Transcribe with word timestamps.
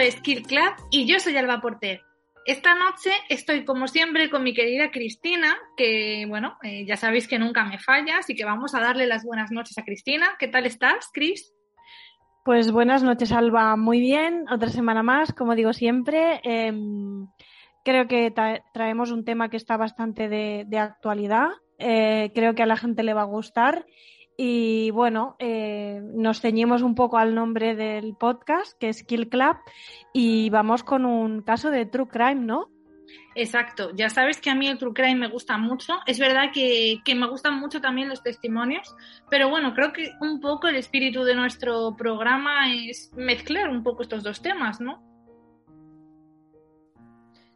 Es 0.00 0.20
Kill 0.20 0.42
Club 0.42 0.72
y 0.90 1.06
yo 1.06 1.20
soy 1.20 1.36
Alba 1.36 1.60
Porter. 1.60 2.00
Esta 2.46 2.74
noche 2.74 3.10
estoy 3.28 3.64
como 3.64 3.86
siempre 3.86 4.30
con 4.30 4.42
mi 4.42 4.54
querida 4.54 4.90
Cristina, 4.90 5.58
que 5.76 6.24
bueno, 6.26 6.56
eh, 6.62 6.86
ya 6.86 6.96
sabéis 6.96 7.28
que 7.28 7.38
nunca 7.38 7.64
me 7.64 7.78
falla, 7.78 8.18
así 8.18 8.34
que 8.34 8.46
vamos 8.46 8.74
a 8.74 8.80
darle 8.80 9.06
las 9.06 9.24
buenas 9.24 9.50
noches 9.50 9.76
a 9.76 9.84
Cristina. 9.84 10.36
¿Qué 10.38 10.48
tal 10.48 10.64
estás, 10.64 11.10
Cris? 11.12 11.52
Pues 12.44 12.72
buenas 12.72 13.02
noches, 13.02 13.30
Alba. 13.30 13.76
Muy 13.76 14.00
bien, 14.00 14.46
otra 14.50 14.70
semana 14.70 15.02
más, 15.02 15.34
como 15.34 15.54
digo 15.54 15.74
siempre. 15.74 16.40
Eh, 16.44 16.72
creo 17.84 18.08
que 18.08 18.30
tra 18.30 18.64
traemos 18.72 19.10
un 19.10 19.24
tema 19.24 19.50
que 19.50 19.58
está 19.58 19.76
bastante 19.76 20.28
de, 20.28 20.64
de 20.66 20.78
actualidad. 20.78 21.50
Eh, 21.78 22.32
creo 22.34 22.54
que 22.54 22.62
a 22.62 22.66
la 22.66 22.76
gente 22.76 23.02
le 23.02 23.12
va 23.14 23.22
a 23.22 23.24
gustar. 23.24 23.84
Y 24.42 24.90
bueno, 24.92 25.36
eh, 25.38 26.00
nos 26.02 26.40
ceñimos 26.40 26.80
un 26.80 26.94
poco 26.94 27.18
al 27.18 27.34
nombre 27.34 27.76
del 27.76 28.14
podcast, 28.14 28.72
que 28.78 28.88
es 28.88 29.04
Kill 29.04 29.28
Club, 29.28 29.58
y 30.14 30.48
vamos 30.48 30.82
con 30.82 31.04
un 31.04 31.42
caso 31.42 31.70
de 31.70 31.84
True 31.84 32.08
Crime, 32.08 32.36
¿no? 32.36 32.70
Exacto, 33.34 33.90
ya 33.94 34.08
sabes 34.08 34.40
que 34.40 34.48
a 34.48 34.54
mí 34.54 34.66
el 34.66 34.78
True 34.78 34.94
Crime 34.94 35.16
me 35.16 35.28
gusta 35.28 35.58
mucho. 35.58 35.92
Es 36.06 36.18
verdad 36.18 36.52
que, 36.54 37.00
que 37.04 37.14
me 37.14 37.28
gustan 37.28 37.60
mucho 37.60 37.82
también 37.82 38.08
los 38.08 38.22
testimonios, 38.22 38.96
pero 39.28 39.50
bueno, 39.50 39.74
creo 39.74 39.92
que 39.92 40.12
un 40.22 40.40
poco 40.40 40.68
el 40.68 40.76
espíritu 40.76 41.22
de 41.22 41.34
nuestro 41.34 41.94
programa 41.94 42.74
es 42.74 43.12
mezclar 43.14 43.68
un 43.68 43.82
poco 43.82 44.04
estos 44.04 44.22
dos 44.22 44.40
temas, 44.40 44.80
¿no? 44.80 45.02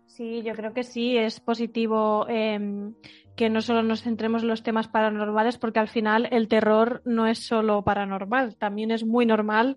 Sí, 0.05 0.43
yo 0.43 0.55
creo 0.55 0.75
que 0.75 0.83
sí, 0.83 1.17
es 1.17 1.41
positivo 1.41 2.27
eh, 2.29 2.93
que 3.37 3.51
no 3.51 3.61
solo 3.61 3.83
nos 3.83 4.03
centremos 4.03 4.43
en 4.43 4.49
los 4.49 4.63
temas 4.63 4.89
paranormales, 4.89 5.59
porque 5.59 5.81
al 5.81 5.89
final 5.89 6.29
el 6.31 6.49
terror 6.49 7.03
no 7.05 7.27
es 7.27 7.39
solo 7.39 7.83
paranormal, 7.83 8.57
también 8.57 8.91
es 8.91 9.05
muy 9.05 9.27
normal 9.27 9.77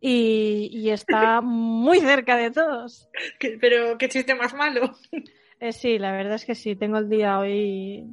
y, 0.00 0.70
y 0.72 0.90
está 0.90 1.40
muy 1.42 2.00
cerca 2.00 2.36
de 2.36 2.50
todos. 2.50 3.08
Pero 3.60 3.98
qué 3.98 4.08
chiste 4.08 4.34
más 4.34 4.54
malo. 4.54 4.90
Eh, 5.60 5.72
sí, 5.72 5.98
la 5.98 6.12
verdad 6.12 6.34
es 6.34 6.44
que 6.44 6.54
sí, 6.54 6.76
tengo 6.76 6.98
el 6.98 7.08
día 7.08 7.38
hoy 7.38 8.04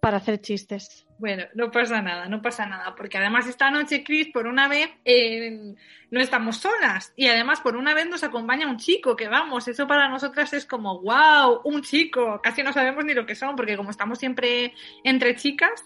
para 0.00 0.18
hacer 0.18 0.40
chistes. 0.40 1.06
Bueno, 1.18 1.44
no 1.54 1.70
pasa 1.72 2.00
nada, 2.00 2.28
no 2.28 2.40
pasa 2.40 2.66
nada, 2.66 2.94
porque 2.94 3.18
además 3.18 3.48
esta 3.48 3.70
noche, 3.70 4.04
Chris, 4.04 4.28
por 4.32 4.46
una 4.46 4.68
vez 4.68 4.88
eh, 5.04 5.74
no 6.10 6.20
estamos 6.20 6.58
solas 6.58 7.12
y 7.16 7.26
además 7.26 7.60
por 7.60 7.76
una 7.76 7.92
vez 7.92 8.08
nos 8.08 8.22
acompaña 8.22 8.68
un 8.68 8.76
chico, 8.76 9.16
que 9.16 9.26
vamos, 9.26 9.66
eso 9.66 9.88
para 9.88 10.08
nosotras 10.08 10.52
es 10.52 10.64
como, 10.64 11.00
wow, 11.00 11.62
un 11.64 11.82
chico, 11.82 12.40
casi 12.40 12.62
no 12.62 12.72
sabemos 12.72 13.04
ni 13.04 13.14
lo 13.14 13.26
que 13.26 13.34
son, 13.34 13.56
porque 13.56 13.76
como 13.76 13.90
estamos 13.90 14.18
siempre 14.18 14.74
entre 15.02 15.34
chicas, 15.34 15.84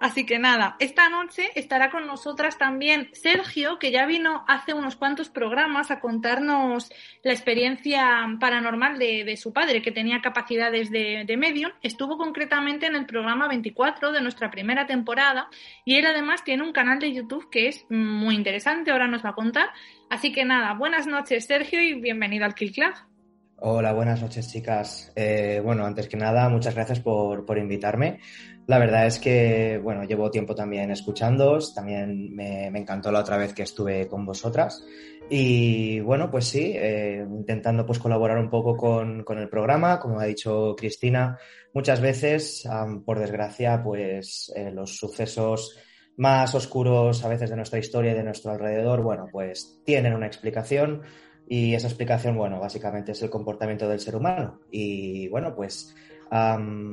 Así 0.00 0.26
que 0.26 0.38
nada, 0.38 0.76
esta 0.78 1.08
noche 1.08 1.50
estará 1.54 1.90
con 1.90 2.06
nosotras 2.06 2.58
también 2.58 3.08
Sergio, 3.12 3.78
que 3.78 3.90
ya 3.90 4.06
vino 4.06 4.44
hace 4.48 4.74
unos 4.74 4.96
cuantos 4.96 5.28
programas 5.28 5.90
a 5.90 6.00
contarnos 6.00 6.90
la 7.22 7.32
experiencia 7.32 8.26
paranormal 8.40 8.98
de, 8.98 9.24
de 9.24 9.36
su 9.36 9.52
padre, 9.52 9.82
que 9.82 9.92
tenía 9.92 10.20
capacidades 10.20 10.90
de, 10.90 11.24
de, 11.26 11.36
medium. 11.36 11.70
Estuvo 11.82 12.16
concretamente 12.16 12.86
en 12.86 12.96
el 12.96 13.06
programa 13.06 13.48
24 13.48 14.12
de 14.12 14.20
nuestra 14.20 14.50
primera 14.50 14.86
temporada 14.86 15.48
y 15.84 15.96
él 15.96 16.06
además 16.06 16.44
tiene 16.44 16.62
un 16.62 16.72
canal 16.72 16.98
de 16.98 17.12
YouTube 17.12 17.50
que 17.50 17.68
es 17.68 17.84
muy 17.90 18.34
interesante, 18.34 18.90
ahora 18.90 19.08
nos 19.08 19.24
va 19.24 19.30
a 19.30 19.34
contar. 19.34 19.70
Así 20.10 20.32
que 20.32 20.44
nada, 20.44 20.74
buenas 20.74 21.06
noches 21.06 21.46
Sergio 21.46 21.80
y 21.80 21.94
bienvenido 22.00 22.44
al 22.44 22.54
Kill 22.54 22.72
Club. 22.72 22.94
Hola, 23.66 23.92
buenas 23.92 24.20
noches 24.20 24.52
chicas. 24.52 25.12
Eh, 25.16 25.60
bueno, 25.64 25.86
antes 25.86 26.08
que 26.08 26.16
nada, 26.16 26.48
muchas 26.48 26.74
gracias 26.74 27.00
por, 27.00 27.46
por, 27.46 27.56
invitarme. 27.56 28.18
La 28.66 28.78
verdad 28.78 29.06
es 29.06 29.18
que, 29.18 29.78
bueno, 29.82 30.04
llevo 30.04 30.30
tiempo 30.30 30.54
también 30.54 30.90
escuchándoos, 30.90 31.74
también 31.74 32.34
me, 32.34 32.66
encantó 32.68 33.12
la 33.12 33.20
otra 33.20 33.36
vez 33.36 33.52
que 33.52 33.62
estuve 33.62 34.08
con 34.08 34.24
vosotras 34.24 34.82
y 35.28 36.00
bueno, 36.00 36.30
pues 36.30 36.46
sí, 36.46 36.72
eh, 36.74 37.26
intentando 37.28 37.84
pues 37.84 37.98
colaborar 37.98 38.38
un 38.38 38.48
poco 38.48 38.76
con, 38.76 39.22
con, 39.22 39.38
el 39.38 39.48
programa, 39.48 40.00
como 40.00 40.18
ha 40.18 40.24
dicho 40.24 40.74
Cristina, 40.76 41.38
muchas 41.74 42.00
veces, 42.00 42.66
por 43.04 43.18
desgracia, 43.18 43.82
pues 43.82 44.50
eh, 44.56 44.70
los 44.70 44.96
sucesos 44.96 45.78
más 46.16 46.54
oscuros 46.54 47.24
a 47.24 47.28
veces 47.28 47.50
de 47.50 47.56
nuestra 47.56 47.78
historia 47.78 48.12
y 48.12 48.14
de 48.14 48.24
nuestro 48.24 48.52
alrededor, 48.52 49.02
bueno, 49.02 49.26
pues 49.30 49.80
tienen 49.84 50.14
una 50.14 50.26
explicación 50.26 51.02
y 51.46 51.74
esa 51.74 51.88
explicación, 51.88 52.36
bueno, 52.36 52.60
básicamente 52.60 53.12
es 53.12 53.22
el 53.22 53.30
comportamiento 53.30 53.88
del 53.88 54.00
ser 54.00 54.16
humano. 54.16 54.60
Y 54.70 55.28
bueno, 55.28 55.54
pues 55.54 55.94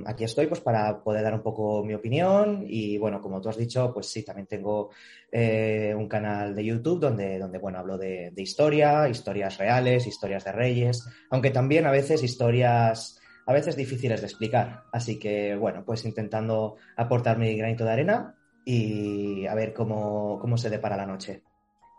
aquí 0.06 0.24
estoy 0.24 0.48
pues 0.48 0.62
para 0.62 1.04
poder 1.04 1.24
dar 1.24 1.34
un 1.34 1.42
poco 1.42 1.84
mi 1.84 1.94
opinión 1.94 2.64
y 2.68 2.98
bueno, 2.98 3.20
como 3.20 3.42
tú 3.42 3.50
has 3.50 3.58
dicho, 3.58 3.92
pues 3.94 4.08
sí, 4.08 4.24
también 4.24 4.48
tengo 4.48 4.92
eh, 5.32 5.94
un 5.98 6.08
canal 6.08 6.56
de 6.56 6.64
YouTube 6.64 7.00
donde, 7.00 7.40
donde 7.40 7.58
bueno, 7.58 7.80
hablo 7.80 7.98
de, 7.98 8.32
de, 8.32 8.42
historia, 8.42 9.10
historias 9.10 9.58
reales, 9.58 10.06
historias 10.06 10.44
de 10.44 10.52
reyes, 10.52 11.08
aunque 11.30 11.50
también 11.50 11.88
a 11.88 11.92
veces 11.92 12.24
historias 12.24 13.20
a 13.48 13.54
veces 13.54 13.76
difíciles 13.76 14.22
de 14.22 14.28
explicar. 14.28 14.84
Así 14.92 15.18
que 15.18 15.56
bueno, 15.56 15.84
pues 15.84 16.06
intentando 16.06 16.78
aportar 16.96 17.38
mi 17.38 17.56
granito 17.56 17.84
de 17.84 17.92
arena 17.92 18.36
y 18.64 19.48
a 19.48 19.56
ver 19.56 19.74
cómo, 19.74 20.38
cómo 20.40 20.58
se 20.58 20.70
depara 20.70 20.96
la 20.96 21.06
noche. 21.06 21.42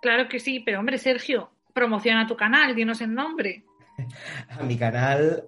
Claro 0.01 0.29
que 0.29 0.39
sí, 0.39 0.61
pero 0.61 0.79
hombre, 0.79 0.99
Sergio, 0.99 1.51
promociona 1.73 2.27
tu 2.27 2.37
canal, 2.37 2.75
dinos 2.75 3.01
el 3.01 3.15
nombre. 3.15 3.65
Mi 4.67 4.77
canal 4.77 5.45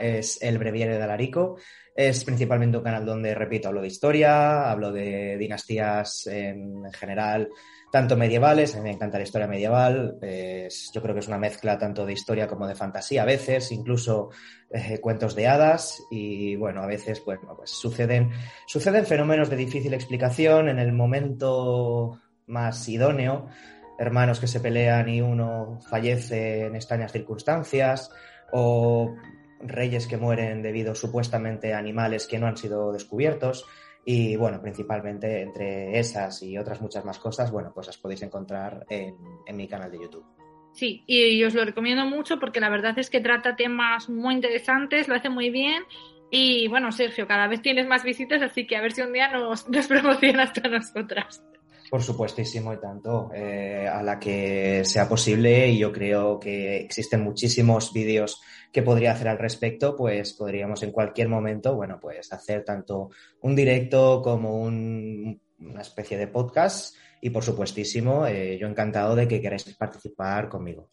es 0.00 0.40
El 0.42 0.58
Breviario 0.58 0.96
de 0.96 1.02
Alarico. 1.02 1.56
Es 1.94 2.24
principalmente 2.24 2.78
un 2.78 2.84
canal 2.84 3.04
donde, 3.04 3.34
repito, 3.34 3.68
hablo 3.68 3.80
de 3.80 3.88
historia, 3.88 4.70
hablo 4.70 4.92
de 4.92 5.36
dinastías 5.36 6.28
en 6.28 6.84
general, 6.92 7.48
tanto 7.90 8.16
medievales, 8.16 8.74
a 8.74 8.78
mí 8.78 8.84
me 8.84 8.92
encanta 8.92 9.18
la 9.18 9.24
historia 9.24 9.46
medieval, 9.46 10.18
yo 10.20 11.02
creo 11.02 11.14
que 11.14 11.20
es 11.20 11.28
una 11.28 11.38
mezcla 11.38 11.78
tanto 11.78 12.04
de 12.04 12.12
historia 12.12 12.46
como 12.46 12.66
de 12.66 12.74
fantasía 12.74 13.22
a 13.22 13.26
veces, 13.26 13.72
incluso 13.72 14.30
eh, 14.70 15.00
cuentos 15.00 15.34
de 15.34 15.48
hadas 15.48 16.02
y 16.10 16.56
bueno, 16.56 16.82
a 16.82 16.86
veces 16.86 17.20
pues 17.20 17.40
suceden, 17.64 18.30
suceden 18.66 19.06
fenómenos 19.06 19.48
de 19.48 19.56
difícil 19.56 19.94
explicación 19.94 20.68
en 20.68 20.78
el 20.78 20.92
momento 20.92 22.20
más 22.46 22.88
idóneo 22.88 23.48
hermanos 23.98 24.40
que 24.40 24.46
se 24.46 24.60
pelean 24.60 25.08
y 25.08 25.20
uno 25.20 25.78
fallece 25.88 26.66
en 26.66 26.76
extrañas 26.76 27.12
circunstancias, 27.12 28.10
o 28.52 29.16
reyes 29.60 30.06
que 30.06 30.16
mueren 30.16 30.62
debido 30.62 30.94
supuestamente 30.94 31.74
a 31.74 31.78
animales 31.78 32.26
que 32.26 32.38
no 32.38 32.46
han 32.46 32.56
sido 32.56 32.92
descubiertos. 32.92 33.66
Y 34.04 34.36
bueno, 34.36 34.62
principalmente 34.62 35.42
entre 35.42 35.98
esas 35.98 36.42
y 36.42 36.56
otras 36.56 36.80
muchas 36.80 37.04
más 37.04 37.18
cosas, 37.18 37.50
bueno, 37.50 37.72
pues 37.74 37.88
las 37.88 37.98
podéis 37.98 38.22
encontrar 38.22 38.86
en, 38.88 39.16
en 39.46 39.56
mi 39.56 39.68
canal 39.68 39.90
de 39.90 40.00
YouTube. 40.00 40.24
Sí, 40.72 41.02
y 41.06 41.42
os 41.44 41.54
lo 41.54 41.64
recomiendo 41.64 42.06
mucho 42.06 42.38
porque 42.38 42.60
la 42.60 42.70
verdad 42.70 42.98
es 42.98 43.10
que 43.10 43.20
trata 43.20 43.56
temas 43.56 44.08
muy 44.08 44.34
interesantes, 44.34 45.08
lo 45.08 45.16
hace 45.16 45.28
muy 45.28 45.50
bien 45.50 45.82
y 46.30 46.68
bueno, 46.68 46.92
Sergio, 46.92 47.26
cada 47.26 47.46
vez 47.46 47.62
tienes 47.62 47.86
más 47.86 48.04
visitas, 48.04 48.42
así 48.42 48.66
que 48.66 48.76
a 48.76 48.82
ver 48.82 48.92
si 48.92 49.00
un 49.00 49.12
día 49.12 49.28
nos, 49.32 49.68
nos 49.70 49.86
promocionas 49.86 50.52
a 50.62 50.68
nosotras. 50.68 51.42
Por 51.90 52.02
supuestísimo 52.02 52.72
y 52.74 52.80
tanto, 52.80 53.30
eh, 53.34 53.88
a 53.90 54.02
la 54.02 54.18
que 54.18 54.84
sea 54.84 55.08
posible 55.08 55.68
y 55.68 55.78
yo 55.78 55.90
creo 55.92 56.38
que 56.38 56.76
existen 56.80 57.22
muchísimos 57.22 57.92
vídeos 57.92 58.40
que 58.72 58.82
podría 58.82 59.12
hacer 59.12 59.28
al 59.28 59.38
respecto, 59.38 59.96
pues 59.96 60.34
podríamos 60.34 60.82
en 60.82 60.92
cualquier 60.92 61.28
momento, 61.28 61.74
bueno, 61.76 61.98
pues 62.00 62.30
hacer 62.32 62.64
tanto 62.64 63.08
un 63.40 63.56
directo 63.56 64.20
como 64.22 64.60
un- 64.60 65.40
una 65.60 65.80
especie 65.80 66.18
de 66.18 66.28
podcast 66.28 66.94
y 67.22 67.30
por 67.30 67.42
supuestísimo, 67.42 68.26
eh, 68.26 68.58
yo 68.60 68.68
encantado 68.68 69.16
de 69.16 69.26
que 69.26 69.40
queráis 69.40 69.64
participar 69.76 70.48
conmigo. 70.48 70.90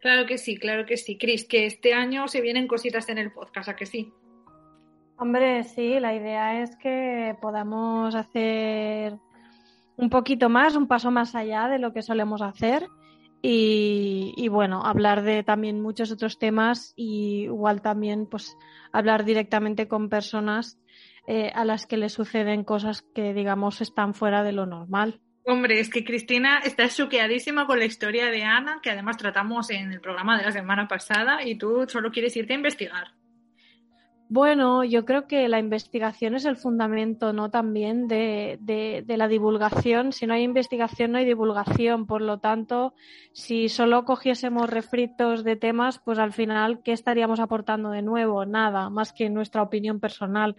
Claro 0.00 0.26
que 0.26 0.38
sí, 0.38 0.56
claro 0.56 0.86
que 0.86 0.96
sí, 0.96 1.18
Cris, 1.18 1.44
que 1.46 1.66
este 1.66 1.92
año 1.92 2.28
se 2.28 2.40
vienen 2.40 2.68
cositas 2.68 3.08
en 3.08 3.18
el 3.18 3.32
podcast, 3.32 3.68
¿a 3.68 3.76
que 3.76 3.84
sí? 3.86 4.12
Hombre, 5.18 5.64
sí, 5.64 5.98
la 5.98 6.14
idea 6.14 6.62
es 6.62 6.76
que 6.76 7.36
podamos 7.42 8.14
hacer 8.14 9.18
un 9.98 10.10
poquito 10.10 10.48
más, 10.48 10.76
un 10.76 10.86
paso 10.86 11.10
más 11.10 11.34
allá 11.34 11.68
de 11.68 11.78
lo 11.78 11.92
que 11.92 12.02
solemos 12.02 12.40
hacer 12.40 12.86
y, 13.42 14.48
bueno, 14.48 14.84
hablar 14.84 15.22
de 15.22 15.42
también 15.42 15.80
muchos 15.80 16.10
otros 16.10 16.38
temas 16.38 16.92
y 16.96 17.42
igual 17.44 17.82
también 17.82 18.26
pues 18.26 18.56
hablar 18.92 19.24
directamente 19.24 19.86
con 19.86 20.08
personas 20.08 20.78
eh, 21.26 21.52
a 21.54 21.64
las 21.64 21.86
que 21.86 21.98
les 21.98 22.12
suceden 22.12 22.64
cosas 22.64 23.02
que 23.14 23.34
digamos 23.34 23.80
están 23.80 24.14
fuera 24.14 24.42
de 24.42 24.52
lo 24.52 24.66
normal. 24.66 25.20
Hombre, 25.44 25.80
es 25.80 25.88
que 25.88 26.04
Cristina 26.04 26.58
está 26.58 26.88
choqueadísima 26.88 27.66
con 27.66 27.78
la 27.78 27.86
historia 27.86 28.26
de 28.26 28.44
Ana, 28.44 28.80
que 28.82 28.90
además 28.90 29.16
tratamos 29.16 29.70
en 29.70 29.92
el 29.92 30.00
programa 30.00 30.36
de 30.36 30.44
la 30.44 30.52
semana 30.52 30.86
pasada, 30.88 31.42
y 31.42 31.56
tú 31.56 31.86
solo 31.88 32.10
quieres 32.10 32.36
irte 32.36 32.52
a 32.52 32.56
investigar. 32.56 33.17
Bueno, 34.30 34.84
yo 34.84 35.06
creo 35.06 35.26
que 35.26 35.48
la 35.48 35.58
investigación 35.58 36.34
es 36.34 36.44
el 36.44 36.58
fundamento, 36.58 37.32
¿no? 37.32 37.50
También 37.50 38.08
de, 38.08 38.58
de, 38.60 39.02
de, 39.06 39.16
la 39.16 39.26
divulgación. 39.26 40.12
Si 40.12 40.26
no 40.26 40.34
hay 40.34 40.42
investigación, 40.42 41.12
no 41.12 41.18
hay 41.18 41.24
divulgación. 41.24 42.06
Por 42.06 42.20
lo 42.20 42.38
tanto, 42.38 42.92
si 43.32 43.70
solo 43.70 44.04
cogiésemos 44.04 44.68
refritos 44.68 45.44
de 45.44 45.56
temas, 45.56 45.98
pues 46.04 46.18
al 46.18 46.34
final, 46.34 46.82
¿qué 46.82 46.92
estaríamos 46.92 47.40
aportando 47.40 47.90
de 47.90 48.02
nuevo? 48.02 48.44
Nada, 48.44 48.90
más 48.90 49.14
que 49.14 49.30
nuestra 49.30 49.62
opinión 49.62 49.98
personal. 49.98 50.56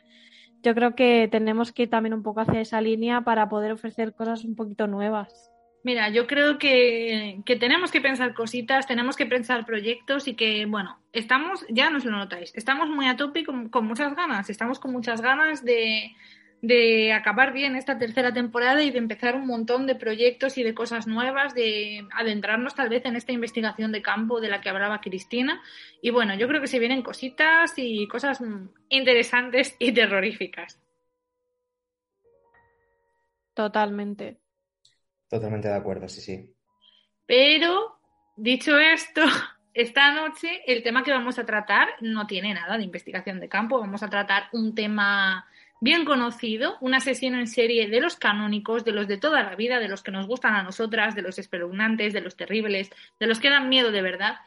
Yo 0.64 0.74
creo 0.74 0.96
que 0.96 1.28
tenemos 1.32 1.72
que 1.72 1.84
ir 1.84 1.90
también 1.92 2.16
un 2.16 2.24
poco 2.24 2.42
hacia 2.42 2.62
esa 2.62 2.82
línea 2.82 3.22
para 3.22 3.50
poder 3.50 3.72
ofrecer 3.72 4.16
cosas 4.16 4.46
un 4.46 4.56
poquito 4.56 4.88
nuevas. 4.88 5.49
Mira, 5.84 6.10
yo 6.10 6.28
creo 6.28 6.60
que, 6.60 7.42
que, 7.46 7.56
tenemos 7.56 7.90
que 7.90 8.02
pensar 8.02 8.34
cositas, 8.34 8.86
tenemos 8.86 9.16
que 9.16 9.26
pensar 9.26 9.66
proyectos 9.66 10.28
y 10.28 10.36
que, 10.36 10.66
bueno, 10.66 11.00
estamos, 11.14 11.66
ya 11.70 11.90
nos 11.90 12.04
lo 12.04 12.12
notáis, 12.12 12.52
estamos 12.56 12.90
muy 12.90 13.08
a 13.08 13.16
tope 13.16 13.40
y 13.40 13.44
con, 13.46 13.70
con 13.70 13.88
muchas 13.88 14.14
ganas, 14.14 14.50
estamos 14.50 14.78
con 14.78 14.92
muchas 14.92 15.22
ganas 15.22 15.64
de, 15.64 16.14
de, 16.62 17.14
acabar 17.14 17.54
bien 17.54 17.78
esta 17.78 17.98
tercera 17.98 18.34
temporada 18.34 18.84
y 18.84 18.92
de 18.92 18.98
empezar 18.98 19.36
un 19.36 19.48
montón 19.48 19.88
de 19.88 19.96
proyectos 19.96 20.58
y 20.58 20.64
de 20.64 20.74
cosas 20.74 21.08
nuevas, 21.08 21.56
de 21.56 22.06
adentrarnos 22.14 22.76
tal 22.76 22.90
vez 22.90 23.06
en 23.06 23.16
esta 23.16 23.32
investigación 23.32 23.94
de 23.94 24.02
campo 24.02 24.42
de 24.42 24.50
la 24.50 24.60
que 24.60 24.70
hablaba 24.70 25.00
Cristina. 25.00 25.62
Y 26.02 26.10
bueno, 26.10 26.36
yo 26.36 26.50
creo 26.50 26.60
que 26.60 26.68
se 26.68 26.80
vienen 26.80 27.04
cositas 27.04 27.74
y 27.78 28.06
cosas 28.08 28.44
interesantes 28.90 29.78
y 29.80 29.94
terroríficas. 29.94 30.78
Totalmente. 33.54 34.40
Totalmente 35.30 35.68
de 35.68 35.76
acuerdo, 35.76 36.08
sí, 36.10 36.22
sí. 36.22 36.54
Pero, 37.26 38.00
dicho 38.36 38.78
esto, 38.80 39.22
esta 39.74 40.12
noche 40.14 40.62
el 40.66 40.82
tema 40.82 41.04
que 41.04 41.12
vamos 41.12 41.38
a 41.38 41.46
tratar 41.46 41.90
no 42.02 42.26
tiene 42.26 42.54
nada 42.54 42.78
de 42.78 42.84
investigación 42.84 43.40
de 43.40 43.48
campo. 43.48 43.80
Vamos 43.80 44.02
a 44.02 44.10
tratar 44.10 44.46
un 44.52 44.74
tema 44.74 45.48
bien 45.82 46.04
conocido, 46.04 46.78
un 46.82 46.94
asesino 46.94 47.40
en 47.40 47.48
serie 47.48 47.88
de 47.88 48.02
los 48.02 48.16
canónicos, 48.16 48.84
de 48.84 48.92
los 48.92 49.08
de 49.08 49.18
toda 49.18 49.44
la 49.44 49.56
vida, 49.56 49.80
de 49.80 49.88
los 49.88 50.04
que 50.04 50.12
nos 50.12 50.28
gustan 50.28 50.56
a 50.56 50.64
nosotras, 50.64 51.16
de 51.16 51.22
los 51.22 51.40
espeluznantes, 51.40 52.14
de 52.14 52.22
los 52.22 52.36
terribles, 52.36 52.92
de 53.20 53.28
los 53.28 53.40
que 53.40 53.50
dan 53.50 53.70
miedo 53.70 53.92
de 53.92 54.02
verdad. 54.02 54.38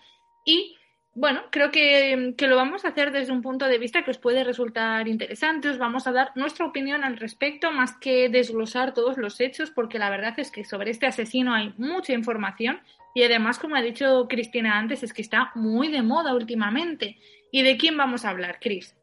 Y 0.44 0.76
bueno, 1.14 1.42
creo 1.50 1.70
que, 1.70 2.34
que, 2.38 2.46
lo 2.46 2.56
vamos 2.56 2.84
a 2.84 2.88
hacer 2.88 3.12
desde 3.12 3.32
un 3.32 3.42
punto 3.42 3.66
de 3.66 3.78
vista 3.78 4.02
que 4.02 4.10
os 4.10 4.18
puede 4.18 4.44
resultar 4.44 5.06
interesante. 5.08 5.68
Os 5.68 5.76
vamos 5.76 6.06
a 6.06 6.12
dar 6.12 6.30
nuestra 6.36 6.64
opinión 6.64 7.04
al 7.04 7.18
respecto, 7.18 7.70
más 7.70 7.96
que 7.98 8.30
desglosar 8.30 8.94
todos 8.94 9.18
los 9.18 9.38
hechos, 9.40 9.70
porque 9.70 9.98
la 9.98 10.08
verdad 10.08 10.34
es 10.38 10.50
que 10.50 10.64
sobre 10.64 10.90
este 10.90 11.06
asesino 11.06 11.52
hay 11.54 11.74
mucha 11.76 12.14
información 12.14 12.80
y 13.14 13.24
además, 13.24 13.58
como 13.58 13.76
ha 13.76 13.82
dicho 13.82 14.26
Cristina 14.26 14.78
antes, 14.78 15.02
es 15.02 15.12
que 15.12 15.20
está 15.20 15.52
muy 15.54 15.88
de 15.88 16.00
moda 16.00 16.34
últimamente. 16.34 17.18
¿Y 17.50 17.62
de 17.62 17.76
quién 17.76 17.96
vamos 17.98 18.24
a 18.24 18.30
hablar, 18.30 18.58
Cris? 18.58 18.96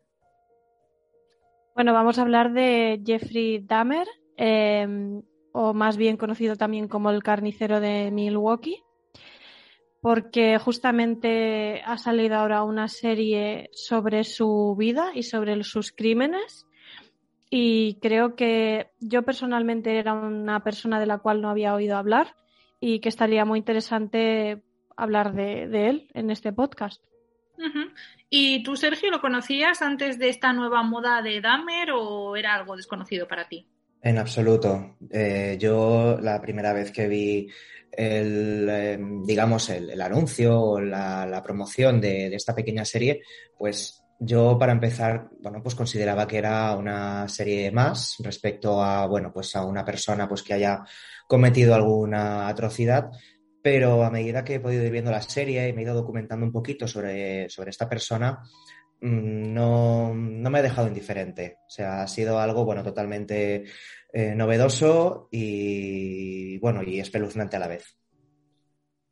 Bueno, 1.75 1.93
vamos 1.93 2.17
a 2.17 2.23
hablar 2.23 2.51
de 2.51 2.99
Jeffrey 3.05 3.59
Dahmer, 3.59 4.07
eh, 4.35 5.21
o 5.51 5.73
más 5.75 5.95
bien 5.95 6.17
conocido 6.17 6.55
también 6.55 6.87
como 6.87 7.11
el 7.11 7.21
carnicero 7.21 7.79
de 7.79 8.09
Milwaukee 8.09 8.83
porque 10.01 10.57
justamente 10.57 11.81
ha 11.85 11.97
salido 11.97 12.35
ahora 12.35 12.63
una 12.63 12.87
serie 12.87 13.69
sobre 13.73 14.23
su 14.23 14.75
vida 14.77 15.11
y 15.13 15.23
sobre 15.23 15.63
sus 15.63 15.91
crímenes 15.91 16.65
y 17.49 17.95
creo 18.01 18.35
que 18.35 18.91
yo 18.99 19.23
personalmente 19.23 19.97
era 19.97 20.13
una 20.13 20.63
persona 20.63 20.99
de 20.99 21.07
la 21.07 21.17
cual 21.17 21.41
no 21.41 21.49
había 21.49 21.73
oído 21.73 21.97
hablar 21.97 22.35
y 22.79 22.99
que 22.99 23.09
estaría 23.09 23.43
muy 23.43 23.59
interesante 23.59 24.63
hablar 24.95 25.33
de, 25.33 25.89
él 25.89 26.07
en 26.13 26.29
este 26.29 26.53
podcast. 26.53 27.03
¿Y 28.29 28.63
tú, 28.63 28.75
Sergio, 28.75 29.09
lo 29.09 29.19
conocías 29.19 29.81
antes 29.81 30.19
de 30.19 30.29
esta 30.29 30.53
nueva 30.53 30.83
moda 30.83 31.21
de 31.21 31.41
Dahmer 31.41 31.91
o 31.91 32.35
era 32.35 32.55
algo 32.55 32.75
desconocido 32.75 33.27
para 33.27 33.49
ti? 33.49 33.67
En 34.01 34.17
absoluto. 34.17 34.97
Eh, 35.09 35.57
yo 35.59 36.17
la 36.21 36.39
primera 36.41 36.71
vez 36.71 36.91
que 36.91 37.07
vi 37.07 37.49
el, 37.91 38.67
eh, 38.69 38.97
digamos, 39.25 39.69
el, 39.69 39.99
anuncio 40.01 40.59
o 40.59 40.81
la, 40.81 41.41
promoción 41.43 41.99
de, 41.99 42.33
esta 42.33 42.55
pequeña 42.55 42.85
serie, 42.85 43.21
pues 43.57 44.01
yo 44.19 44.57
para 44.57 44.71
empezar, 44.71 45.29
bueno, 45.41 45.61
pues 45.61 45.75
consideraba 45.75 46.27
que 46.27 46.37
era 46.37 46.75
una 46.75 47.27
serie 47.27 47.71
más 47.71 48.15
respecto 48.19 48.81
a, 48.81 49.05
bueno, 49.05 49.31
pues 49.33 49.55
a 49.55 49.65
una 49.65 49.83
persona 49.83 50.27
pues 50.27 50.43
que 50.43 50.53
haya 50.53 50.83
cometido 51.27 51.75
alguna 51.75 52.47
atrocidad, 52.47 53.11
pero 53.61 54.03
a 54.03 54.09
medida 54.09 54.45
que 54.45 54.55
he 54.55 54.59
podido 54.59 54.83
ir 54.83 54.91
viendo 54.91 55.11
la 55.11 55.21
serie 55.21 55.67
y 55.67 55.73
me 55.73 55.81
he 55.81 55.83
ido 55.83 55.93
documentando 55.93 56.45
un 56.45 56.51
poquito 56.51 56.87
sobre, 56.87 57.49
sobre 57.49 57.71
esta 57.71 57.89
persona, 57.89 58.39
no, 59.01 60.13
no, 60.13 60.49
me 60.49 60.59
ha 60.59 60.61
dejado 60.61 60.87
indiferente. 60.87 61.57
O 61.67 61.69
sea, 61.69 62.01
ha 62.01 62.07
sido 62.07 62.39
algo, 62.39 62.65
bueno, 62.65 62.83
totalmente 62.83 63.65
eh, 64.13 64.35
novedoso 64.35 65.29
y, 65.31 66.57
bueno, 66.59 66.83
y 66.83 66.99
espeluznante 66.99 67.55
a 67.55 67.59
la 67.59 67.67
vez. 67.67 67.95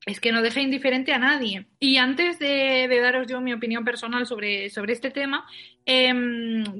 Es 0.05 0.21
que 0.21 0.31
no 0.31 0.41
deja 0.41 0.61
indiferente 0.61 1.11
a 1.11 1.19
nadie. 1.19 1.67
Y 1.79 1.97
antes 1.97 2.39
de, 2.39 2.87
daros 3.01 3.27
yo 3.27 3.41
mi 3.41 3.51
opinión 3.51 3.83
personal 3.83 4.25
sobre, 4.25 4.69
sobre 4.69 4.93
este 4.93 5.11
tema, 5.11 5.45
eh, 5.85 6.13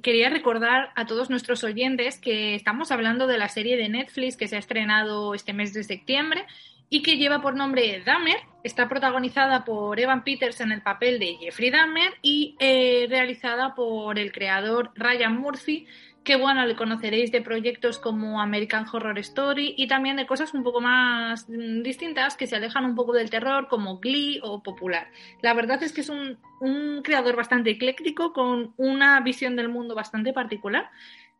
quería 0.01 0.30
recordar 0.30 0.92
a 0.95 1.06
todos 1.06 1.30
nuestros 1.30 1.63
oyentes 1.65 2.19
que 2.19 2.56
estamos 2.56 2.90
hablando 2.92 3.28
de 3.28 3.37
la 3.37 3.49
serie 3.49 3.76
de 3.76 3.90
Netflix 3.90 4.37
que 4.37 4.47
se 4.47 4.56
ha 4.56 4.59
estrenado 4.59 5.33
este 5.33 5.52
mes 5.52 5.73
de 5.73 5.83
septiembre 5.83 6.45
y 6.89 7.01
que 7.01 7.17
lleva 7.17 7.41
por 7.41 7.56
nombre 7.56 8.01
Dahmer. 8.06 8.37
Está 8.63 8.89
protagonizada 8.89 9.63
por 9.63 9.99
Evan 9.99 10.23
Peters 10.23 10.59
en 10.61 10.71
el 10.71 10.81
papel 10.81 11.19
de 11.19 11.35
Jeffrey 11.35 11.69
Dahmer 11.69 12.13
y 12.21 12.56
eh, 12.59 13.07
realizada 13.09 13.75
por 13.75 14.19
el 14.19 14.31
creador 14.31 14.91
Ryan 14.95 15.37
Murphy, 15.37 15.87
que 16.23 16.35
bueno, 16.35 16.65
le 16.65 16.75
conoceréis 16.75 17.31
de 17.31 17.41
proyectos 17.41 17.99
como 17.99 18.41
American 18.41 18.85
Horror 18.91 19.17
Story 19.19 19.73
y 19.77 19.87
también 19.87 20.17
de 20.17 20.25
cosas 20.25 20.53
un 20.53 20.63
poco 20.63 20.81
más 20.81 21.45
distintas 21.47 22.35
que 22.35 22.47
se 22.47 22.57
alejan 22.57 22.83
un 22.83 22.95
poco 22.95 23.13
del 23.13 23.29
terror, 23.29 23.69
como 23.69 23.99
Glee 23.99 24.41
o 24.44 24.61
Popular. 24.61 25.09
La 25.41 25.53
verdad 25.53 25.81
es 25.83 25.94
que 25.94 26.01
es 26.01 26.09
un 26.09 27.01
creador 27.03 27.37
bastante 27.37 27.69
ecléctico, 27.69 28.33
con 28.33 28.73
una 28.75 29.21
visión 29.21 29.56
del 29.56 29.69
mundo 29.69 29.95
bastante 29.95 30.33
particular 30.33 30.89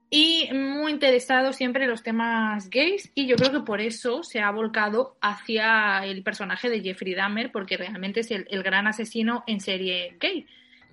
y 0.10 0.50
muy 0.54 0.94
interesado 0.94 1.52
siempre 1.52 1.84
en 1.84 1.90
los 1.90 2.04
temas 2.04 2.70
gays 2.70 3.12
y 3.14 3.28
yo 3.28 3.36
creo 3.36 3.52
que 3.52 3.60
por 3.60 3.82
eso 3.82 4.24
se 4.24 4.40
ha 4.40 4.50
volcado 4.52 5.18
hacia 5.22 6.06
el 6.06 6.24
personaje 6.24 6.70
de 6.70 6.82
Jeffrey 6.82 7.14
Dahmer 7.14 7.52
porque 7.52 7.76
realmente 7.76 8.22
es 8.22 8.32
el, 8.32 8.48
el 8.50 8.64
gran 8.64 8.88
asesino 8.88 9.44
en 9.48 9.60
serie 9.60 10.16
gay. 10.20 10.46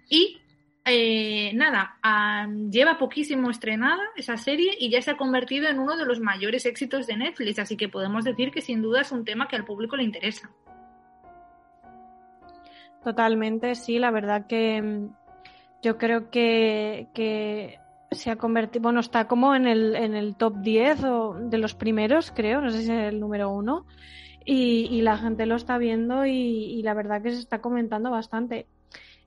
Y 0.09 0.41
eh, 0.87 1.53
nada, 1.55 1.97
lleva 2.71 2.99
poquísimo 2.99 3.51
estrenada 3.51 4.03
esa 4.17 4.37
serie 4.37 4.75
y 4.79 4.91
ya 4.91 5.01
se 5.01 5.13
ha 5.13 5.17
convertido 5.17 5.69
en 5.69 5.79
uno 5.79 5.97
de 5.97 6.05
los 6.05 6.21
mayores 6.21 6.67
éxitos 6.67 7.07
de 7.07 7.17
Netflix, 7.17 7.59
así 7.59 7.77
que 7.77 7.89
podemos 7.89 8.25
decir 8.25 8.51
que 8.51 8.61
sin 8.61 8.83
duda 8.83 9.01
es 9.01 9.11
un 9.11 9.25
tema 9.25 9.49
que 9.49 9.57
al 9.57 9.65
público 9.65 9.97
le 9.97 10.03
interesa. 10.03 10.51
Totalmente, 13.03 13.75
sí, 13.77 13.99
la 13.99 14.11
verdad 14.11 14.47
que 14.47 15.09
yo 15.83 15.97
creo 15.97 16.31
que, 16.31 17.09
que 17.15 17.79
se 18.15 18.31
ha 18.31 18.37
convertido, 18.37 18.83
bueno, 18.83 19.01
está 19.01 19.27
como 19.27 19.55
en 19.55 19.67
el, 19.67 19.97
en 19.97 20.15
el 20.15 20.37
top 20.37 20.57
10 20.61 21.05
o 21.05 21.35
de 21.35 21.59
los 21.59 21.75
primeros, 21.75 22.31
creo, 22.31 22.61
no 22.61 22.71
sé 22.71 22.79
si 22.83 22.93
es 22.93 23.13
el 23.13 23.21
número 23.21 23.51
uno, 23.51 23.87
y, 24.45 24.89
y 24.91 25.03
la 25.03 25.17
gente 25.17 25.47
lo 25.47 25.57
está 25.57 25.79
viendo 25.79 26.27
y, 26.27 26.83
la 26.83 26.95
verdad 26.95 27.23
que 27.23 27.31
se 27.31 27.39
está 27.39 27.61
comentando 27.61 28.11
bastante. 28.11 28.67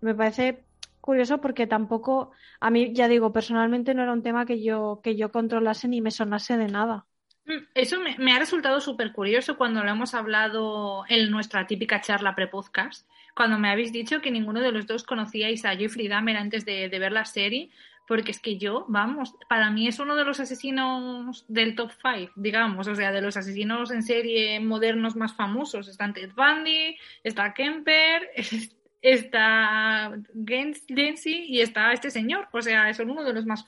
Me 0.01 0.13
parece 0.13 0.63
curioso 1.01 1.39
porque 1.39 1.67
tampoco, 1.67 2.31
a 2.59 2.69
mí 2.69 2.93
ya 2.93 3.07
digo, 3.07 3.33
personalmente 3.33 3.93
no 3.93 4.03
era 4.03 4.13
un 4.13 4.23
tema 4.23 4.45
que 4.45 4.61
yo, 4.61 4.99
que 5.03 5.15
yo 5.15 5.31
controlase 5.31 5.87
ni 5.87 6.01
me 6.01 6.11
sonase 6.11 6.57
de 6.57 6.67
nada. 6.67 7.05
Mm, 7.45 7.63
Eso 7.73 7.97
me, 7.99 8.31
ha 8.31 8.39
resultado 8.39 8.79
súper 8.79 9.11
curioso 9.11 9.57
cuando 9.57 9.83
lo 9.83 9.89
hemos 9.89 10.13
hablado 10.13 11.03
en 11.09 11.31
nuestra 11.31 11.65
típica 11.65 12.01
charla 12.01 12.35
pre-podcast, 12.35 13.09
cuando 13.35 13.57
me 13.57 13.69
habéis 13.69 13.91
dicho 13.91 14.21
que 14.21 14.31
ninguno 14.31 14.61
de 14.61 14.71
los 14.71 14.85
dos 14.85 15.03
conocíais 15.03 15.65
a 15.65 15.75
Jeffrey 15.75 16.07
Dahmer 16.07 16.37
antes 16.37 16.65
de 16.65 16.89
ver 16.89 17.11
la 17.11 17.25
serie, 17.25 17.71
porque 18.07 18.31
es 18.31 18.39
que 18.39 18.57
yo, 18.57 18.85
vamos, 18.87 19.35
para 19.49 19.69
mí 19.69 19.87
es 19.87 19.99
uno 19.99 20.15
de 20.15 20.23
los 20.23 20.39
asesinos 20.39 21.45
del 21.47 21.75
top 21.75 21.91
5, 21.91 22.33
digamos, 22.35 22.87
o 22.87 22.95
sea, 22.95 23.11
de 23.11 23.21
los 23.21 23.35
asesinos 23.35 23.91
en 23.91 24.01
serie 24.01 24.59
modernos 24.61 25.15
más 25.15 25.35
famosos. 25.35 25.87
Están 25.89 26.13
Ted 26.13 26.31
Bundy, 26.33 26.97
está 27.23 27.53
Kemper, 27.53 28.29
está 29.01 30.13
Gacy 30.33 31.45
y 31.49 31.59
está 31.59 31.91
este 31.91 32.09
señor, 32.09 32.47
o 32.51 32.61
sea, 32.61 32.93
son 32.93 33.09
uno 33.09 33.23
de 33.23 33.33
los 33.33 33.45
más 33.45 33.65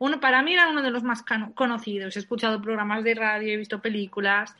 uno, 0.00 0.20
para 0.20 0.42
mí 0.42 0.54
era 0.54 0.68
uno 0.68 0.80
de 0.82 0.92
los 0.92 1.02
más 1.02 1.24
conocidos. 1.54 2.16
He 2.16 2.20
escuchado 2.20 2.62
programas 2.62 3.02
de 3.02 3.14
radio, 3.14 3.52
he 3.52 3.56
visto 3.56 3.82
películas, 3.82 4.54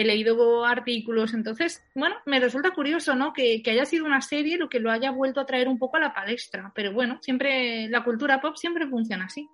he 0.00 0.04
leído 0.04 0.64
artículos. 0.64 1.34
Entonces, 1.34 1.82
bueno, 1.94 2.16
me 2.26 2.40
resulta 2.40 2.70
curioso, 2.70 3.14
¿no? 3.14 3.32
Que, 3.32 3.62
que 3.62 3.72
haya 3.72 3.84
sido 3.84 4.06
una 4.06 4.20
serie 4.20 4.58
lo 4.58 4.68
que 4.68 4.80
lo 4.80 4.90
haya 4.90 5.10
vuelto 5.10 5.40
a 5.40 5.46
traer 5.46 5.68
un 5.68 5.78
poco 5.78 5.96
a 5.96 6.00
la 6.00 6.14
palestra. 6.14 6.72
Pero 6.74 6.92
bueno, 6.92 7.18
siempre, 7.20 7.88
la 7.88 8.04
cultura 8.04 8.40
pop 8.40 8.56
siempre 8.56 8.86
funciona 8.86 9.24
así. 9.24 9.48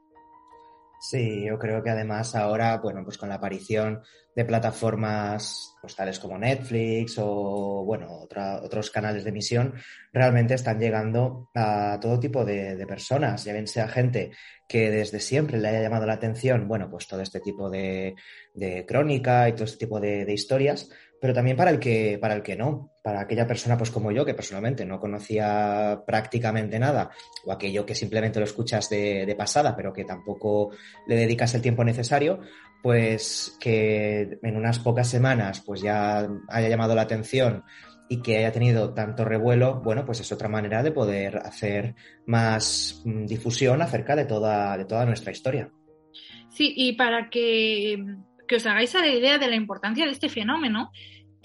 Sí, 0.98 1.44
yo 1.44 1.58
creo 1.58 1.82
que 1.82 1.90
además 1.90 2.34
ahora, 2.34 2.78
bueno, 2.78 3.04
pues 3.04 3.18
con 3.18 3.28
la 3.28 3.34
aparición 3.34 4.02
de 4.34 4.44
plataformas 4.46 5.76
pues, 5.80 5.94
tales 5.94 6.18
como 6.18 6.38
Netflix 6.38 7.16
o, 7.18 7.84
bueno, 7.84 8.20
otra- 8.20 8.62
otros 8.62 8.90
canales 8.90 9.22
de 9.22 9.28
emisión, 9.30 9.74
realmente 10.14 10.54
están 10.54 10.80
llegando 10.80 11.50
a 11.54 11.98
todo 12.00 12.18
tipo 12.18 12.42
de, 12.44 12.76
de 12.76 12.86
personas, 12.86 13.44
ya 13.44 13.52
bien 13.52 13.66
sea 13.66 13.86
gente 13.86 14.30
que 14.66 14.90
desde 14.90 15.20
siempre 15.20 15.58
le 15.58 15.68
haya 15.68 15.82
llamado 15.82 16.06
la 16.06 16.14
atención, 16.14 16.66
bueno, 16.66 16.88
pues 16.90 17.06
todo 17.06 17.20
este 17.20 17.40
tipo 17.40 17.68
de, 17.68 18.14
de 18.54 18.86
crónica 18.86 19.46
y 19.48 19.52
todo 19.52 19.64
este 19.64 19.84
tipo 19.84 20.00
de, 20.00 20.24
de 20.24 20.32
historias, 20.32 20.88
pero 21.24 21.32
también 21.32 21.56
para 21.56 21.70
el 21.70 21.78
que, 21.78 22.18
para 22.20 22.34
el 22.34 22.42
que 22.42 22.54
no, 22.54 22.90
para 23.02 23.22
aquella 23.22 23.46
persona 23.46 23.78
pues 23.78 23.90
como 23.90 24.12
yo, 24.12 24.26
que 24.26 24.34
personalmente 24.34 24.84
no 24.84 25.00
conocía 25.00 26.02
prácticamente 26.06 26.78
nada, 26.78 27.12
o 27.46 27.50
aquello 27.50 27.86
que 27.86 27.94
simplemente 27.94 28.40
lo 28.40 28.44
escuchas 28.44 28.90
de, 28.90 29.24
de 29.24 29.34
pasada, 29.34 29.74
pero 29.74 29.90
que 29.90 30.04
tampoco 30.04 30.72
le 31.06 31.16
dedicas 31.16 31.54
el 31.54 31.62
tiempo 31.62 31.82
necesario, 31.82 32.40
pues 32.82 33.56
que 33.58 34.38
en 34.42 34.54
unas 34.54 34.80
pocas 34.80 35.08
semanas 35.08 35.62
pues 35.64 35.80
ya 35.80 36.28
haya 36.48 36.68
llamado 36.68 36.94
la 36.94 37.00
atención 37.00 37.64
y 38.10 38.20
que 38.20 38.36
haya 38.36 38.52
tenido 38.52 38.92
tanto 38.92 39.24
revuelo, 39.24 39.80
bueno, 39.82 40.04
pues 40.04 40.20
es 40.20 40.30
otra 40.30 40.50
manera 40.50 40.82
de 40.82 40.92
poder 40.92 41.38
hacer 41.38 41.94
más 42.26 43.00
mm, 43.06 43.24
difusión 43.24 43.80
acerca 43.80 44.14
de 44.14 44.26
toda, 44.26 44.76
de 44.76 44.84
toda 44.84 45.06
nuestra 45.06 45.32
historia. 45.32 45.70
Sí, 46.50 46.74
y 46.76 46.92
para 46.92 47.30
que, 47.30 47.96
que 48.46 48.56
os 48.56 48.66
hagáis 48.66 48.94
a 48.94 49.00
la 49.00 49.08
idea 49.08 49.38
de 49.38 49.48
la 49.48 49.56
importancia 49.56 50.04
de 50.04 50.12
este 50.12 50.28
fenómeno, 50.28 50.90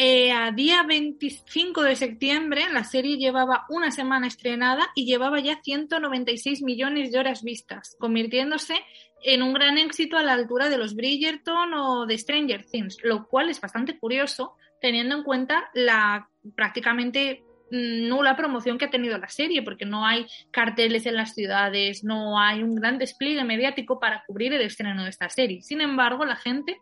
eh, 0.01 0.31
a 0.31 0.51
día 0.51 0.83
25 0.83 1.83
de 1.83 1.97
septiembre 1.97 2.63
la 2.71 2.85
serie 2.85 3.17
llevaba 3.17 3.65
una 3.67 3.91
semana 3.91 4.27
estrenada 4.27 4.87
y 4.95 5.05
llevaba 5.05 5.41
ya 5.41 5.59
196 5.61 6.61
millones 6.61 7.11
de 7.11 7.19
horas 7.19 7.43
vistas, 7.43 7.97
convirtiéndose 7.99 8.75
en 9.21 9.43
un 9.43 9.53
gran 9.53 9.77
éxito 9.77 10.17
a 10.17 10.23
la 10.23 10.31
altura 10.31 10.69
de 10.69 10.77
los 10.77 10.95
Bridgerton 10.95 11.73
o 11.73 12.05
de 12.05 12.17
Stranger 12.17 12.65
Things, 12.65 12.97
lo 13.03 13.27
cual 13.27 13.49
es 13.49 13.59
bastante 13.59 13.99
curioso 13.99 14.55
teniendo 14.79 15.15
en 15.15 15.23
cuenta 15.23 15.69
la 15.73 16.29
prácticamente 16.55 17.43
nula 17.71 18.35
promoción 18.35 18.77
que 18.77 18.85
ha 18.85 18.89
tenido 18.89 19.17
la 19.17 19.29
serie, 19.29 19.61
porque 19.61 19.85
no 19.85 20.05
hay 20.05 20.25
carteles 20.51 21.05
en 21.05 21.15
las 21.15 21.33
ciudades, 21.33 22.03
no 22.03 22.39
hay 22.39 22.63
un 22.63 22.75
gran 22.75 22.97
despliegue 22.97 23.43
mediático 23.43 23.99
para 23.99 24.23
cubrir 24.25 24.53
el 24.53 24.61
estreno 24.61 25.03
de 25.03 25.09
esta 25.09 25.29
serie. 25.29 25.61
Sin 25.61 25.81
embargo, 25.81 26.25
la 26.25 26.35
gente, 26.35 26.79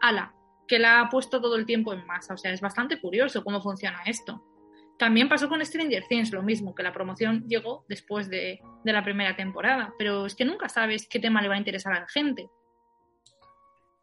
ala, 0.00 0.34
que 0.66 0.78
la 0.78 1.00
ha 1.00 1.08
puesto 1.08 1.40
todo 1.40 1.56
el 1.56 1.66
tiempo 1.66 1.92
en 1.92 2.06
masa. 2.06 2.34
O 2.34 2.36
sea, 2.36 2.52
es 2.52 2.60
bastante 2.60 3.00
curioso 3.00 3.42
cómo 3.42 3.60
funciona 3.60 4.02
esto. 4.06 4.44
También 4.98 5.28
pasó 5.28 5.48
con 5.48 5.64
Stranger 5.64 6.04
Things, 6.08 6.32
lo 6.32 6.42
mismo, 6.42 6.74
que 6.74 6.82
la 6.82 6.92
promoción 6.92 7.44
llegó 7.48 7.84
después 7.88 8.28
de, 8.28 8.60
de 8.84 8.92
la 8.92 9.04
primera 9.04 9.36
temporada, 9.36 9.94
pero 9.96 10.26
es 10.26 10.34
que 10.34 10.44
nunca 10.44 10.68
sabes 10.68 11.06
qué 11.08 11.20
tema 11.20 11.40
le 11.40 11.48
va 11.48 11.54
a 11.54 11.58
interesar 11.58 11.92
a 11.92 12.00
la 12.00 12.08
gente. 12.08 12.48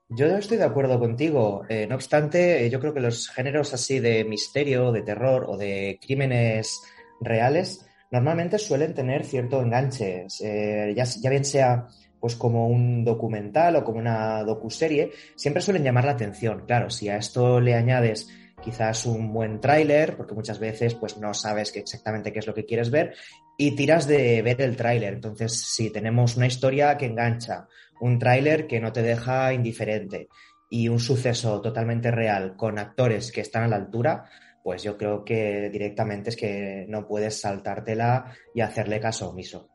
Yo 0.09 0.27
estoy 0.27 0.57
de 0.57 0.63
acuerdo 0.63 0.99
contigo. 0.99 1.63
Eh, 1.67 1.87
no 1.87 1.95
obstante, 1.95 2.65
eh, 2.65 2.69
yo 2.69 2.79
creo 2.79 2.93
que 2.93 2.99
los 2.99 3.27
géneros 3.29 3.73
así 3.73 3.99
de 3.99 4.23
misterio, 4.23 4.91
de 4.91 5.01
terror 5.01 5.45
o 5.47 5.57
de 5.57 5.99
crímenes 5.99 6.81
reales 7.19 7.85
normalmente 8.11 8.59
suelen 8.59 8.93
tener 8.93 9.25
cierto 9.25 9.61
enganche. 9.61 10.27
Eh, 10.43 10.93
ya, 10.95 11.29
bien 11.29 11.43
sea 11.43 11.87
pues 12.19 12.35
como 12.35 12.67
un 12.67 13.03
documental 13.03 13.75
o 13.75 13.83
como 13.83 13.99
una 13.99 14.43
docuserie, 14.43 15.11
siempre 15.35 15.61
suelen 15.61 15.83
llamar 15.83 16.05
la 16.05 16.11
atención. 16.11 16.65
Claro, 16.65 16.89
si 16.89 17.09
a 17.09 17.17
esto 17.17 17.59
le 17.59 17.75
añades 17.75 18.29
quizás 18.63 19.05
un 19.05 19.33
buen 19.33 19.59
tráiler, 19.59 20.15
porque 20.15 20.33
muchas 20.33 20.59
veces 20.59 20.95
pues 20.95 21.17
no 21.17 21.33
sabes 21.33 21.75
exactamente 21.75 22.31
qué 22.31 22.39
es 22.39 22.47
lo 22.47 22.53
que 22.53 22.65
quieres 22.65 22.89
ver 22.89 23.13
y 23.57 23.75
tiras 23.75 24.07
de 24.07 24.41
ver 24.41 24.61
el 24.61 24.75
tráiler. 24.75 25.13
Entonces, 25.13 25.53
si 25.53 25.91
tenemos 25.91 26.35
una 26.35 26.47
historia 26.47 26.97
que 26.97 27.05
engancha, 27.05 27.67
un 27.99 28.19
tráiler 28.19 28.67
que 28.67 28.79
no 28.79 28.91
te 28.91 29.01
deja 29.01 29.53
indiferente 29.53 30.27
y 30.69 30.89
un 30.89 30.99
suceso 30.99 31.61
totalmente 31.61 32.11
real 32.11 32.55
con 32.55 32.79
actores 32.79 33.31
que 33.31 33.41
están 33.41 33.63
a 33.63 33.67
la 33.67 33.75
altura, 33.75 34.29
pues 34.63 34.83
yo 34.83 34.97
creo 34.97 35.23
que 35.23 35.69
directamente 35.69 36.31
es 36.31 36.35
que 36.35 36.85
no 36.89 37.07
puedes 37.07 37.39
saltártela 37.39 38.33
y 38.53 38.61
hacerle 38.61 38.99
caso 38.99 39.29
omiso. 39.29 39.69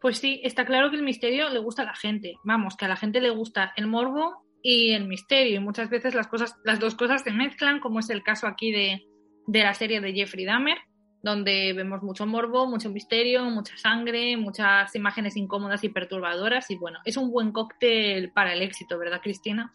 Pues 0.00 0.18
sí, 0.18 0.40
está 0.44 0.66
claro 0.66 0.90
que 0.90 0.96
el 0.96 1.02
misterio 1.02 1.48
le 1.48 1.58
gusta 1.58 1.82
a 1.82 1.86
la 1.86 1.94
gente. 1.94 2.34
Vamos, 2.44 2.76
que 2.76 2.84
a 2.84 2.88
la 2.88 2.96
gente 2.96 3.20
le 3.20 3.30
gusta 3.30 3.72
el 3.76 3.86
morbo 3.86 4.44
y 4.62 4.92
el 4.92 5.08
misterio. 5.08 5.56
Y 5.56 5.60
muchas 5.60 5.88
veces 5.90 6.14
las 6.14 6.28
cosas, 6.28 6.54
las 6.64 6.78
dos 6.78 6.94
cosas 6.94 7.22
se 7.22 7.32
mezclan, 7.32 7.80
como 7.80 8.00
es 8.00 8.10
el 8.10 8.22
caso 8.22 8.46
aquí 8.46 8.72
de, 8.72 9.06
de 9.46 9.62
la 9.62 9.74
serie 9.74 10.00
de 10.00 10.12
Jeffrey 10.12 10.44
Dahmer, 10.44 10.78
donde 11.26 11.72
vemos 11.72 12.02
mucho 12.02 12.24
morbo, 12.24 12.66
mucho 12.68 12.88
misterio, 12.88 13.44
mucha 13.50 13.76
sangre, 13.76 14.36
muchas 14.36 14.94
imágenes 14.94 15.36
incómodas 15.36 15.82
y 15.82 15.88
perturbadoras. 15.88 16.70
Y 16.70 16.76
bueno, 16.76 17.00
es 17.04 17.16
un 17.16 17.32
buen 17.32 17.50
cóctel 17.50 18.30
para 18.30 18.54
el 18.54 18.62
éxito, 18.62 18.96
¿verdad, 18.96 19.20
Cristina? 19.20 19.72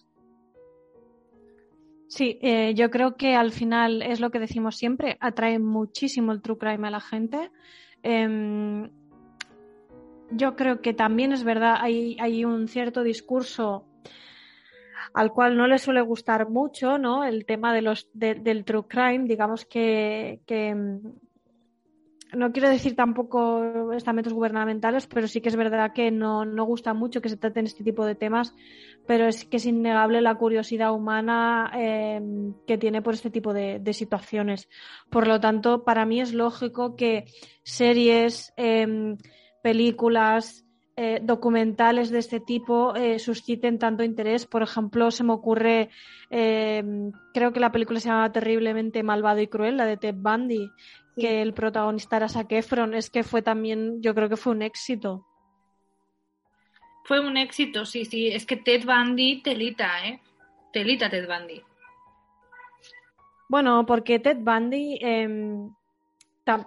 Sí, 2.08 2.40
eh, 2.42 2.74
yo 2.74 2.90
creo 2.90 3.18
que 3.18 3.36
al 3.36 3.52
final 3.52 4.02
es 4.02 4.22
lo 4.22 4.32
que 4.32 4.40
decimos 4.40 4.78
siempre, 4.78 5.18
atrae 5.20 5.60
muchísimo 5.60 6.32
el 6.32 6.42
true 6.42 6.58
crime 6.58 6.88
a 6.88 6.92
la 6.92 7.02
gente. 7.02 7.52
Eh, 8.02 8.90
yo 10.32 10.56
creo 10.56 10.82
que 10.82 10.94
también 10.94 11.34
es 11.34 11.44
verdad, 11.44 11.76
hay, 11.80 12.18
hay 12.20 12.46
un 12.46 12.70
cierto 12.70 13.04
discurso 13.04 13.86
al 15.14 15.34
cual 15.34 15.58
no 15.58 15.68
le 15.68 15.78
suele 15.78 16.02
gustar 16.02 16.50
mucho, 16.50 16.98
¿no? 16.98 17.26
El 17.26 17.46
tema 17.46 17.74
de 17.74 17.82
los, 17.82 18.10
de, 18.14 18.36
del 18.36 18.64
true 18.64 18.88
crime, 18.88 19.26
digamos 19.28 19.66
que, 19.66 20.42
que, 20.46 20.76
no 22.34 22.52
quiero 22.52 22.70
decir 22.70 22.96
tampoco 22.96 23.92
estamentos 23.94 24.34
gubernamentales, 24.34 25.08
pero 25.08 25.28
sí 25.28 25.42
que 25.42 25.50
es 25.50 25.56
verdad 25.56 25.94
que 25.94 26.12
no, 26.12 26.46
no 26.46 26.64
gusta 26.66 26.94
mucho 26.94 27.22
que 27.22 27.30
se 27.30 27.38
traten 27.38 27.66
este 27.66 27.84
tipo 27.84 28.06
de 28.06 28.16
temas, 28.16 28.54
pero 29.06 29.28
es 29.28 29.46
que 29.46 29.58
es 29.58 29.66
innegable 29.66 30.22
la 30.22 30.36
curiosidad 30.36 30.94
humana 30.94 31.72
eh, 31.76 32.22
que 32.66 32.78
tiene 32.78 33.02
por 33.02 33.14
este 33.14 33.32
tipo 33.32 33.54
de, 33.54 33.80
de, 33.80 33.94
situaciones. 33.94 34.70
Por 35.10 35.28
lo 35.28 35.40
tanto, 35.40 35.84
para 35.84 36.06
mí 36.06 36.22
es 36.22 36.34
lógico 36.34 36.96
que 36.96 37.26
series, 37.64 38.54
eh, 38.58 39.16
películas, 39.62 40.66
eh, 40.98 41.20
documentales 41.24 42.12
de 42.12 42.20
este 42.20 42.42
tipo 42.42 42.94
eh, 42.96 43.18
susciten 43.18 43.80
tanto 43.80 44.04
interés. 44.04 44.46
Por 44.46 44.62
ejemplo, 44.62 45.10
se 45.10 45.24
me 45.24 45.34
ocurre, 45.34 45.90
eh, 46.30 46.84
creo 47.34 47.54
que 47.54 47.60
la 47.62 47.72
película 47.72 48.00
se 48.00 48.10
llama 48.10 48.32
Terriblemente 48.32 49.02
Malvado 49.02 49.40
y 49.40 49.48
Cruel, 49.48 49.78
la 49.78 49.86
de 49.86 49.98
Ted 49.98 50.16
Bundy, 50.16 50.70
sí. 51.16 51.22
que 51.22 51.42
el 51.42 51.54
protagonista 51.54 52.18
era 52.18 52.30
Zac 52.30 52.52
Efron. 52.52 52.94
Es 52.94 53.10
que 53.10 53.24
fue 53.24 53.42
también, 53.42 54.02
yo 54.02 54.14
creo 54.16 54.30
que 54.30 54.38
fue 54.38 54.54
un 54.54 54.62
éxito. 54.62 55.26
Fue 57.06 57.20
un 57.20 57.38
éxito, 57.38 57.86
sí, 57.86 58.06
sí. 58.06 58.28
Es 58.28 58.46
que 58.46 58.58
Ted 58.58 58.86
Bundy, 58.86 59.42
telita, 59.42 60.08
¿eh? 60.08 60.22
Telita 60.72 61.10
Ted 61.10 61.28
Bundy. 61.28 61.62
Bueno, 63.50 63.86
porque 63.86 64.20
Ted 64.20 64.38
Bundy 64.38 65.00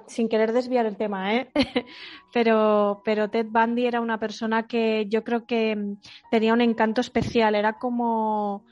sin 0.07 0.29
querer 0.29 0.53
desviar 0.53 0.87
el 0.87 0.97
tema, 0.97 1.35
¿eh? 1.35 1.51
pero, 2.33 3.03
pero 3.05 3.31
Ted 3.31 3.47
Bundy 3.49 3.87
era 3.87 4.01
una 4.01 4.19
persona 4.19 4.67
que 4.67 5.07
yo 5.09 5.25
creo 5.25 5.47
que 5.47 5.97
tenía 6.31 6.53
un 6.53 6.61
encanto 6.61 7.01
especial, 7.01 7.55
era 7.55 7.75
como, 7.75 8.65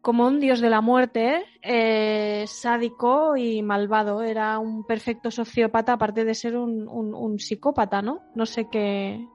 como 0.00 0.26
un 0.26 0.40
dios 0.40 0.60
de 0.60 0.70
la 0.70 0.80
muerte, 0.80 1.44
eh, 1.62 2.44
sádico 2.46 3.36
y 3.36 3.62
malvado, 3.62 4.22
era 4.22 4.58
un 4.58 4.84
perfecto 4.84 5.30
sociópata, 5.30 5.94
aparte 5.94 6.24
de 6.24 6.34
ser 6.34 6.56
un, 6.56 6.88
un, 6.88 7.38
psicópata, 7.38 8.02
¿no? 8.02 8.20
No 8.34 8.46
sé 8.46 8.68
qué. 8.70 9.26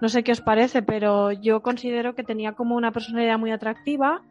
No 0.00 0.08
sé 0.08 0.22
qué 0.22 0.32
os 0.32 0.40
parece, 0.40 0.82
pero 0.82 1.32
yo 1.32 1.62
considero 1.62 2.14
que 2.14 2.24
tenía 2.24 2.52
como 2.52 2.76
una 2.76 2.92
personalidad 2.92 3.38
muy 3.38 3.50
atractiva, 3.50 4.22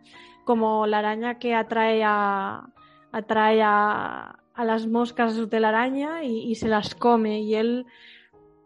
como 0.44 0.88
la 0.88 1.00
araña 1.00 1.38
que 1.38 1.54
atrae 1.54 2.04
a, 2.04 2.66
atrae 3.12 3.62
a, 3.62 4.40
a 4.56 4.66
las 4.66 4.88
moscas 4.88 5.36
de 5.36 5.42
su 5.42 5.48
telaraña 5.48 6.24
y, 6.24 6.50
y, 6.50 6.56
se 6.56 6.68
las 6.68 6.96
come. 6.96 7.42
Y 7.42 7.56
él 7.56 7.86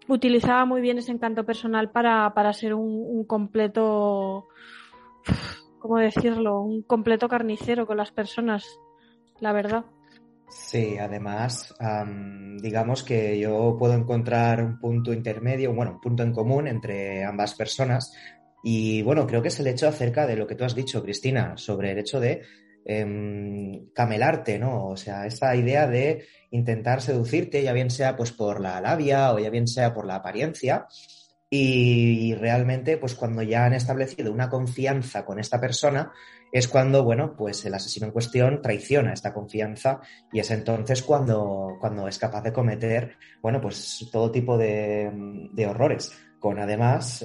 utilizaba 0.07 0.65
muy 0.65 0.81
bien 0.81 0.97
ese 0.97 1.11
encanto 1.11 1.45
personal 1.45 1.89
para, 1.91 2.33
para 2.33 2.53
ser 2.53 2.73
un, 2.73 3.25
completo 3.25 4.47
¿cómo 5.83 5.97
decirlo? 5.97 6.61
Un 6.61 6.81
completo 6.83 7.27
carnicero 7.27 7.85
con 7.85 7.97
las 7.97 8.09
personas, 8.09 8.63
la 9.41 9.51
verdad. 9.51 9.83
Sí, 10.47 10.97
además, 10.97 11.75
digamos 12.61 13.03
que 13.03 13.37
yo 13.37 13.75
puedo 13.77 13.93
encontrar 13.93 14.63
un 14.63 14.79
punto 14.79 15.11
intermedio, 15.11 15.73
bueno, 15.73 15.91
un 15.91 15.99
punto 15.99 16.23
en 16.23 16.31
común 16.31 16.69
entre 16.69 17.25
ambas 17.25 17.55
personas. 17.55 18.13
Y 18.63 19.01
bueno, 19.01 19.27
creo 19.27 19.41
que 19.41 19.49
es 19.49 19.59
el 19.59 19.67
hecho 19.67 19.89
acerca 19.89 20.25
de 20.25 20.37
lo 20.37 20.47
que 20.47 20.55
tú 20.55 20.63
has 20.63 20.73
dicho, 20.73 21.03
Cristina, 21.03 21.57
sobre 21.57 21.91
el 21.91 21.99
hecho 21.99 22.21
de 22.21 22.43
em, 22.85 23.89
camelarte, 23.93 24.57
¿no? 24.57 24.87
O 24.87 24.95
sea, 24.95 25.25
esa 25.25 25.53
idea 25.53 25.85
de 25.85 26.23
intentar 26.51 27.01
seducirte, 27.01 27.61
ya 27.61 27.73
bien 27.73 27.89
sea 27.89 28.15
pues 28.15 28.31
por 28.31 28.61
la 28.61 28.79
labia 28.79 29.33
o 29.33 29.39
ya 29.39 29.49
bien 29.49 29.67
sea 29.67 29.93
por 29.93 30.05
la 30.05 30.15
apariencia, 30.15 30.87
y 31.55 32.33
realmente, 32.33 32.97
pues 32.97 33.13
cuando 33.13 33.43
ya 33.43 33.65
han 33.65 33.73
establecido 33.73 34.33
una 34.33 34.49
confianza 34.49 35.23
con 35.23 35.37
esta 35.39 35.61
persona, 35.61 36.11
es 36.51 36.67
cuando, 36.67 37.03
bueno, 37.03 37.35
pues 37.37 37.63
el 37.65 37.75
asesino 37.75 38.07
en 38.07 38.11
cuestión 38.11 38.59
traiciona 38.59 39.13
esta 39.13 39.35
confianza 39.35 40.01
y 40.31 40.39
es 40.39 40.49
entonces 40.49 41.03
cuando, 41.03 41.77
cuando 41.79 42.07
es 42.07 42.17
capaz 42.17 42.41
de 42.41 42.53
cometer, 42.53 43.17
bueno, 43.39 43.61
pues 43.61 44.09
todo 44.11 44.31
tipo 44.31 44.57
de, 44.57 45.11
horrores 45.69 46.11
con 46.39 46.57
además 46.57 47.23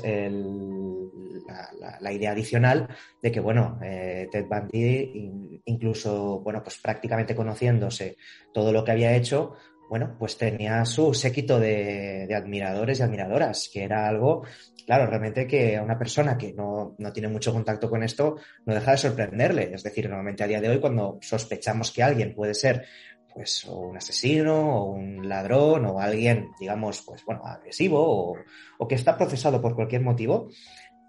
la, 1.98 2.12
idea 2.12 2.32
adicional 2.32 2.86
de 3.22 3.32
que, 3.32 3.40
bueno, 3.40 3.78
eh, 3.82 4.28
Ted 4.30 4.44
Bundy, 4.44 5.62
incluso, 5.64 6.40
bueno, 6.40 6.62
pues 6.62 6.78
prácticamente 6.82 7.34
conociéndose 7.34 8.18
todo 8.52 8.74
lo 8.74 8.84
que 8.84 8.92
había 8.92 9.16
hecho, 9.16 9.54
bueno, 9.88 10.14
pues 10.18 10.36
tenía 10.36 10.84
su 10.84 11.14
séquito 11.14 11.58
de, 11.58 12.28
admiradores 12.34 13.00
y 13.00 13.02
admiradoras, 13.02 13.70
que 13.72 13.84
era 13.84 14.06
algo, 14.06 14.44
claro, 14.86 15.06
realmente 15.06 15.46
que 15.46 15.76
a 15.76 15.82
una 15.82 15.98
persona 15.98 16.36
que 16.36 16.52
no, 16.52 16.94
tiene 17.12 17.28
mucho 17.28 17.52
contacto 17.52 17.88
con 17.88 18.02
esto 18.02 18.36
no 18.66 18.74
deja 18.74 18.92
de 18.92 18.98
sorprenderle. 18.98 19.70
Es 19.72 19.82
decir, 19.82 20.08
normalmente 20.08 20.44
a 20.44 20.46
día 20.46 20.60
de 20.60 20.68
hoy 20.68 20.80
cuando 20.80 21.18
sospechamos 21.22 21.90
que 21.90 22.02
alguien 22.02 22.34
puede 22.34 22.54
ser 22.54 22.86
pues 23.32 23.64
un 23.66 23.96
asesino 23.96 24.82
o 24.82 24.92
un 24.92 25.28
ladrón 25.28 25.86
o 25.86 26.00
alguien, 26.00 26.48
digamos, 26.58 27.02
pues 27.06 27.24
bueno, 27.24 27.42
agresivo 27.44 28.00
o, 28.00 28.36
o 28.78 28.88
que 28.88 28.96
está 28.96 29.16
procesado 29.16 29.60
por 29.60 29.74
cualquier 29.74 30.02
motivo, 30.02 30.48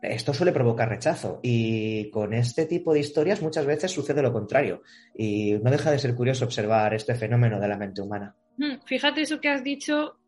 esto 0.01 0.33
suele 0.33 0.53
provocar 0.53 0.87
rechazo 0.87 1.39
y 1.43 2.09
con 2.11 2.33
este 2.33 2.65
tipo 2.65 2.93
de 2.93 2.99
historias 2.99 3.41
muchas 3.41 3.65
veces 3.65 3.91
sucede 3.91 4.21
lo 4.21 4.31
contrario 4.31 4.83
y 5.13 5.53
no 5.61 5.71
deja 5.71 5.91
de 5.91 5.99
ser 5.99 6.15
curioso 6.15 6.45
observar 6.45 6.93
este 6.93 7.15
fenómeno 7.15 7.59
de 7.59 7.67
la 7.67 7.77
mente 7.77 8.01
humana. 8.01 8.35
Fíjate 8.85 9.21
eso 9.21 9.39
que 9.39 9.49
has 9.49 9.63
dicho 9.63 10.19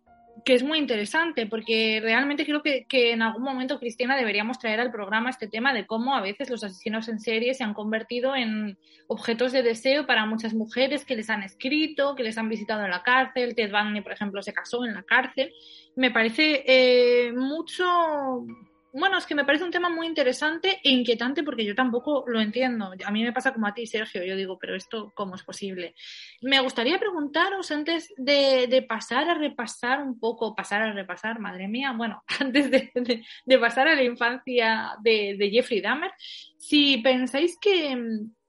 que 0.45 0.53
es 0.53 0.63
muy 0.63 0.79
interesante 0.79 1.45
porque 1.45 2.00
realmente 2.01 2.45
creo 2.45 2.61
que, 2.63 3.11
en 3.11 3.21
algún 3.21 3.43
momento, 3.43 3.79
Cristina, 3.79 4.15
deberíamos 4.17 4.59
traer 4.59 4.79
al 4.79 4.91
programa 4.91 5.29
este 5.29 5.47
tema 5.47 5.73
de 5.73 5.85
cómo 5.85 6.15
a 6.15 6.21
veces 6.21 6.50
los 6.50 6.63
asesinos 6.63 7.07
en 7.09 7.19
serie 7.19 7.53
se 7.53 7.63
han 7.63 7.73
convertido 7.73 8.35
en 8.35 8.77
objetos 9.07 9.51
de 9.51 9.61
deseo 9.61 10.07
para 10.07 10.25
muchas 10.25 10.53
mujeres 10.53 11.05
que 11.05 11.15
les 11.15 11.29
han 11.29 11.43
escrito, 11.43 12.15
que 12.15 12.23
les 12.23 12.38
han 12.38 12.50
visitado 12.50 12.83
en 12.83 12.91
la 12.91 13.03
cárcel. 13.03 13.55
Ted 13.55 13.71
Bundy, 13.71 14.01
por 14.01 14.13
ejemplo, 14.13 14.41
se 14.41 14.53
casó 14.53 14.85
en 14.85 14.93
la 14.93 15.03
cárcel. 15.03 15.53
Me 15.95 16.11
parece 16.11 16.63
eh, 16.65 17.33
mucho 17.33 18.45
bueno, 18.93 19.17
es 19.17 19.25
que 19.25 19.36
me 19.36 19.45
parece 19.45 19.63
un 19.63 19.71
tema 19.71 19.89
muy 19.89 20.07
interesante 20.07 20.79
e 20.83 20.89
inquietante 20.89 21.43
porque 21.43 21.65
yo 21.65 21.75
tampoco 21.75 22.24
lo 22.27 22.41
entiendo. 22.41 22.91
A 23.05 23.12
mí 23.12 23.24
me 23.24 23.31
pasa 23.31 23.53
como 23.53 23.67
a 23.67 23.74
ti, 23.74 23.86
Sergio. 23.86 24.24
Yo 24.24 24.36
digo, 24.36 24.57
pero 24.60 24.75
esto, 24.75 25.13
¿cómo 25.15 25.36
es 25.36 25.43
posible? 25.43 25.95
Me 26.41 26.60
gustaría 26.60 27.00
preguntaros 27.00 27.71
antes 27.71 28.13
de, 28.17 28.86
pasar 28.88 29.29
a 29.29 29.36
repasar 29.36 30.01
un 30.01 30.19
poco, 30.19 30.55
pasar 30.55 30.81
a 30.81 30.93
repasar, 30.93 31.39
madre 31.39 31.67
mía, 31.67 31.93
bueno, 31.95 32.24
antes 32.39 32.69
de, 32.69 33.60
pasar 33.60 33.88
a 33.88 33.95
la 33.95 34.03
infancia 34.03 34.95
de, 35.01 35.50
Jeffrey 35.51 35.81
Dahmer, 35.81 36.12
si 36.57 36.98
pensáis 36.98 37.57
que, 37.60 37.98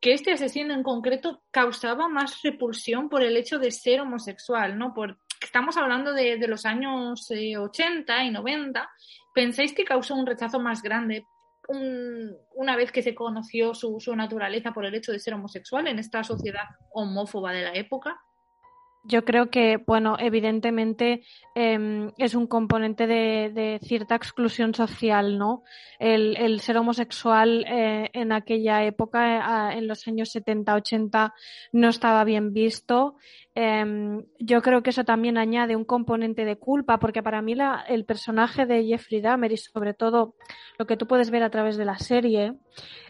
este 0.01 0.33
asesino 0.33 0.75
en 0.75 0.83
concreto 0.83 1.43
causaba 1.53 2.09
más 2.09 2.43
repulsión 2.43 3.09
por 3.09 3.23
el 3.23 3.37
hecho 3.37 3.59
de 3.59 3.71
ser 3.71 4.01
homosexual, 4.01 4.77
¿no? 4.77 4.93
Por, 4.93 5.19
estamos 5.45 5.77
hablando 5.77 6.13
de, 6.13 6.39
los 6.49 6.67
años 6.67 7.31
80 7.31 8.23
eh, 8.23 8.27
y 8.27 8.31
90 8.31 8.91
¿Pensáis 9.35 9.73
que 9.73 9.85
causó 9.85 10.15
un 10.15 10.27
rechazo 10.27 10.61
más 10.61 10.83
grande 10.83 11.27
una 12.55 12.77
vez 12.77 12.91
que 12.93 13.03
se 13.03 13.15
conoció 13.15 13.73
su, 13.73 13.99
su 14.01 14.15
naturaleza 14.15 14.73
por 14.73 14.85
el 14.85 14.95
hecho 14.95 15.13
de 15.13 15.21
ser 15.21 15.35
homosexual 15.35 15.87
en 15.87 15.99
esta 15.99 16.23
sociedad 16.25 16.65
homófoba 16.93 17.53
de 17.53 17.63
la 17.63 17.73
época? 17.73 18.21
Yo 19.05 19.25
creo 19.25 19.51
que, 19.51 19.79
bueno, 19.85 20.17
evidentemente 20.21 21.25
em, 21.57 22.13
es 22.19 22.37
un 22.37 22.47
componente 22.47 23.09
de, 23.09 23.81
cierta 23.83 24.15
exclusión 24.15 24.75
social, 24.75 25.39
¿no? 25.39 25.65
El, 25.99 26.61
ser 26.61 26.77
homosexual 26.77 27.65
eh, 27.69 28.11
en 28.13 28.31
aquella 28.31 28.85
época, 28.85 29.73
eh, 29.73 29.79
en 29.79 29.89
los 29.89 30.07
años 30.07 30.31
70, 30.31 30.75
80, 30.75 31.35
no 31.73 31.89
estaba 31.89 32.23
bien 32.23 32.53
visto. 32.53 33.17
Em, 33.57 34.23
yo 34.39 34.63
creo 34.63 34.85
que 34.85 34.91
eso 34.91 35.05
también 35.05 35.37
añade 35.37 35.75
un 35.75 35.85
componente 35.85 36.45
de 36.45 36.57
culpa, 36.57 37.01
porque 37.01 37.25
para 37.25 37.43
mí 37.43 37.57
la, 37.57 37.85
el 37.89 38.05
personaje 38.05 38.67
de 38.67 38.85
Jeffrey 38.85 39.21
Dahmer 39.21 39.51
y 39.51 39.57
sobre 39.57 39.95
todo 39.95 40.37
lo 40.79 40.87
que 40.87 40.97
tú 40.97 41.09
puedes 41.09 41.31
ver 41.31 41.43
a 41.43 41.51
través 41.51 41.77
de 41.77 41.85
la 41.85 41.99
serie 41.99 42.55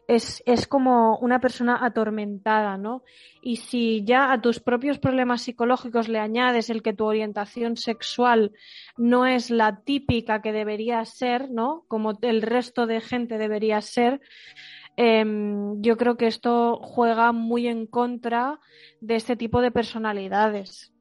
es, 0.08 0.42
es 0.46 0.66
como 0.66 1.18
una 1.18 1.40
persona 1.40 1.78
atormentada, 1.84 2.76
¿no? 2.76 3.02
Y 3.42 3.56
si 3.56 4.04
ya 4.04 4.32
a 4.32 4.40
tus 4.40 4.60
propios 4.60 4.98
problemas 4.98 5.42
psicológicos 5.42 6.08
le 6.08 6.18
añades 6.18 6.70
el 6.70 6.82
que 6.82 6.92
tu 6.92 7.04
orientación 7.04 7.76
sexual 7.76 8.52
no 8.96 9.26
es 9.26 9.50
la 9.50 9.80
típica 9.84 10.42
que 10.42 10.52
debería 10.52 11.04
ser, 11.04 11.50
¿no? 11.50 11.84
Como 11.88 12.18
el 12.22 12.42
resto 12.42 12.86
de 12.86 13.00
gente 13.00 13.38
debería 13.38 13.80
ser, 13.80 14.20
em, 14.96 15.80
yo 15.80 15.96
creo 15.96 16.16
que 16.16 16.26
esto 16.26 16.78
juega 16.82 17.32
muy 17.32 17.66
en 17.68 17.86
contra 17.86 18.60
de 19.00 19.16
este 19.16 19.36
tipo 19.36 19.60
de 19.60 19.70
personalidades. 19.70 20.92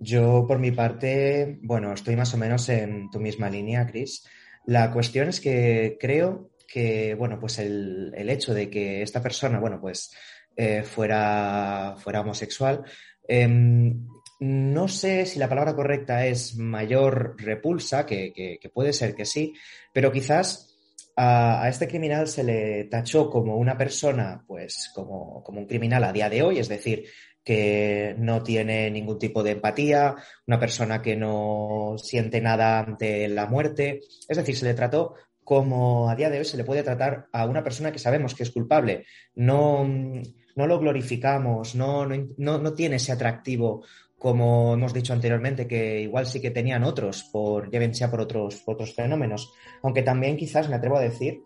Yo, 0.00 0.44
por 0.46 0.60
mi 0.60 0.70
parte, 0.70 1.58
bueno, 1.62 1.92
estoy 1.92 2.14
más 2.14 2.32
o 2.32 2.36
menos 2.36 2.68
en 2.68 3.10
tu 3.10 3.18
misma 3.18 3.50
línea, 3.50 3.86
Chris. 3.86 4.28
La 4.64 4.92
cuestión 4.92 5.28
es 5.28 5.40
que 5.40 5.96
creo 5.98 6.50
que, 6.68 7.14
bueno, 7.14 7.40
pues 7.40 7.58
el, 7.58 8.12
hecho 8.28 8.52
de 8.52 8.68
que 8.68 9.02
esta 9.02 9.22
persona, 9.22 9.58
bueno, 9.58 9.80
pues 9.80 10.12
eh, 10.54 10.82
fuera, 10.82 11.96
fuera 11.98 12.20
homosexual, 12.20 12.84
em, 13.26 14.06
no 14.40 14.86
sé 14.86 15.24
si 15.26 15.38
la 15.38 15.48
palabra 15.48 15.74
correcta 15.74 16.26
es 16.26 16.56
mayor 16.56 17.34
repulsa, 17.38 18.04
que, 18.04 18.60
puede 18.72 18.92
ser 18.92 19.14
que 19.14 19.24
sí, 19.24 19.54
pero 19.92 20.12
quizás 20.12 20.76
a, 21.16 21.66
este 21.68 21.88
criminal 21.88 22.28
se 22.28 22.44
le 22.44 22.84
tachó 22.84 23.30
como 23.30 23.56
una 23.56 23.76
persona, 23.76 24.44
pues 24.46 24.90
como, 24.94 25.42
como 25.42 25.60
un 25.60 25.66
criminal 25.66 26.04
a 26.04 26.12
día 26.12 26.28
de 26.28 26.42
hoy, 26.42 26.58
es 26.58 26.68
decir, 26.68 27.06
que 27.42 28.14
no 28.18 28.42
tiene 28.42 28.90
ningún 28.90 29.18
tipo 29.18 29.42
de 29.42 29.52
empatía, 29.52 30.16
una 30.46 30.60
persona 30.60 31.00
que 31.00 31.16
no 31.16 31.94
siente 31.96 32.42
nada 32.42 32.80
ante 32.80 33.26
la 33.26 33.46
muerte. 33.46 34.00
Es 34.28 34.36
decir, 34.36 34.54
se 34.54 34.66
le 34.66 34.74
trató 34.74 35.14
como 35.48 36.10
a 36.10 36.14
día 36.14 36.28
de 36.28 36.40
hoy 36.40 36.44
se 36.44 36.58
le 36.58 36.64
puede 36.64 36.82
tratar 36.82 37.26
a 37.32 37.46
una 37.46 37.64
persona 37.64 37.90
que 37.90 37.98
sabemos 37.98 38.34
que 38.34 38.42
es 38.42 38.50
culpable. 38.50 39.06
No, 39.34 39.82
no 39.82 40.66
lo 40.66 40.78
glorificamos, 40.78 41.74
no, 41.74 42.06
no, 42.06 42.74
tiene 42.74 42.96
ese 42.96 43.12
atractivo 43.12 43.82
como 44.18 44.74
hemos 44.74 44.92
dicho 44.92 45.14
anteriormente, 45.14 45.66
que 45.66 46.02
igual 46.02 46.26
sí 46.26 46.42
que 46.42 46.50
tenían 46.50 46.84
otros, 46.84 47.30
por, 47.32 47.70
ya 47.70 47.78
bien 47.78 47.94
sea 47.94 48.10
por 48.10 48.20
otros, 48.20 48.62
otros 48.66 48.94
fenómenos. 48.94 49.54
Aunque 49.82 50.02
también 50.02 50.36
quizás 50.36 50.68
me 50.68 50.74
atrevo 50.74 50.98
a 50.98 51.02
decir 51.02 51.40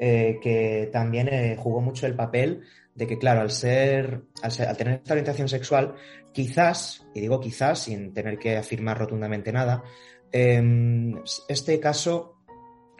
eh, 0.00 0.40
que 0.42 0.88
también 0.92 1.28
eh, 1.28 1.56
jugó 1.56 1.80
mucho 1.80 2.08
el 2.08 2.16
papel 2.16 2.62
de 2.96 3.06
que, 3.06 3.16
claro, 3.16 3.42
al 3.42 3.52
ser, 3.52 4.22
al 4.42 4.76
tener 4.76 4.94
esta 4.94 5.12
orientación 5.12 5.48
sexual, 5.48 5.94
quizás, 6.32 7.06
y 7.14 7.20
digo 7.20 7.38
quizás 7.38 7.78
sin 7.80 8.12
tener 8.12 8.38
que 8.38 8.56
afirmar 8.56 8.98
rotundamente 8.98 9.52
nada, 9.52 9.84
em, 10.32 11.14
este 11.48 11.78
caso 11.78 12.35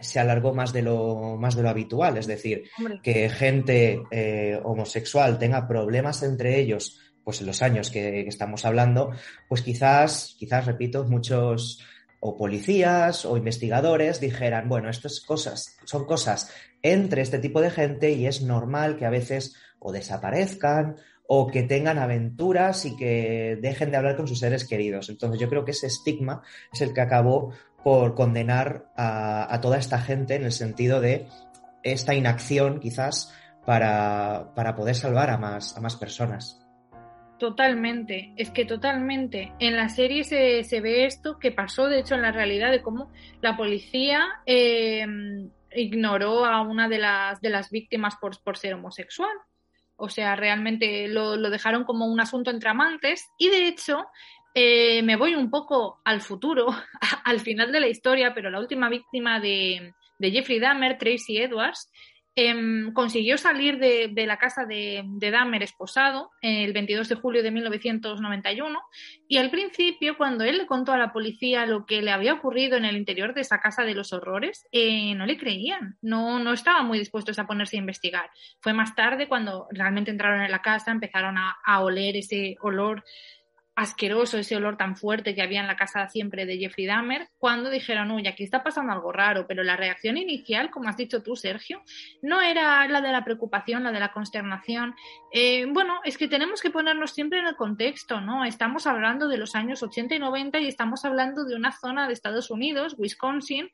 se 0.00 0.20
alargó 0.20 0.54
más 0.54 0.72
de 0.72 0.82
lo, 0.82 1.36
más 1.36 1.56
de 1.56 1.62
lo 1.62 1.70
habitual, 1.70 2.16
es 2.18 2.26
decir, 2.26 2.64
que 3.02 3.28
gente 3.28 4.02
eh, 4.10 4.60
homosexual 4.62 5.38
tenga 5.38 5.66
problemas 5.66 6.22
entre 6.22 6.58
ellos, 6.60 7.00
pues 7.24 7.40
en 7.40 7.46
los 7.46 7.62
años 7.62 7.90
que, 7.90 8.20
estamos 8.28 8.64
hablando, 8.64 9.10
pues 9.48 9.62
quizás, 9.62 10.36
quizás, 10.38 10.66
repito, 10.66 11.04
muchos 11.04 11.82
o 12.20 12.36
policías 12.36 13.24
o 13.24 13.36
investigadores 13.36 14.20
dijeran, 14.20 14.68
bueno, 14.68 14.90
estas 14.90 15.20
cosas 15.20 15.76
son 15.84 16.06
cosas 16.06 16.50
entre 16.82 17.22
este 17.22 17.38
tipo 17.38 17.60
de 17.60 17.70
gente 17.70 18.12
y 18.12 18.26
es 18.26 18.42
normal 18.42 18.96
que 18.96 19.06
a 19.06 19.10
veces 19.10 19.54
o 19.78 19.92
desaparezcan 19.92 20.96
o 21.28 21.46
que 21.48 21.64
tengan 21.64 21.98
aventuras 21.98 22.84
y 22.84 22.96
que 22.96 23.58
dejen 23.60 23.90
de 23.90 23.96
hablar 23.96 24.16
con 24.16 24.28
sus 24.28 24.38
seres 24.38 24.66
queridos. 24.66 25.08
Entonces 25.08 25.40
yo 25.40 25.48
creo 25.48 25.64
que 25.64 25.72
ese 25.72 25.88
estigma 25.88 26.42
es 26.72 26.80
el 26.80 26.94
que 26.94 27.00
acabó 27.00 27.52
por 27.86 28.16
condenar 28.16 28.90
a, 28.96 29.60
toda 29.62 29.78
esta 29.78 30.00
gente 30.00 30.34
en 30.34 30.42
el 30.42 30.50
sentido 30.50 31.00
de 31.00 31.28
esta 31.84 32.16
inacción 32.16 32.80
quizás 32.80 33.32
para, 33.64 34.50
poder 34.76 34.96
salvar 34.96 35.30
a 35.30 35.38
más, 35.38 35.76
a 35.76 35.80
más 35.80 35.94
personas. 35.94 36.66
Totalmente, 37.38 38.32
es 38.36 38.50
que 38.50 38.64
totalmente. 38.64 39.52
En 39.60 39.76
la 39.76 39.88
serie 39.88 40.24
se, 40.24 40.80
ve 40.80 41.04
esto 41.04 41.38
que 41.38 41.52
pasó, 41.52 41.86
de 41.86 42.00
hecho, 42.00 42.16
en 42.16 42.22
la 42.22 42.32
realidad, 42.32 42.72
de 42.72 42.82
cómo 42.82 43.12
la 43.40 43.56
policía 43.56 44.24
eh, 44.46 45.06
ignoró 45.70 46.44
a 46.44 46.62
una 46.62 46.88
de 46.88 46.98
las, 46.98 47.40
de 47.40 47.50
las 47.50 47.70
víctimas 47.70 48.16
por, 48.20 48.42
por 48.42 48.56
ser 48.56 48.74
homosexual. 48.74 49.30
O 49.94 50.08
sea, 50.08 50.34
realmente 50.34 51.06
lo, 51.06 51.36
lo 51.36 51.50
dejaron 51.50 51.84
como 51.84 52.06
un 52.06 52.18
asunto 52.18 52.50
entre 52.50 52.68
amantes 52.68 53.30
y 53.38 53.48
de 53.48 53.68
hecho 53.68 54.06
eh, 54.58 55.02
me 55.02 55.16
voy 55.16 55.34
un 55.34 55.50
poco 55.50 56.00
al 56.02 56.22
futuro, 56.22 56.68
al 57.24 57.40
final 57.40 57.70
de 57.72 57.80
la 57.80 57.88
historia, 57.88 58.32
pero 58.34 58.48
la 58.48 58.58
última 58.58 58.88
víctima 58.88 59.38
de, 59.38 59.92
Jeffrey 60.18 60.58
Dahmer, 60.58 60.96
Tracy 60.96 61.36
Edwards, 61.36 61.92
em, 62.34 62.90
consiguió 62.94 63.36
salir 63.36 63.78
de, 63.78 64.26
la 64.26 64.38
casa 64.38 64.64
de, 64.64 65.04
Dahmer 65.20 65.62
esposado 65.62 66.30
el 66.40 66.72
22 66.72 67.06
de 67.06 67.14
julio 67.16 67.42
de 67.42 67.50
1991 67.50 68.80
y 69.28 69.36
al 69.36 69.50
principio 69.50 70.16
cuando 70.16 70.44
él 70.44 70.56
le 70.56 70.66
contó 70.66 70.92
a 70.92 70.98
la 70.98 71.12
policía 71.12 71.66
lo 71.66 71.84
que 71.84 72.00
le 72.00 72.10
había 72.10 72.32
ocurrido 72.32 72.78
en 72.78 72.86
el 72.86 72.96
interior 72.96 73.34
de 73.34 73.42
esa 73.42 73.60
casa 73.60 73.82
de 73.84 73.94
los 73.94 74.14
horrores, 74.14 74.66
eh, 74.72 75.14
no 75.16 75.26
le 75.26 75.36
creían, 75.36 75.98
no, 76.00 76.38
no 76.38 76.54
estaban 76.54 76.86
muy 76.86 76.98
dispuestos 76.98 77.38
a 77.38 77.46
ponerse 77.46 77.76
a 77.76 77.80
investigar. 77.80 78.30
Fue 78.60 78.72
más 78.72 78.94
tarde 78.94 79.28
cuando 79.28 79.66
realmente 79.70 80.10
entraron 80.10 80.40
en 80.40 80.50
la 80.50 80.62
casa, 80.62 80.92
empezaron 80.92 81.36
a 81.36 81.80
oler 81.80 82.16
ese 82.16 82.56
olor 82.60 83.04
asqueroso 83.76 84.38
ese 84.38 84.56
olor 84.56 84.78
tan 84.78 84.96
fuerte 84.96 85.34
que 85.34 85.42
había 85.42 85.60
en 85.60 85.66
la 85.66 85.76
casa 85.76 86.08
siempre 86.08 86.46
de 86.46 86.56
Jeffrey 86.56 86.86
Dahmer, 86.86 87.28
cuando 87.38 87.68
dijeron, 87.68 88.10
uy, 88.10 88.26
aquí 88.26 88.42
está 88.42 88.64
pasando 88.64 88.92
algo 88.92 89.12
raro, 89.12 89.46
pero 89.46 89.62
la 89.62 89.76
reacción 89.76 90.16
inicial, 90.16 90.70
como 90.70 90.88
has 90.88 90.96
dicho 90.96 91.22
tú, 91.22 91.36
Sergio, 91.36 91.82
no 92.22 92.40
era 92.40 92.88
la 92.88 93.02
de 93.02 93.12
la 93.12 93.22
preocupación, 93.22 93.84
la 93.84 93.92
de 93.92 94.00
la 94.00 94.12
consternación. 94.12 94.94
Eh, 95.30 95.66
bueno, 95.68 96.00
es 96.04 96.16
que 96.16 96.26
tenemos 96.26 96.62
que 96.62 96.70
ponernos 96.70 97.12
siempre 97.12 97.38
en 97.38 97.46
el 97.46 97.54
contexto, 97.54 98.22
¿no? 98.22 98.46
Estamos 98.46 98.86
hablando 98.86 99.28
de 99.28 99.36
los 99.36 99.54
años 99.54 99.82
80 99.82 100.14
y 100.14 100.18
90 100.18 100.58
y 100.60 100.68
estamos 100.68 101.04
hablando 101.04 101.44
de 101.44 101.54
una 101.54 101.72
zona 101.72 102.06
de 102.06 102.14
Estados 102.14 102.50
Unidos, 102.50 102.94
Wisconsin, 102.96 103.70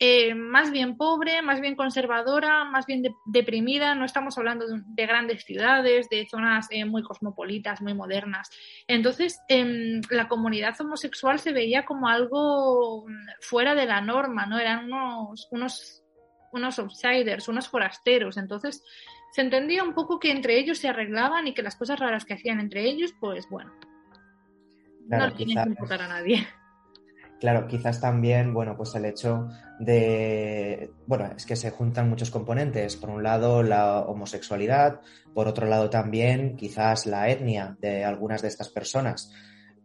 eh, 0.00 0.34
más 0.34 0.70
bien 0.70 0.96
pobre, 0.96 1.42
más 1.42 1.60
bien 1.60 1.74
conservadora, 1.74 2.64
más 2.64 2.86
bien 2.86 3.02
de, 3.02 3.14
deprimida. 3.26 3.96
No 3.96 4.04
estamos 4.04 4.38
hablando 4.38 4.66
de, 4.66 4.80
de 4.86 5.06
grandes 5.06 5.44
ciudades, 5.44 6.08
de 6.08 6.26
zonas 6.30 6.68
eh, 6.70 6.84
muy 6.84 7.02
cosmopolitas, 7.02 7.82
muy 7.82 7.94
modernas. 7.94 8.48
Entonces, 8.86 9.40
eh, 9.48 10.00
la 10.10 10.28
comunidad 10.28 10.80
homosexual 10.80 11.40
se 11.40 11.52
veía 11.52 11.84
como 11.84 12.08
algo 12.08 13.06
fuera 13.40 13.74
de 13.74 13.86
la 13.86 14.00
norma, 14.00 14.46
¿no? 14.46 14.58
Eran 14.58 14.92
unos, 14.92 15.48
unos, 15.50 16.04
unos 16.52 16.78
outsiders, 16.78 17.48
unos 17.48 17.68
forasteros. 17.68 18.36
Entonces, 18.36 18.84
se 19.32 19.40
entendía 19.40 19.82
un 19.82 19.94
poco 19.94 20.20
que 20.20 20.30
entre 20.30 20.58
ellos 20.58 20.78
se 20.78 20.88
arreglaban 20.88 21.48
y 21.48 21.54
que 21.54 21.62
las 21.62 21.76
cosas 21.76 21.98
raras 21.98 22.24
que 22.24 22.34
hacían 22.34 22.60
entre 22.60 22.84
ellos, 22.84 23.12
pues 23.18 23.48
bueno, 23.50 23.72
claro, 25.08 25.24
no 25.24 25.30
le 25.30 25.36
tienen 25.36 25.64
que 25.64 25.70
importar 25.70 26.02
a 26.02 26.08
nadie. 26.08 26.46
Claro, 27.40 27.68
quizás 27.68 28.00
también, 28.00 28.52
bueno, 28.52 28.76
pues 28.76 28.94
el 28.96 29.04
hecho 29.04 29.48
de, 29.78 30.90
bueno, 31.06 31.30
es 31.36 31.46
que 31.46 31.54
se 31.54 31.70
juntan 31.70 32.08
muchos 32.08 32.32
componentes. 32.32 32.96
Por 32.96 33.10
un 33.10 33.22
lado, 33.22 33.62
la 33.62 34.00
homosexualidad, 34.00 35.00
por 35.34 35.46
otro 35.46 35.66
lado 35.68 35.88
también 35.88 36.56
quizás 36.56 37.06
la 37.06 37.28
etnia 37.28 37.76
de 37.80 38.04
algunas 38.04 38.42
de 38.42 38.48
estas 38.48 38.70
personas. 38.70 39.32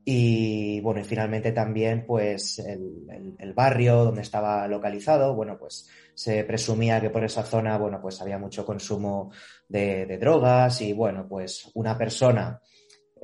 Y 0.04 0.82
bueno, 0.82 1.02
y 1.02 1.04
finalmente 1.04 1.52
también, 1.52 2.06
pues, 2.08 2.58
el, 2.58 3.54
barrio 3.54 4.06
donde 4.06 4.22
estaba 4.24 4.68
localizado, 4.68 5.36
bueno, 5.36 5.58
pues 5.60 5.88
se 6.16 6.44
presumía 6.44 7.00
que 7.00 7.12
por 7.12 7.24
esa 7.24 7.44
zona, 7.44 7.78
bueno, 7.78 8.02
pues 8.02 8.20
había 8.20 8.40
mucho 8.40 8.66
consumo 8.66 9.32
de, 9.68 10.08
de 10.08 10.18
drogas 10.18 10.82
y 10.82 10.92
bueno, 10.92 11.28
pues 11.28 11.70
una 11.76 11.96
persona 11.98 12.60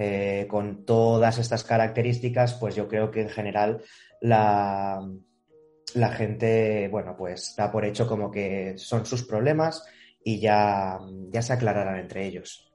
eh, 0.02 0.48
con 0.50 0.86
todas 0.86 1.40
estas 1.40 1.66
características, 1.66 2.54
pues 2.54 2.74
yo 2.74 2.88
creo 2.88 3.12
que 3.12 3.20
en 3.20 3.28
general 3.28 3.82
la, 4.22 5.08
la 5.96 6.10
gente, 6.12 6.88
bueno, 6.90 7.16
pues 7.18 7.56
da 7.58 7.72
por 7.72 7.86
hecho 7.86 8.08
como 8.08 8.30
que 8.32 8.78
son 8.78 9.06
sus 9.06 9.24
problemas 9.24 9.86
y 10.24 10.40
ya, 10.40 11.00
ya 11.30 11.42
se 11.42 11.54
aclararán 11.54 12.00
entre 12.00 12.26
ellos. 12.26 12.66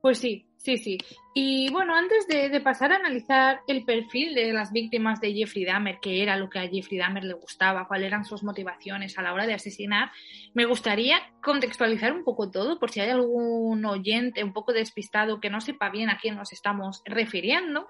Pues 0.00 0.18
sí, 0.18 0.46
sí, 0.56 0.76
sí. 0.76 0.98
Y 1.34 1.70
bueno, 1.72 1.96
antes 1.96 2.26
de, 2.28 2.48
de, 2.48 2.60
pasar 2.60 2.92
a 2.92 2.96
analizar 2.96 3.60
el 3.66 3.84
perfil 3.84 4.34
de 4.34 4.52
las 4.52 4.72
víctimas 4.72 5.20
de 5.20 5.32
Jeffrey 5.32 5.64
Dahmer, 5.64 5.98
qué 6.00 6.22
era 6.22 6.36
lo 6.36 6.48
que 6.48 6.60
a 6.60 6.68
Jeffrey 6.68 6.98
Dahmer 6.98 7.24
le 7.24 7.34
gustaba, 7.34 7.88
cuáles 7.88 8.06
eran 8.06 8.24
sus 8.24 8.44
motivaciones 8.44 9.18
a 9.18 9.22
la 9.22 9.32
hora 9.32 9.46
de 9.46 9.54
asesinar, 9.54 10.12
me 10.54 10.66
gustaría 10.66 11.18
contextualizar 11.42 12.12
un 12.12 12.22
poco 12.22 12.50
todo, 12.50 12.78
por 12.78 12.90
si 12.90 13.00
hay 13.00 13.10
algún 13.10 13.84
oyente 13.84 14.44
un 14.44 14.52
poco 14.52 14.72
despistado 14.72 15.40
que 15.40 15.50
no 15.50 15.60
sepa 15.60 15.90
bien 15.90 16.10
a 16.10 16.18
quién 16.18 16.36
nos 16.36 16.52
estamos 16.52 17.02
refiriendo 17.04 17.88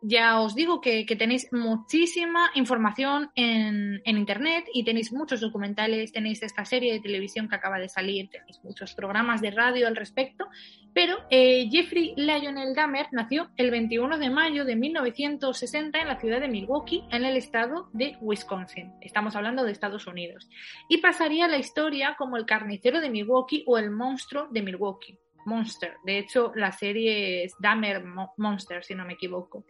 ya 0.00 0.40
os 0.40 0.54
digo 0.54 0.80
que, 0.80 1.04
tenéis 1.18 1.48
muchísima 1.52 2.50
información 2.54 3.30
en, 3.34 4.00
en, 4.04 4.18
Internet 4.18 4.66
y 4.72 4.84
tenéis 4.84 5.12
muchos 5.12 5.40
documentales, 5.40 6.12
tenéis 6.12 6.42
esta 6.42 6.64
serie 6.64 6.92
de 6.92 7.00
televisión 7.00 7.48
que 7.48 7.56
acaba 7.56 7.78
de 7.78 7.88
salir, 7.88 8.28
tenéis 8.30 8.60
muchos 8.62 8.94
programas 8.94 9.40
de 9.40 9.50
radio 9.50 9.86
al 9.86 9.96
respecto, 9.96 10.46
pero 10.92 11.16
eh, 11.30 11.68
Jeffrey 11.70 12.14
Lionel 12.16 12.74
Dahmer 12.74 13.06
nació 13.12 13.50
el 13.56 13.70
21 13.70 14.18
de 14.18 14.30
mayo 14.30 14.64
de 14.64 14.76
1960 14.76 16.00
en 16.00 16.08
la 16.08 16.18
ciudad 16.20 16.40
de 16.40 16.48
Milwaukee, 16.48 17.04
en 17.10 17.24
el 17.24 17.36
estado 17.36 17.88
de 17.92 18.16
Wisconsin. 18.20 18.92
Estamos 19.00 19.36
hablando 19.36 19.64
de 19.64 19.72
Estados 19.72 20.06
Unidos. 20.06 20.48
Y 20.88 20.98
pasaría 20.98 21.48
la 21.48 21.58
historia 21.58 22.16
como 22.18 22.36
el 22.36 22.46
carnicero 22.46 23.00
de 23.00 23.10
Milwaukee 23.10 23.64
o 23.66 23.78
el 23.78 23.90
monstruo 23.90 24.48
de 24.50 24.62
Milwaukee. 24.62 25.18
Monster. 25.48 25.96
De 26.04 26.18
hecho, 26.18 26.52
la 26.54 26.70
serie 26.70 27.42
es 27.44 27.54
Dahmer 27.58 28.04
Monster, 28.36 28.84
si 28.84 28.94
no 28.94 29.04
me 29.04 29.14
equivoco. 29.14 29.64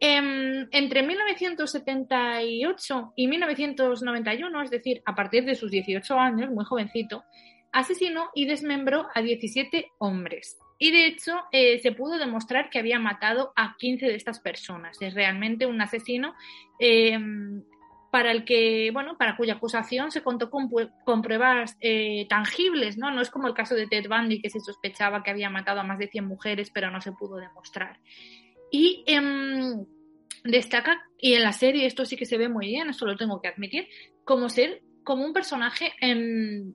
Eh, 0.00 0.66
entre 0.72 1.04
1978 1.04 3.12
y 3.14 3.28
1991, 3.28 4.62
es 4.62 4.70
decir, 4.70 5.00
a 5.04 5.14
partir 5.14 5.44
de 5.44 5.54
sus 5.54 5.70
18 5.70 6.18
años, 6.18 6.50
muy 6.50 6.64
jovencito, 6.64 7.22
asesinó 7.70 8.30
y 8.34 8.46
desmembró 8.46 9.06
a 9.14 9.22
17 9.22 9.92
hombres. 9.98 10.58
Y 10.78 10.90
de 10.90 11.06
hecho, 11.06 11.44
eh, 11.52 11.78
se 11.78 11.92
pudo 11.92 12.18
demostrar 12.18 12.68
que 12.68 12.80
había 12.80 12.98
matado 12.98 13.52
a 13.54 13.76
15 13.78 14.06
de 14.06 14.16
estas 14.16 14.40
personas. 14.40 15.00
Es 15.00 15.14
realmente 15.14 15.66
un 15.66 15.80
asesino 15.80 16.34
eh, 16.80 17.16
para 18.12 18.30
el 18.30 18.44
que, 18.44 18.90
bueno, 18.92 19.16
para 19.16 19.38
cuya 19.38 19.54
acusación 19.54 20.10
se 20.10 20.22
contó 20.22 20.50
con, 20.50 20.68
pruebas 21.22 21.78
eh, 21.80 22.26
tangibles, 22.28 22.98
¿no? 22.98 23.10
No 23.10 23.22
es 23.22 23.30
como 23.30 23.48
el 23.48 23.54
caso 23.54 23.74
de 23.74 23.86
Ted 23.86 24.06
Bundy, 24.06 24.42
que 24.42 24.50
se 24.50 24.60
sospechaba 24.60 25.22
que 25.22 25.30
había 25.30 25.48
matado 25.48 25.80
a 25.80 25.82
más 25.82 25.98
de 25.98 26.08
100 26.08 26.26
mujeres, 26.26 26.70
pero 26.70 26.90
no 26.90 27.00
se 27.00 27.12
pudo 27.12 27.36
demostrar. 27.36 28.00
Y 28.70 29.02
eh, 29.06 29.86
destaca, 30.44 31.02
y 31.16 31.32
en 31.32 31.42
la 31.42 31.54
serie 31.54 31.86
esto 31.86 32.04
sí 32.04 32.18
que 32.18 32.26
se 32.26 32.36
ve 32.36 32.50
muy 32.50 32.66
bien, 32.66 32.90
eso 32.90 33.06
lo 33.06 33.16
tengo 33.16 33.40
que 33.40 33.48
admitir, 33.48 33.88
como 34.24 34.50
ser 34.50 34.82
como 35.04 35.24
un 35.24 35.32
personaje 35.32 35.94
en, 35.98 36.74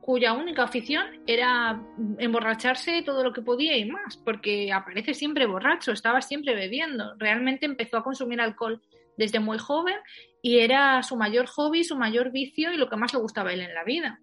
cuya 0.00 0.32
única 0.32 0.64
afición 0.64 1.04
era 1.26 1.80
emborracharse 2.18 3.02
todo 3.02 3.22
lo 3.22 3.32
que 3.32 3.42
podía 3.42 3.76
y 3.76 3.84
más, 3.84 4.16
porque 4.16 4.72
aparece 4.72 5.14
siempre 5.14 5.46
borracho, 5.46 5.92
estaba 5.92 6.20
siempre 6.22 6.54
bebiendo, 6.54 7.14
realmente 7.18 7.66
empezó 7.66 7.98
a 7.98 8.02
consumir 8.02 8.40
alcohol 8.40 8.80
desde 9.20 9.38
muy 9.38 9.58
joven 9.58 9.96
y 10.42 10.60
era 10.60 11.02
su 11.02 11.14
mayor 11.14 11.46
hobby, 11.46 11.84
su 11.84 11.94
mayor 11.94 12.32
vicio 12.32 12.72
y 12.72 12.78
lo 12.78 12.88
que 12.88 12.96
más 12.96 13.12
le 13.12 13.20
gustaba 13.20 13.50
a 13.50 13.52
él 13.52 13.60
en 13.60 13.74
la 13.74 13.84
vida. 13.84 14.18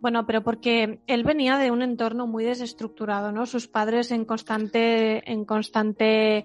Bueno, 0.00 0.26
pero 0.26 0.42
porque 0.42 1.00
él 1.06 1.24
venía 1.24 1.56
de 1.56 1.70
un 1.70 1.80
entorno 1.80 2.26
muy 2.26 2.44
desestructurado, 2.44 3.32
¿no? 3.32 3.46
Sus 3.46 3.68
padres 3.68 4.10
en 4.10 4.24
constante, 4.24 5.30
en 5.30 5.44
constante 5.44 6.44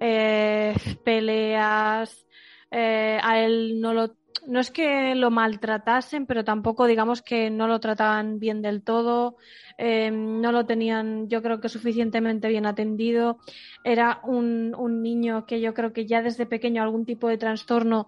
eh, 0.00 0.74
peleas, 1.04 2.26
eh, 2.70 3.18
a 3.22 3.40
él 3.44 3.80
no 3.80 3.92
lo 3.92 4.16
no 4.46 4.60
es 4.60 4.70
que 4.70 5.14
lo 5.14 5.30
maltratasen, 5.30 6.26
pero 6.26 6.44
tampoco 6.44 6.86
digamos 6.86 7.22
que 7.22 7.50
no 7.50 7.68
lo 7.68 7.80
trataban 7.80 8.38
bien 8.38 8.62
del 8.62 8.82
todo, 8.82 9.36
eh, 9.78 10.10
no 10.10 10.52
lo 10.52 10.66
tenían 10.66 11.28
yo 11.28 11.42
creo 11.42 11.60
que 11.60 11.68
suficientemente 11.68 12.48
bien 12.48 12.66
atendido. 12.66 13.38
Era 13.84 14.20
un, 14.24 14.74
un, 14.76 15.02
niño 15.02 15.46
que 15.46 15.60
yo 15.60 15.74
creo 15.74 15.92
que 15.92 16.06
ya 16.06 16.22
desde 16.22 16.46
pequeño 16.46 16.82
algún 16.82 17.04
tipo 17.04 17.28
de 17.28 17.38
trastorno 17.38 18.06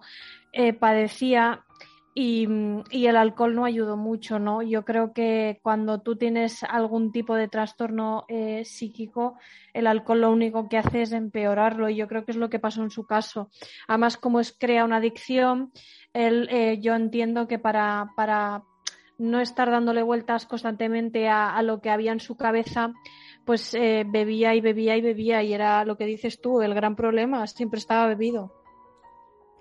eh, 0.51 0.73
padecía 0.73 1.65
y, 2.17 2.47
y, 2.91 3.07
el 3.07 3.17
alcohol 3.17 3.55
no 3.55 3.65
ayudó 3.65 3.97
mucho, 3.97 4.39
¿no? 4.39 4.61
Yo 4.61 4.85
creo 4.85 5.11
que 5.11 5.59
cuando 5.61 5.99
tú 5.99 6.15
tienes 6.15 6.63
algún 6.63 7.11
tipo 7.11 7.35
de 7.35 7.49
trastorno 7.49 8.23
eh, 8.29 8.63
psíquico, 8.63 9.37
el 9.73 9.85
alcohol 9.85 10.21
lo 10.21 10.31
único 10.31 10.69
que 10.69 10.77
hace 10.77 11.01
es 11.01 11.11
empeorarlo 11.11 11.89
y 11.89 11.97
yo 11.97 12.07
creo 12.07 12.23
que 12.23 12.31
es 12.31 12.37
lo 12.37 12.49
que 12.49 12.57
pasó 12.57 12.81
en 12.83 12.89
su 12.89 13.05
caso. 13.05 13.49
Además, 13.89 14.15
como 14.15 14.39
es 14.39 14.55
crea 14.57 14.85
una 14.85 14.97
adicción, 14.97 15.73
él, 16.13 16.47
eh, 16.51 16.79
yo 16.79 16.95
entiendo 16.95 17.49
que 17.49 17.59
para, 17.59 18.09
para 18.15 18.63
no 19.17 19.41
estar 19.41 19.69
dándole 19.69 20.01
vueltas 20.01 20.45
constantemente 20.45 21.27
a, 21.27 21.53
a, 21.53 21.63
lo 21.63 21.81
que 21.81 21.89
había 21.89 22.13
en 22.13 22.21
su 22.21 22.37
cabeza, 22.37 22.93
pues 23.43 23.73
eh, 23.73 24.05
bebía 24.07 24.55
y 24.55 24.61
bebía 24.61 24.95
y 24.95 25.01
bebía 25.01 25.43
y 25.43 25.53
era 25.53 25.83
lo 25.83 25.97
que 25.97 26.05
dices 26.05 26.39
tú, 26.39 26.61
el 26.61 26.73
gran 26.73 26.95
problema, 26.95 27.45
siempre 27.45 27.79
estaba 27.79 28.07
bebido. 28.07 28.64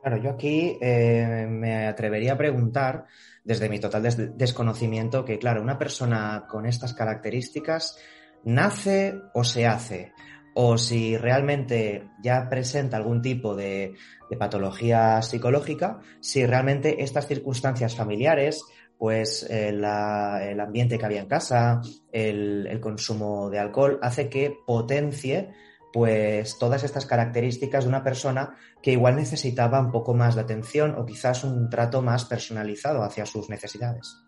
Claro, 0.04 0.22
yo 0.22 0.32
aquí 0.32 0.76
eh, 0.82 1.46
me 1.48 1.86
atrevería 1.86 2.34
a 2.34 2.36
preguntar, 2.36 3.06
desde 3.42 3.70
mi 3.70 3.80
total 3.80 4.02
des 4.02 4.36
desconocimiento, 4.36 5.24
que 5.24 5.38
claro, 5.38 5.62
una 5.62 5.78
persona 5.78 6.44
con 6.46 6.66
estas 6.66 6.92
características 6.92 7.96
nace 8.44 9.14
o 9.32 9.44
se 9.44 9.66
hace, 9.66 10.12
o 10.52 10.76
si 10.76 11.16
realmente 11.16 12.10
ya 12.22 12.50
presenta 12.50 12.98
algún 12.98 13.22
tipo 13.22 13.56
de, 13.56 13.94
patología 14.38 15.22
psicológica, 15.22 16.00
si 16.20 16.44
realmente 16.44 17.02
estas 17.02 17.26
circunstancias 17.26 17.96
familiares 17.96 18.62
pues 18.98 19.46
eh, 19.48 19.68
el 19.70 20.60
ambiente 20.60 20.98
que 20.98 21.06
había 21.06 21.22
en 21.22 21.28
casa, 21.28 21.80
el, 22.12 22.78
consumo 22.78 23.48
de 23.48 23.58
alcohol, 23.58 23.98
hace 24.02 24.28
que 24.28 24.54
potencie 24.66 25.48
pues 25.94 26.58
todas 26.58 26.82
estas 26.82 27.06
características 27.06 27.84
de 27.84 27.88
una 27.88 28.02
persona 28.02 28.56
que 28.82 28.90
igual 28.90 29.14
necesitaba 29.14 29.78
un 29.78 29.92
poco 29.92 30.12
más 30.12 30.34
de 30.34 30.40
atención 30.40 30.96
o 30.98 31.06
quizás 31.06 31.44
un 31.44 31.70
trato 31.70 32.02
más 32.02 32.24
personalizado 32.24 33.04
hacia 33.04 33.24
sus 33.26 33.48
necesidades. 33.48 34.20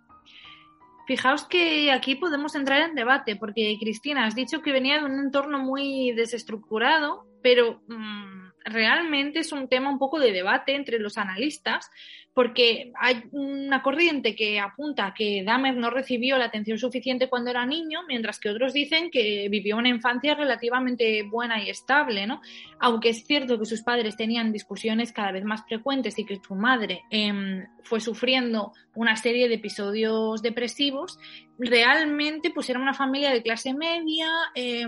Fijaos 1.08 1.44
que 1.44 1.90
aquí 1.90 2.14
podemos 2.14 2.54
entrar 2.54 2.88
en 2.88 2.94
debate, 2.94 3.34
porque 3.34 3.76
Cristina, 3.80 4.26
has 4.26 4.36
dicho 4.36 4.62
que 4.62 4.70
venía 4.70 5.00
de 5.00 5.06
un 5.06 5.18
entorno 5.18 5.58
muy 5.58 6.12
desestructurado, 6.12 7.26
pero 7.42 7.82
mmm, 7.88 8.50
realmente 8.64 9.40
es 9.40 9.50
un 9.50 9.68
tema 9.68 9.90
un 9.90 9.98
poco 9.98 10.20
de 10.20 10.30
debate 10.30 10.76
entre 10.76 11.00
los 11.00 11.18
analistas, 11.18 11.90
porque 12.36 12.92
hay 13.00 13.22
una 13.32 13.82
corriente 13.82 14.36
que 14.36 14.60
apunta 14.60 15.14
que 15.16 15.42
Dahmer 15.42 15.74
no 15.74 15.88
recibió 15.88 16.36
la 16.36 16.44
atención 16.44 16.76
suficiente 16.76 17.30
cuando 17.30 17.48
era 17.48 17.64
niño, 17.64 18.00
mientras 18.06 18.38
que 18.38 18.50
otros 18.50 18.74
dicen 18.74 19.10
que 19.10 19.48
vivió 19.50 19.78
una 19.78 19.88
infancia 19.88 20.34
relativamente 20.34 21.22
buena 21.22 21.62
y 21.62 21.70
estable, 21.70 22.26
¿no? 22.26 22.42
Aunque 22.78 23.08
es 23.08 23.24
cierto 23.24 23.58
que 23.58 23.64
sus 23.64 23.80
padres 23.80 24.18
tenían 24.18 24.52
discusiones 24.52 25.12
cada 25.12 25.32
vez 25.32 25.44
más 25.44 25.64
frecuentes 25.66 26.18
y 26.18 26.26
que 26.26 26.38
su 26.46 26.54
madre 26.54 27.04
eh, 27.10 27.64
fue 27.84 28.00
sufriendo 28.00 28.74
una 28.94 29.16
serie 29.16 29.48
de 29.48 29.54
episodios 29.54 30.42
depresivos, 30.42 31.18
realmente 31.58 32.50
pues 32.50 32.68
era 32.68 32.78
una 32.78 32.92
familia 32.92 33.30
de 33.30 33.42
clase 33.42 33.72
media, 33.72 34.28
eh, 34.54 34.86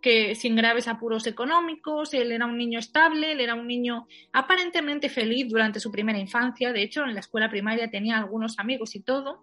que 0.00 0.34
sin 0.34 0.56
graves 0.56 0.88
apuros 0.88 1.26
económicos, 1.26 2.14
él 2.14 2.32
era 2.32 2.46
un 2.46 2.56
niño 2.56 2.78
estable, 2.78 3.32
él 3.32 3.40
era 3.40 3.54
un 3.54 3.66
niño 3.66 4.06
aparentemente 4.32 5.08
feliz 5.08 5.48
durante 5.48 5.80
su 5.80 5.90
primera 5.90 6.18
infancia, 6.18 6.72
de 6.72 6.82
hecho 6.82 7.04
en 7.04 7.14
la 7.14 7.20
escuela 7.20 7.50
primaria 7.50 7.90
tenía 7.90 8.18
algunos 8.18 8.58
amigos 8.58 8.94
y 8.94 9.00
todo. 9.00 9.40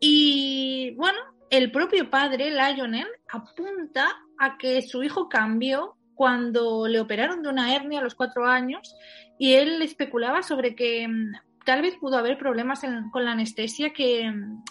Y 0.00 0.94
bueno, 0.96 1.18
el 1.50 1.70
propio 1.70 2.10
padre, 2.10 2.50
Lionel, 2.50 3.08
apunta 3.28 4.16
a 4.38 4.56
que 4.58 4.82
su 4.82 5.02
hijo 5.02 5.28
cambió 5.28 5.96
cuando 6.14 6.88
le 6.88 7.00
operaron 7.00 7.42
de 7.42 7.48
una 7.48 7.74
hernia 7.74 8.00
a 8.00 8.02
los 8.02 8.14
cuatro 8.14 8.46
años 8.46 8.96
y 9.38 9.54
él 9.54 9.80
especulaba 9.82 10.42
sobre 10.42 10.74
que 10.74 11.06
mm, 11.06 11.32
tal 11.64 11.82
vez 11.82 11.96
pudo 11.96 12.18
haber 12.18 12.38
problemas 12.38 12.82
con 13.12 13.24
la 13.24 13.32
anestesia 13.32 13.92
que 13.92 14.30
mm, 14.30 14.64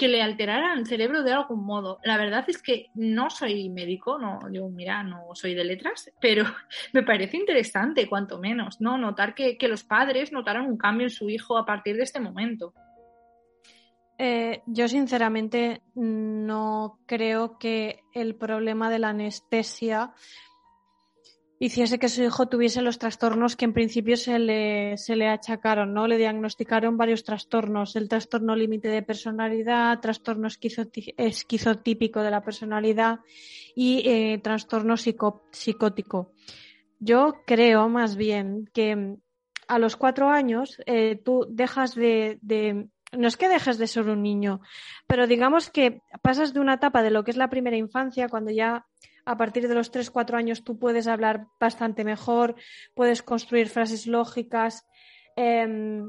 que 0.00 0.08
le 0.08 0.22
alteraran 0.22 0.78
el 0.78 0.86
cerebro 0.86 1.22
de 1.22 1.34
algún 1.34 1.62
modo. 1.62 1.98
La 2.04 2.16
verdad 2.16 2.42
es 2.48 2.62
que 2.62 2.86
no 2.94 3.28
soy 3.28 3.68
médico, 3.68 4.18
no, 4.18 4.38
yo 4.50 4.66
mira, 4.70 5.02
no 5.02 5.26
soy 5.34 5.52
de 5.54 5.62
letras, 5.62 6.10
pero 6.18 6.44
me 6.94 7.02
parece 7.02 7.36
interesante, 7.36 8.08
cuanto 8.08 8.38
menos, 8.38 8.80
¿no? 8.80 8.96
Notar 8.96 9.34
que, 9.34 9.58
los 9.68 9.84
padres 9.84 10.32
notaron 10.32 10.64
un 10.64 10.78
cambio 10.78 11.04
en 11.08 11.10
su 11.10 11.28
hijo 11.28 11.58
a 11.58 11.66
partir 11.66 11.96
de 11.96 12.04
este 12.04 12.18
momento. 12.18 12.72
Eh, 14.16 14.62
yo 14.64 14.88
sinceramente 14.88 15.82
no 15.94 16.98
creo 17.04 17.58
que 17.58 18.00
el 18.14 18.36
problema 18.36 18.88
de 18.88 19.00
la 19.00 19.10
anestesia 19.10 20.14
hiciese 21.62 21.98
que 21.98 22.08
su 22.08 22.22
hijo 22.22 22.48
tuviese 22.48 22.80
los 22.80 22.98
trastornos 22.98 23.54
que 23.54 23.66
en 23.66 23.74
principio 23.74 24.16
se 24.16 24.38
le, 24.38 24.96
se 24.96 25.14
le 25.14 25.28
achacaron, 25.28 25.92
¿no? 25.92 26.08
Le 26.08 26.16
diagnosticaron 26.16 26.96
varios 26.96 27.22
trastornos, 27.22 27.96
el 27.96 28.08
trastorno 28.08 28.56
límite 28.56 28.88
de 28.88 29.02
personalidad, 29.02 30.00
trastorno 30.00 30.48
esquizotípico 30.48 32.22
de 32.22 32.30
la 32.30 32.40
personalidad 32.40 33.20
y 33.76 34.02
eh, 34.08 34.40
trastorno 34.42 34.96
psicótico. 34.96 36.32
Yo 36.98 37.34
creo 37.46 37.90
más 37.90 38.16
bien 38.16 38.70
que 38.72 39.18
a 39.68 39.78
los 39.78 39.96
cuatro 39.96 40.30
años 40.30 40.80
eh, 40.86 41.20
tú 41.22 41.46
dejas 41.50 41.94
de, 41.94 42.38
de 42.40 42.88
no 43.12 43.28
es 43.28 43.36
que 43.36 43.50
dejes 43.50 43.76
de 43.76 43.86
ser 43.86 44.08
un 44.08 44.22
niño, 44.22 44.62
pero 45.06 45.26
digamos 45.26 45.68
que 45.68 46.00
pasas 46.22 46.54
de 46.54 46.60
una 46.60 46.74
etapa 46.74 47.02
de 47.02 47.10
lo 47.10 47.22
que 47.22 47.32
es 47.32 47.36
la 47.36 47.50
primera 47.50 47.76
infancia, 47.76 48.28
cuando 48.28 48.50
ya 48.50 48.86
a 49.24 49.36
partir 49.36 49.68
de 49.68 49.74
los 49.74 49.92
3-4 49.92 50.34
años 50.36 50.64
tú 50.64 50.78
puedes 50.78 51.06
hablar 51.06 51.46
bastante 51.58 52.04
mejor, 52.04 52.54
puedes 52.94 53.22
construir 53.22 53.68
frases 53.68 54.06
lógicas, 54.06 54.86
eh, 55.36 56.02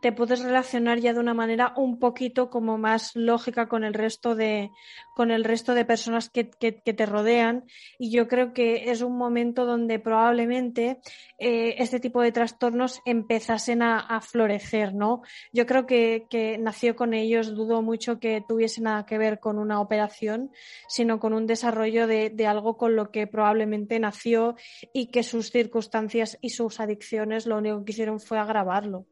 te 0.00 0.12
puedes 0.12 0.42
relacionar 0.42 0.98
ya 0.98 1.12
de 1.12 1.20
una 1.20 1.34
manera 1.34 1.72
un 1.76 1.98
poquito 1.98 2.50
como 2.50 2.78
más 2.78 3.14
lógica 3.14 3.68
con 3.68 3.84
el 3.84 3.94
resto 3.94 4.34
de, 4.34 4.70
con 5.14 5.30
el 5.30 5.44
resto 5.44 5.74
de 5.74 5.84
personas 5.84 6.30
que, 6.30 6.50
que, 6.50 6.72
te 6.72 7.06
rodean. 7.06 7.64
Y 7.98 8.10
yo 8.10 8.28
creo 8.28 8.52
que 8.52 8.90
es 8.90 9.02
un 9.02 9.16
momento 9.16 9.64
donde 9.64 9.98
probablemente 9.98 10.98
eh, 11.38 11.76
este 11.78 12.00
tipo 12.00 12.20
de 12.22 12.32
trastornos 12.32 13.00
empezasen 13.04 13.82
a, 13.82 13.98
a 13.98 14.20
florecer, 14.20 14.94
¿no? 14.94 15.22
Yo 15.52 15.66
creo 15.66 15.86
que, 15.86 16.26
que, 16.28 16.58
nació 16.58 16.96
con 16.96 17.14
ellos, 17.14 17.54
dudo 17.54 17.82
mucho 17.82 18.18
que 18.18 18.42
tuviese 18.46 18.80
nada 18.80 19.06
que 19.06 19.18
ver 19.18 19.40
con 19.40 19.58
una 19.58 19.80
operación, 19.80 20.50
sino 20.88 21.18
con 21.18 21.32
un 21.32 21.46
desarrollo 21.46 22.06
de, 22.06 22.30
de 22.30 22.46
algo 22.46 22.76
con 22.76 22.96
lo 22.96 23.10
que 23.10 23.26
probablemente 23.26 23.98
nació 23.98 24.56
y 24.92 25.06
que 25.10 25.22
sus 25.22 25.50
circunstancias 25.50 26.38
y 26.40 26.50
sus 26.50 26.80
adicciones 26.80 27.46
lo 27.46 27.58
único 27.58 27.84
que 27.84 27.92
hicieron 27.92 28.20
fue 28.20 28.38
agravarlo. 28.38 29.06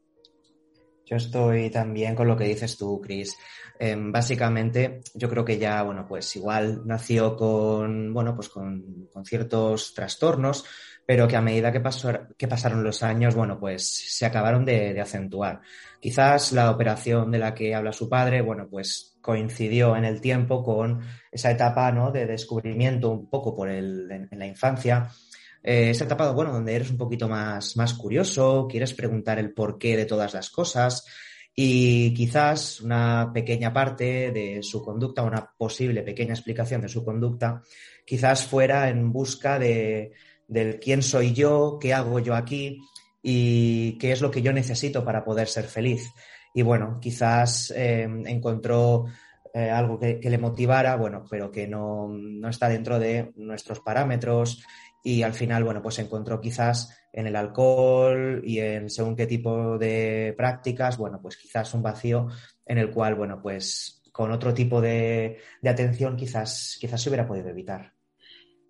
Yo 1.13 1.19
estoy 1.19 1.69
también 1.69 2.15
con 2.15 2.27
lo 2.27 2.35
que 2.35 2.45
dices 2.45 2.79
tú, 2.79 2.99
Chris. 2.99 3.37
Eh, 3.79 3.95
básicamente, 3.99 5.03
yo 5.13 5.29
creo 5.29 5.45
que 5.45 5.59
ya, 5.59 5.83
bueno, 5.83 6.07
pues 6.09 6.35
igual 6.37 6.87
nació 6.87 7.37
con, 7.37 8.15
bueno, 8.15 8.35
pues 8.35 8.49
con, 8.49 9.11
con 9.13 9.23
ciertos 9.23 9.93
trastornos, 9.93 10.65
pero 11.05 11.29
que 11.29 11.37
a 11.37 11.43
medida 11.43 11.71
que, 11.71 11.81
pasó, 11.81 12.13
que, 12.39 12.49
pasaron 12.49 12.83
los 12.83 13.03
años, 13.03 13.35
bueno, 13.35 13.61
pues 13.61 13.87
se 13.87 14.25
acabaron 14.25 14.65
de, 14.65 14.99
acentuar. 14.99 15.61
Quizás 16.01 16.53
la 16.53 16.71
operación 16.71 17.31
de 17.31 17.39
la 17.41 17.53
que 17.53 17.75
habla 17.75 17.93
su 17.93 18.09
padre, 18.09 18.41
bueno, 18.41 18.67
pues 18.71 19.19
coincidió 19.21 19.95
en 19.97 20.07
el 20.07 20.23
tiempo 20.23 20.65
con 20.65 21.03
esa 21.31 21.51
etapa, 21.51 21.93
¿no? 21.93 22.11
De 22.11 22.25
descubrimiento 22.25 23.11
un 23.11 23.29
poco 23.29 23.55
por 23.55 23.69
el, 23.69 24.11
en 24.11 24.39
la 24.39 24.47
infancia 24.47 25.11
eh, 25.63 25.91
esa 25.91 26.05
etapa, 26.05 26.31
bueno, 26.33 26.53
donde 26.53 26.75
eres 26.75 26.91
un 26.91 26.99
poquito 26.99 27.29
más, 27.29 27.77
más 27.77 27.95
curioso, 27.95 28.67
quieres 28.69 28.95
preguntar 28.95 29.39
el 29.39 29.53
porqué 29.53 29.97
de 29.97 30.07
todas 30.07 30.35
las 30.35 30.51
cosas 30.51 31.05
y 31.55 32.15
quizás 32.15 32.81
una 32.81 33.31
pequeña 33.33 33.73
parte 33.73 34.33
de 34.33 34.63
su 34.63 34.83
conducta, 34.83 35.23
una 35.23 35.51
posible 35.57 36.03
pequeña 36.03 36.35
explicación 36.35 36.81
de 36.81 36.89
su 36.89 37.05
conducta, 37.05 37.63
quizás 38.07 38.47
fuera 38.47 38.89
en 38.89 39.13
busca 39.13 39.59
de, 39.59 40.13
del 40.49 40.81
quién 40.81 41.03
soy 41.03 41.33
yo, 41.33 41.79
qué 41.81 41.95
hago 41.95 42.19
yo 42.19 42.35
aquí 42.35 42.81
y 43.23 43.99
qué 43.99 44.13
es 44.13 44.21
lo 44.21 44.31
que 44.31 44.43
yo 44.43 44.53
necesito 44.53 45.05
para 45.05 45.25
poder 45.25 45.47
ser 45.47 45.65
feliz. 45.65 46.11
Y 46.55 46.63
bueno, 46.63 46.99
quizás 47.01 47.73
eh, 47.77 48.03
encontró 48.27 49.07
eh, 49.55 49.71
algo 49.71 49.99
que, 49.99 50.19
que, 50.19 50.31
le 50.31 50.39
motivara, 50.39 50.97
bueno, 50.97 51.25
pero 51.31 51.51
que 51.51 51.69
no, 51.69 52.09
no, 52.09 52.49
está 52.49 52.69
dentro 52.69 52.99
de 52.99 53.33
nuestros 53.37 53.81
parámetros 53.81 54.63
y 55.03 55.23
al 55.23 55.35
final, 55.35 55.65
bueno, 55.65 55.83
pues 55.83 55.97
se 55.97 56.03
encontró 56.03 56.41
quizás 56.41 56.97
en 57.13 57.27
el 57.27 57.37
alcohol 57.37 58.43
y 58.45 58.61
en 58.61 58.89
según 58.89 59.17
qué 59.17 59.27
tipo 59.27 59.79
de 59.79 60.35
prácticas, 60.37 60.97
bueno, 60.97 61.21
pues 61.21 61.37
quizás 61.37 61.75
un 61.75 61.83
vacío 61.83 62.29
en 62.65 62.79
el 62.79 62.91
cual, 62.91 63.15
bueno, 63.15 63.41
pues 63.43 64.03
con 64.13 64.31
otro 64.31 64.55
tipo 64.55 64.81
de, 64.81 65.39
de 65.61 65.71
atención 65.71 66.17
quizás, 66.17 66.77
quizás 66.81 67.03
se 67.03 67.09
hubiera 67.09 67.27
podido 67.27 67.49
evitar. 67.49 67.93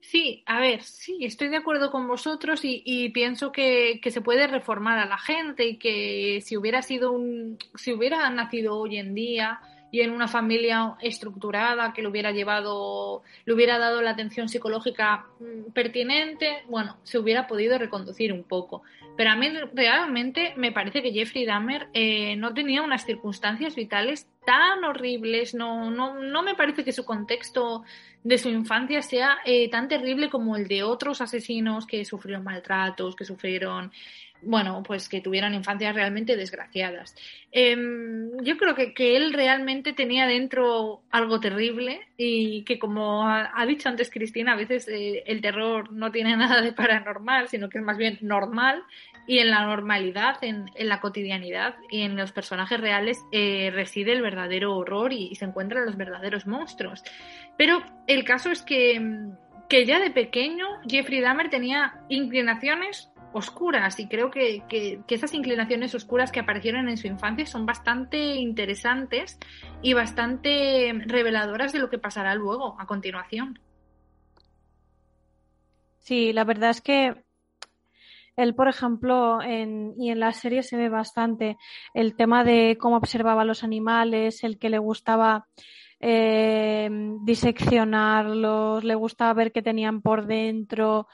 Sí, 0.00 0.42
a 0.46 0.60
ver, 0.60 0.82
sí, 0.82 1.18
estoy 1.24 1.48
de 1.48 1.56
acuerdo 1.56 1.90
con 1.90 2.08
vosotros 2.08 2.64
y, 2.64 2.82
y 2.84 3.10
pienso 3.10 3.52
que, 3.52 4.00
que, 4.02 4.10
se 4.10 4.20
puede 4.20 4.46
reformar 4.46 4.98
a 4.98 5.06
la 5.06 5.16
gente 5.16 5.64
y 5.64 5.78
que 5.78 6.42
si 6.44 6.56
hubiera 6.56 6.82
sido 6.82 7.12
un, 7.12 7.56
si 7.76 7.92
hubiera 7.92 8.28
nacido 8.28 8.76
hoy 8.76 8.98
en 8.98 9.14
día, 9.14 9.60
y 9.92 10.00
en 10.00 10.10
una 10.10 10.26
familia 10.26 10.96
estructurada 11.02 11.92
que 11.92 12.00
le 12.00 12.08
hubiera 12.08 12.32
llevado, 12.32 13.22
le 13.44 13.52
hubiera 13.52 13.78
dado 13.78 14.00
la 14.00 14.12
atención 14.12 14.48
psicológica 14.48 15.26
mm, 15.38 15.72
pertinente, 15.72 16.64
bueno, 16.68 16.96
se 17.02 17.18
hubiera 17.18 17.46
podido 17.46 17.78
reconducir 17.78 18.32
un 18.32 18.42
poco. 18.42 18.82
Pero 19.18 19.30
a 19.30 19.36
mí 19.36 19.50
realmente 19.74 20.54
me 20.56 20.72
parece 20.72 21.02
que 21.02 21.12
Jeffrey 21.12 21.44
Dahmer 21.44 21.88
eh, 21.92 22.34
no 22.36 22.54
tenía 22.54 22.80
unas 22.80 23.04
circunstancias 23.04 23.76
vitales 23.76 24.26
tan 24.46 24.82
horribles, 24.82 25.54
no, 25.54 25.90
no, 25.90 26.18
no 26.18 26.42
me 26.42 26.54
parece 26.54 26.84
que 26.84 26.92
su 26.92 27.04
contexto 27.04 27.84
de 28.24 28.38
su 28.38 28.48
infancia 28.48 29.02
sea 29.02 29.38
eh, 29.44 29.68
tan 29.68 29.88
terrible 29.88 30.30
como 30.30 30.56
el 30.56 30.68
de 30.68 30.84
otros 30.84 31.20
asesinos 31.20 31.86
que 31.86 32.06
sufrieron 32.06 32.44
maltratos, 32.44 33.14
que 33.14 33.26
sufrieron 33.26 33.92
bueno, 34.42 34.82
pues 34.82 35.08
que 35.08 35.20
tuvieran 35.20 35.54
infancias 35.54 35.94
realmente 35.94 36.36
desgraciadas. 36.36 37.14
Eh, 37.50 37.76
yo 38.42 38.56
creo 38.56 38.74
que, 38.74 38.94
que, 38.94 39.16
él 39.16 39.32
realmente 39.32 39.92
tenía 39.92 40.26
dentro 40.26 41.02
algo 41.10 41.40
terrible 41.40 42.00
y 42.16 42.64
que 42.64 42.78
como 42.78 43.26
ha, 43.26 43.52
ha 43.54 43.66
dicho 43.66 43.88
antes 43.88 44.10
Cristina, 44.10 44.52
a 44.52 44.56
veces 44.56 44.88
eh, 44.88 45.22
el 45.26 45.40
terror 45.40 45.92
no 45.92 46.10
tiene 46.10 46.36
nada 46.36 46.60
de 46.60 46.72
paranormal, 46.72 47.48
sino 47.48 47.68
que 47.68 47.78
es 47.78 47.84
más 47.84 47.96
bien 47.96 48.18
normal 48.20 48.82
y 49.26 49.38
en 49.38 49.50
la 49.50 49.64
normalidad, 49.64 50.42
en, 50.42 50.66
en 50.74 50.88
la 50.88 51.00
cotidianidad 51.00 51.76
y 51.90 52.02
en 52.02 52.16
los 52.16 52.32
personajes 52.32 52.80
reales 52.80 53.18
eh, 53.30 53.70
reside 53.72 54.12
el 54.12 54.22
verdadero 54.22 54.76
horror 54.76 55.12
y, 55.12 55.28
y 55.28 55.34
se 55.36 55.44
encuentran 55.44 55.86
los 55.86 55.96
verdaderos 55.96 56.46
monstruos. 56.46 57.04
Pero 57.56 57.82
el 58.06 58.24
caso 58.24 58.50
es 58.50 58.62
que 58.62 59.00
que 59.72 59.86
ya 59.86 60.00
de 60.00 60.10
pequeño 60.10 60.66
Jeffrey 60.86 61.22
Dahmer 61.22 61.48
tenía 61.48 61.94
inclinaciones 62.10 63.10
oscuras 63.32 63.98
y 63.98 64.08
creo 64.08 64.30
que, 64.30 64.62
que, 64.68 65.00
que, 65.06 65.14
esas 65.14 65.34
inclinaciones 65.34 65.94
oscuras 65.94 66.32
que 66.32 66.40
aparecieron 66.40 66.88
en 66.88 66.96
su 66.96 67.06
infancia 67.06 67.46
son 67.46 67.66
bastante 67.66 68.36
interesantes 68.36 69.38
y 69.82 69.94
bastante 69.94 70.92
reveladoras 71.06 71.72
de 71.72 71.78
lo 71.78 71.90
que 71.90 71.98
pasará 71.98 72.34
luego 72.34 72.76
a 72.78 72.86
continuación. 72.86 73.58
Sí, 75.98 76.32
la 76.32 76.44
verdad 76.44 76.70
es 76.70 76.80
que 76.80 77.24
él, 78.36 78.54
por 78.54 78.68
ejemplo, 78.68 79.42
en, 79.42 79.94
y 79.98 80.10
en 80.10 80.20
la 80.20 80.32
serie 80.32 80.62
se 80.62 80.76
ve 80.76 80.88
bastante 80.88 81.58
el 81.94 82.16
tema 82.16 82.44
de 82.44 82.78
cómo 82.80 82.96
observaba 82.96 83.44
los 83.44 83.62
animales, 83.62 84.42
el 84.42 84.58
que 84.58 84.70
le 84.70 84.78
gustaba 84.78 85.46
eh, 86.00 86.88
diseccionarlos, 87.24 88.84
le 88.84 88.94
gustaba 88.94 89.34
ver 89.34 89.52
qué 89.52 89.62
tenían 89.62 90.00
por 90.00 90.26
dentro. 90.26 91.06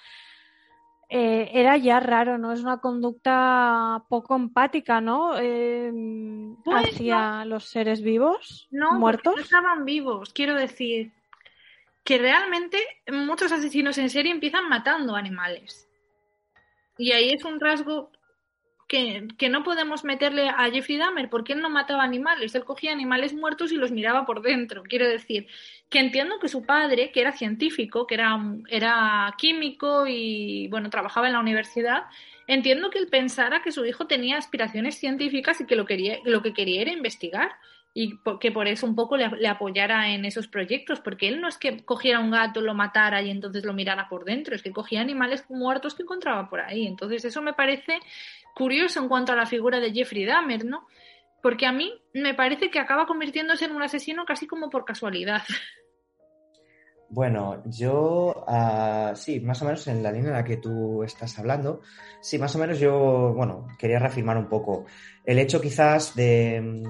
Eh, 1.10 1.48
era 1.54 1.76
ya 1.78 2.00
raro, 2.00 2.36
¿no? 2.36 2.52
Es 2.52 2.60
una 2.60 2.80
conducta 2.80 4.04
poco 4.10 4.36
empática, 4.36 5.00
¿no? 5.00 5.38
Eh, 5.38 5.90
Pues 6.64 6.86
hacia 6.94 7.44
los 7.46 7.64
seres 7.64 8.02
vivos, 8.02 8.68
No, 8.70 8.98
muertos. 8.98 9.34
no 9.36 9.40
estaban 9.42 9.84
vivos, 9.86 10.32
quiero 10.34 10.54
decir 10.54 11.12
que 12.04 12.18
realmente 12.18 12.78
muchos 13.10 13.52
asesinos 13.52 13.96
en 13.98 14.10
serie 14.10 14.32
empiezan 14.32 14.68
matando 14.68 15.14
animales. 15.16 15.88
Y 16.98 17.12
ahí 17.12 17.30
es 17.30 17.44
un 17.44 17.58
rasgo 17.60 18.10
que, 18.86 19.28
que 19.38 19.48
no 19.50 19.62
podemos 19.62 20.04
meterle 20.04 20.48
a 20.48 20.70
Jeffrey 20.70 20.96
Dahmer, 20.98 21.28
porque 21.30 21.52
él 21.52 21.60
no 21.60 21.70
mataba 21.70 22.02
animales, 22.02 22.54
él 22.54 22.64
cogía 22.64 22.92
animales 22.92 23.34
muertos 23.34 23.72
y 23.72 23.76
los 23.76 23.92
miraba 23.92 24.24
por 24.26 24.40
dentro. 24.42 24.82
Quiero 24.82 25.06
decir 25.06 25.46
que 25.90 26.00
entiendo 26.00 26.38
que 26.38 26.48
su 26.48 26.64
padre, 26.64 27.10
que 27.12 27.20
era 27.20 27.32
científico, 27.32 28.06
que 28.06 28.14
era, 28.14 28.38
era 28.68 29.34
químico 29.38 30.06
y 30.06 30.68
bueno, 30.68 30.90
trabajaba 30.90 31.26
en 31.28 31.32
la 31.32 31.40
universidad, 31.40 32.04
entiendo 32.46 32.90
que 32.90 32.98
él 32.98 33.08
pensara 33.08 33.62
que 33.62 33.72
su 33.72 33.84
hijo 33.86 34.06
tenía 34.06 34.36
aspiraciones 34.36 34.98
científicas 34.98 35.60
y 35.60 35.66
que 35.66 35.76
lo, 35.76 35.86
quería, 35.86 36.18
lo 36.24 36.42
que 36.42 36.52
quería 36.52 36.82
era 36.82 36.92
investigar 36.92 37.52
y 37.94 38.18
que 38.38 38.52
por 38.52 38.68
eso 38.68 38.86
un 38.86 38.94
poco 38.94 39.16
le, 39.16 39.28
le, 39.38 39.48
apoyara 39.48 40.10
en 40.10 40.24
esos 40.24 40.46
proyectos, 40.46 41.00
porque 41.00 41.26
él 41.26 41.40
no 41.40 41.48
es 41.48 41.56
que 41.56 41.84
cogiera 41.84 42.20
un 42.20 42.30
gato, 42.30 42.60
lo 42.60 42.74
matara 42.74 43.22
y 43.22 43.30
entonces 43.30 43.64
lo 43.64 43.72
mirara 43.72 44.08
por 44.08 44.24
dentro, 44.24 44.54
es 44.54 44.62
que 44.62 44.72
cogía 44.72 45.00
animales 45.00 45.44
muertos 45.48 45.94
que 45.94 46.02
encontraba 46.02 46.48
por 46.48 46.60
ahí. 46.60 46.86
Entonces 46.86 47.24
eso 47.24 47.40
me 47.42 47.54
parece 47.54 47.98
curioso 48.54 49.00
en 49.00 49.08
cuanto 49.08 49.32
a 49.32 49.36
la 49.36 49.46
figura 49.46 49.80
de 49.80 49.92
Jeffrey 49.92 50.26
Dahmer, 50.26 50.64
¿no? 50.64 50.86
Porque 51.42 51.66
a 51.66 51.72
mí 51.72 51.92
me 52.14 52.34
parece 52.34 52.70
que 52.70 52.78
acaba 52.78 53.06
convirtiéndose 53.06 53.66
en 53.66 53.72
un 53.72 53.82
asesino 53.82 54.24
casi 54.24 54.46
como 54.46 54.70
por 54.70 54.84
casualidad. 54.84 55.42
Bueno, 57.10 57.62
yo 57.64 58.44
uh, 58.46 59.16
sí, 59.16 59.40
más 59.40 59.62
o 59.62 59.64
menos 59.64 59.86
en 59.86 60.02
la 60.02 60.12
línea 60.12 60.28
en 60.28 60.36
la 60.36 60.44
que 60.44 60.58
tú 60.58 61.02
estás 61.02 61.38
hablando, 61.38 61.80
sí, 62.20 62.38
más 62.38 62.54
o 62.54 62.58
menos 62.58 62.78
yo, 62.78 63.32
bueno, 63.34 63.66
quería 63.78 63.98
reafirmar 63.98 64.36
un 64.36 64.48
poco 64.48 64.84
el 65.24 65.38
hecho 65.38 65.58
quizás 65.58 66.14
de 66.14 66.82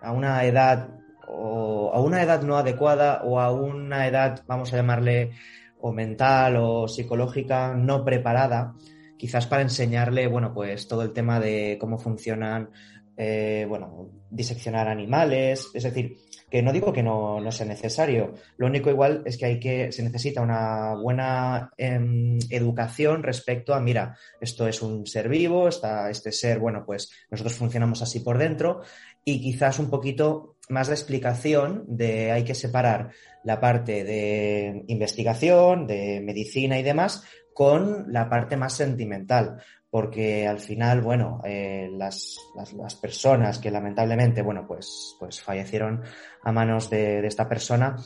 a 0.00 0.12
una 0.12 0.44
edad 0.44 0.88
o 1.28 1.90
a 1.92 2.00
una 2.00 2.22
edad 2.22 2.42
no 2.42 2.56
adecuada 2.56 3.20
o 3.24 3.38
a 3.38 3.52
una 3.52 4.06
edad, 4.06 4.44
vamos 4.46 4.72
a 4.72 4.76
llamarle, 4.76 5.32
o 5.80 5.92
mental 5.92 6.56
o 6.56 6.88
psicológica 6.88 7.74
no 7.74 8.04
preparada, 8.04 8.74
quizás 9.18 9.46
para 9.46 9.62
enseñarle, 9.62 10.26
bueno, 10.26 10.52
pues 10.54 10.88
todo 10.88 11.02
el 11.02 11.12
tema 11.12 11.38
de 11.38 11.76
cómo 11.80 11.98
funcionan, 11.98 12.70
eh, 13.16 13.64
bueno, 13.68 14.10
diseccionar 14.30 14.88
animales, 14.88 15.70
es 15.72 15.82
decir, 15.82 16.16
que 16.50 16.62
no 16.62 16.72
digo 16.72 16.92
que 16.92 17.02
no, 17.02 17.40
no, 17.40 17.50
sea 17.50 17.66
necesario, 17.66 18.34
lo 18.56 18.66
único 18.66 18.90
igual 18.90 19.22
es 19.24 19.36
que 19.36 19.46
hay 19.46 19.60
que, 19.60 19.90
se 19.90 20.02
necesita 20.02 20.42
una 20.42 20.94
buena 20.94 21.70
eh, 21.76 22.38
educación 22.50 23.22
respecto 23.22 23.74
a, 23.74 23.80
mira, 23.80 24.16
esto 24.40 24.68
es 24.68 24.82
un 24.82 25.06
ser 25.06 25.28
vivo, 25.28 25.68
está 25.68 26.08
este 26.10 26.30
ser, 26.30 26.58
bueno, 26.58 26.84
pues 26.86 27.10
nosotros 27.30 27.54
funcionamos 27.54 28.02
así 28.02 28.20
por 28.20 28.38
dentro. 28.38 28.82
Y 29.24 29.40
quizás 29.40 29.80
un 29.80 29.90
poquito 29.90 30.56
más 30.68 30.88
de 30.88 30.94
explicación 30.94 31.84
de 31.88 32.30
hay 32.30 32.44
que 32.44 32.54
separar 32.54 33.10
la 33.42 33.60
parte 33.60 34.04
de 34.04 34.84
investigación, 34.86 35.86
de 35.86 36.20
medicina 36.20 36.78
y 36.78 36.82
demás, 36.82 37.24
con 37.52 38.12
la 38.12 38.28
parte 38.28 38.56
más 38.56 38.74
sentimental, 38.74 39.62
porque 39.90 40.46
al 40.46 40.58
final, 40.58 41.00
bueno, 41.00 41.40
eh, 41.44 41.88
las, 41.92 42.36
las, 42.54 42.72
las, 42.72 42.94
personas 42.96 43.58
que 43.58 43.70
lamentablemente, 43.70 44.42
bueno, 44.42 44.66
pues, 44.66 45.16
pues 45.18 45.40
fallecieron 45.40 46.02
a 46.42 46.52
manos 46.52 46.90
de, 46.90 47.22
de 47.22 47.28
esta 47.28 47.48
persona, 47.48 47.96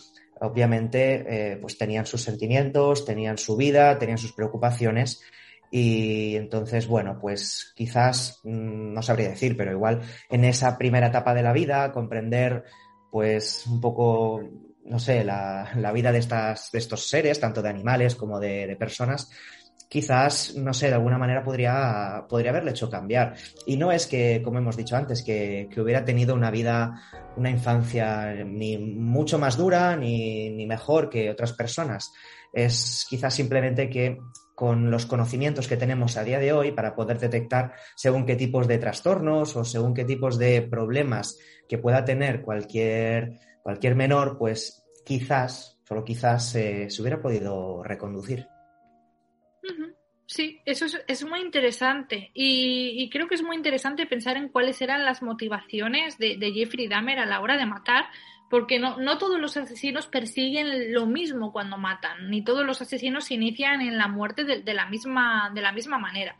obviamente, 0.41 1.25
eh, 1.53 1.57
pues 1.57 1.79
tenían 1.79 2.07
sus 2.07 2.23
sentimientos, 2.23 3.05
tenían 3.05 3.39
su 3.39 3.57
vida, 3.57 3.99
tenían 3.99 4.19
sus 4.19 4.33
preocupaciones. 4.33 5.23
Y 5.71 6.37
entonces, 6.37 6.87
bueno, 6.87 7.19
pues 7.21 7.73
quizás, 7.77 8.41
mmm, 8.45 8.93
no 8.93 9.03
sabría 9.03 9.31
decir, 9.31 9.57
pero 9.57 9.73
igual 9.73 10.03
en 10.29 10.45
esa 10.45 10.77
primera 10.77 11.09
etapa 11.09 11.35
de 11.35 11.43
la 11.43 11.53
vida, 11.53 11.93
comprender, 11.93 12.65
pues 13.11 13.67
un 13.67 13.81
poco 13.81 14.41
no 14.83 14.99
sé, 14.99 15.25
la, 15.25 15.71
la 15.77 15.93
vida 15.93 16.11
de, 16.11 16.19
estas, 16.19 16.73
de, 16.73 16.79
estos 16.79 17.09
seres, 17.09 17.39
tanto 17.39 17.63
de 17.63 17.69
animales 17.69 18.17
como 18.17 18.41
de, 18.41 18.67
de, 18.67 18.77
personas, 18.77 19.31
quizás, 19.91 20.55
no 20.55 20.73
sé, 20.73 20.87
de 20.87 20.95
alguna 20.95 21.19
manera 21.19 21.43
podría, 21.43 22.25
podría 22.29 22.53
haberle 22.53 22.71
hecho 22.71 22.89
cambiar. 22.89 23.35
Y 23.67 23.77
no 23.77 23.91
es 23.91 24.07
que, 24.07 24.41
como 24.43 24.59
hemos 24.59 24.77
dicho 24.77 24.97
antes, 24.97 25.25
que, 25.25 25.69
que 25.69 25.81
hubiera 25.81 26.05
tenido 26.05 26.33
una 26.35 26.53
vida, 26.53 27.03
una 27.37 27.51
infancia 27.51 28.33
ni 28.45 28.79
mucho 28.79 29.37
más 29.39 29.57
dura 29.57 29.97
ni, 29.97 30.49
ni 30.51 30.65
mejor 30.65 31.11
que 31.11 31.29
otras 31.29 31.53
personas. 31.55 32.13
Es 32.53 33.05
quizás 33.11 33.35
simplemente 33.35 33.91
que 33.91 34.19
con 34.55 34.93
los 34.93 35.07
conocimientos 35.07 35.67
que 35.67 35.77
tenemos 35.77 36.17
a 36.17 36.23
día 36.23 36.39
de 36.39 36.53
hoy 36.53 36.71
para 36.71 36.95
poder 36.95 37.19
detectar 37.19 37.73
según 37.97 38.27
qué 38.27 38.37
tipos 38.37 38.69
de 38.69 38.79
trastornos 38.79 39.57
o 39.57 39.65
según 39.65 39.93
qué 39.93 40.05
tipos 40.05 40.39
de 40.39 40.63
problemas 40.63 41.37
que 41.69 41.79
pueda 41.79 42.05
tener 42.05 42.43
cualquier, 42.43 43.41
cualquier 43.65 43.97
menor, 43.97 44.39
pues 44.39 44.85
quizás, 45.05 45.81
solo 45.83 46.05
quizás, 46.05 46.55
eh, 46.55 46.87
se 46.91 47.03
hubiera 47.03 47.21
podido 47.21 47.83
reconducir. 47.83 48.50
Sí, 50.31 50.61
eso 50.65 50.85
es, 50.85 50.97
es 51.09 51.25
muy 51.25 51.41
interesante 51.41 52.31
y, 52.35 53.03
y, 53.03 53.11
creo 53.11 53.27
que 53.27 53.35
es 53.35 53.43
muy 53.43 53.57
interesante 53.57 54.07
pensar 54.07 54.37
en 54.37 54.49
cuáles 54.49 54.81
eran 54.81 55.05
las 55.05 55.23
motivaciones 55.23 56.19
de, 56.19 56.37
de 56.37 56.53
Jeffrey 56.53 56.87
Dahmer 56.87 57.19
a 57.19 57.27
la 57.27 57.41
hora 57.41 57.57
de 57.57 57.67
matar, 57.67 58.05
porque 58.49 58.79
no, 58.79 58.97
no, 58.99 59.19
todos 59.19 59.41
los 59.41 59.57
asesinos 59.57 60.07
persiguen 60.07 60.93
lo 60.93 61.07
mismo 61.07 61.53
cuando 61.53 61.79
matan, 61.79 62.31
ni 62.31 62.45
todos 62.45 62.65
los 62.65 62.81
asesinos 62.81 63.25
se 63.25 63.35
inician 63.35 63.81
en 63.81 63.99
la 63.99 64.07
muerte 64.07 64.45
de 64.45 64.73
la, 64.73 64.87
misma, 64.87 65.51
de 65.53 65.63
la 65.63 65.73
misma 65.73 65.99
manera. 65.99 66.37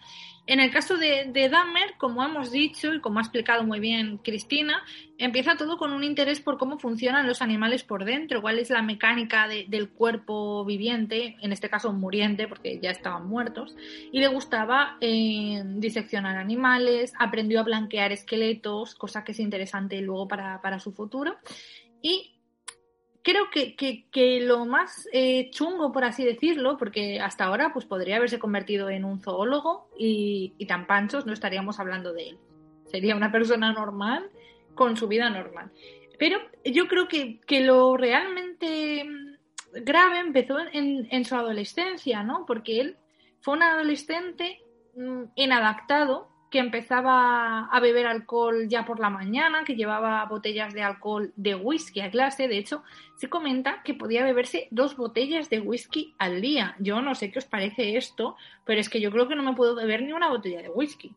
En 0.51 0.59
el 0.59 0.73
caso 0.73 0.97
de, 0.97 1.31
de, 1.33 1.49
Dahmer, 1.49 1.95
como 1.97 2.25
hemos 2.25 2.51
dicho 2.51 2.93
y 2.93 3.01
como 3.01 3.21
ha 3.21 3.23
explicado 3.23 3.63
muy 3.63 3.79
bien 3.79 4.19
Cristina, 4.19 4.83
empieza 5.17 5.55
todo 5.57 5.79
con 5.79 5.93
un 5.93 6.03
interés 6.03 6.41
por 6.41 6.59
cómo 6.59 6.77
funcionan 6.77 7.29
los 7.29 7.41
animales 7.41 7.85
por 7.85 8.05
dentro, 8.05 8.43
cuál 8.43 8.59
es 8.59 8.69
la 8.69 8.83
mecánica 8.83 9.47
de, 9.47 9.67
del 9.69 9.91
cuerpo 9.91 10.65
viviente, 10.65 11.37
en 11.41 11.53
este 11.53 11.71
caso 11.71 11.93
muriente, 11.93 12.49
porque 12.49 12.81
ya 12.83 12.91
estaban 12.91 13.29
muertos, 13.29 13.77
y 14.11 14.19
le 14.19 14.27
gustaba 14.27 14.97
eh, 15.01 15.63
diseccionar 15.65 16.37
animales, 16.37 17.13
aprendió 17.17 17.61
a 17.61 17.63
blanquear 17.63 18.11
esqueletos, 18.11 18.97
cosa 18.97 19.23
que 19.23 19.31
es 19.31 19.39
interesante 19.39 20.01
luego 20.01 20.27
para, 20.27 20.61
para 20.61 20.81
su 20.81 20.91
futuro. 20.91 21.37
Y 22.03 22.40
creo 23.23 23.51
que, 23.51 23.77
que, 23.77 24.07
que 24.11 24.41
lo 24.41 24.65
más 24.65 25.09
eh, 25.13 25.51
chungo, 25.51 25.93
por 25.93 26.05
así 26.05 26.25
decirlo, 26.25 26.77
porque 26.77 27.21
hasta 27.21 27.45
ahora 27.45 27.73
pues 27.73 27.85
podría 27.85 28.17
haberse 28.17 28.39
convertido 28.39 28.91
en 28.91 29.05
un 29.05 29.21
zoólogo 29.21 29.89
y, 29.99 30.55
y, 30.59 30.67
tan 30.67 30.87
panchos 30.87 31.27
no 31.27 31.33
estaríamos 31.33 31.79
hablando 31.81 32.13
de 32.13 32.31
él. 32.31 32.39
Sería 32.87 33.17
una 33.17 33.31
persona 33.31 33.73
normal 33.73 34.31
con 34.75 34.97
su 34.97 35.09
vida 35.09 35.31
normal. 35.31 35.71
Pero 36.19 36.39
yo 36.65 36.89
creo 36.89 37.09
que, 37.09 37.41
que 37.41 37.61
lo 37.61 37.97
realmente 37.97 39.07
grave 39.73 40.19
empezó 40.19 40.59
en, 40.59 41.09
en, 41.11 41.25
su 41.25 41.35
adolescencia, 41.35 42.23
¿no? 42.23 42.45
Porque 42.47 42.81
él 42.81 42.97
fue 43.41 43.55
un 43.55 43.63
adolescente 43.63 44.61
mmm, 44.95 45.25
inadaptado 45.35 46.30
que 46.51 46.59
empezaba 46.59 47.67
a 47.67 47.81
beber 47.81 48.07
alcohol 48.07 48.67
ya 48.69 48.85
por 48.85 48.99
la 48.99 49.09
mañana, 49.09 49.63
que 49.65 49.77
llevaba 49.77 50.25
botellas 50.27 50.75
de 50.75 50.83
alcohol 50.83 51.33
de 51.37 51.55
whisky 51.55 52.01
a 52.01 52.11
clase. 52.11 52.49
De 52.49 52.59
hecho, 52.59 52.83
se 53.17 53.31
comenta 53.31 53.83
que 53.85 53.95
podía 53.95 54.25
beberse 54.25 54.67
dos 54.73 54.97
botellas 54.97 55.49
de 55.49 55.61
whisky 55.61 56.15
al 56.19 56.41
día. 56.41 56.75
Yo 56.81 57.01
no 57.01 57.15
sé 57.15 57.31
qué 57.31 57.39
os 57.39 57.45
parece 57.45 57.97
esto, 57.97 58.37
pero 58.65 58.81
es 58.81 58.89
que 58.89 59.01
yo 59.01 59.13
creo 59.13 59.29
que 59.29 59.37
no 59.37 59.45
me 59.45 59.55
puedo 59.55 59.77
beber 59.77 60.03
ni 60.03 60.13
una 60.13 60.29
botella 60.29 60.61
de 60.61 60.71
whisky. 60.71 61.15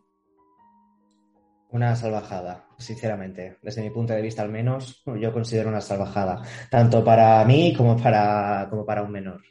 Una 1.72 1.96
salvajada, 1.96 2.68
sinceramente. 2.78 3.58
Desde 3.64 3.82
mi 3.82 3.90
punto 3.90 4.14
de 4.14 4.22
vista, 4.22 4.44
al 4.44 4.50
menos, 4.50 5.02
yo 5.20 5.34
considero 5.34 5.70
una 5.70 5.82
salvajada, 5.82 6.44
tanto 6.70 7.04
para 7.04 7.44
mí 7.46 7.74
como 7.76 7.98
para, 7.98 8.68
como 8.70 8.86
para 8.86 9.02
un 9.02 9.12
menor. 9.12 9.42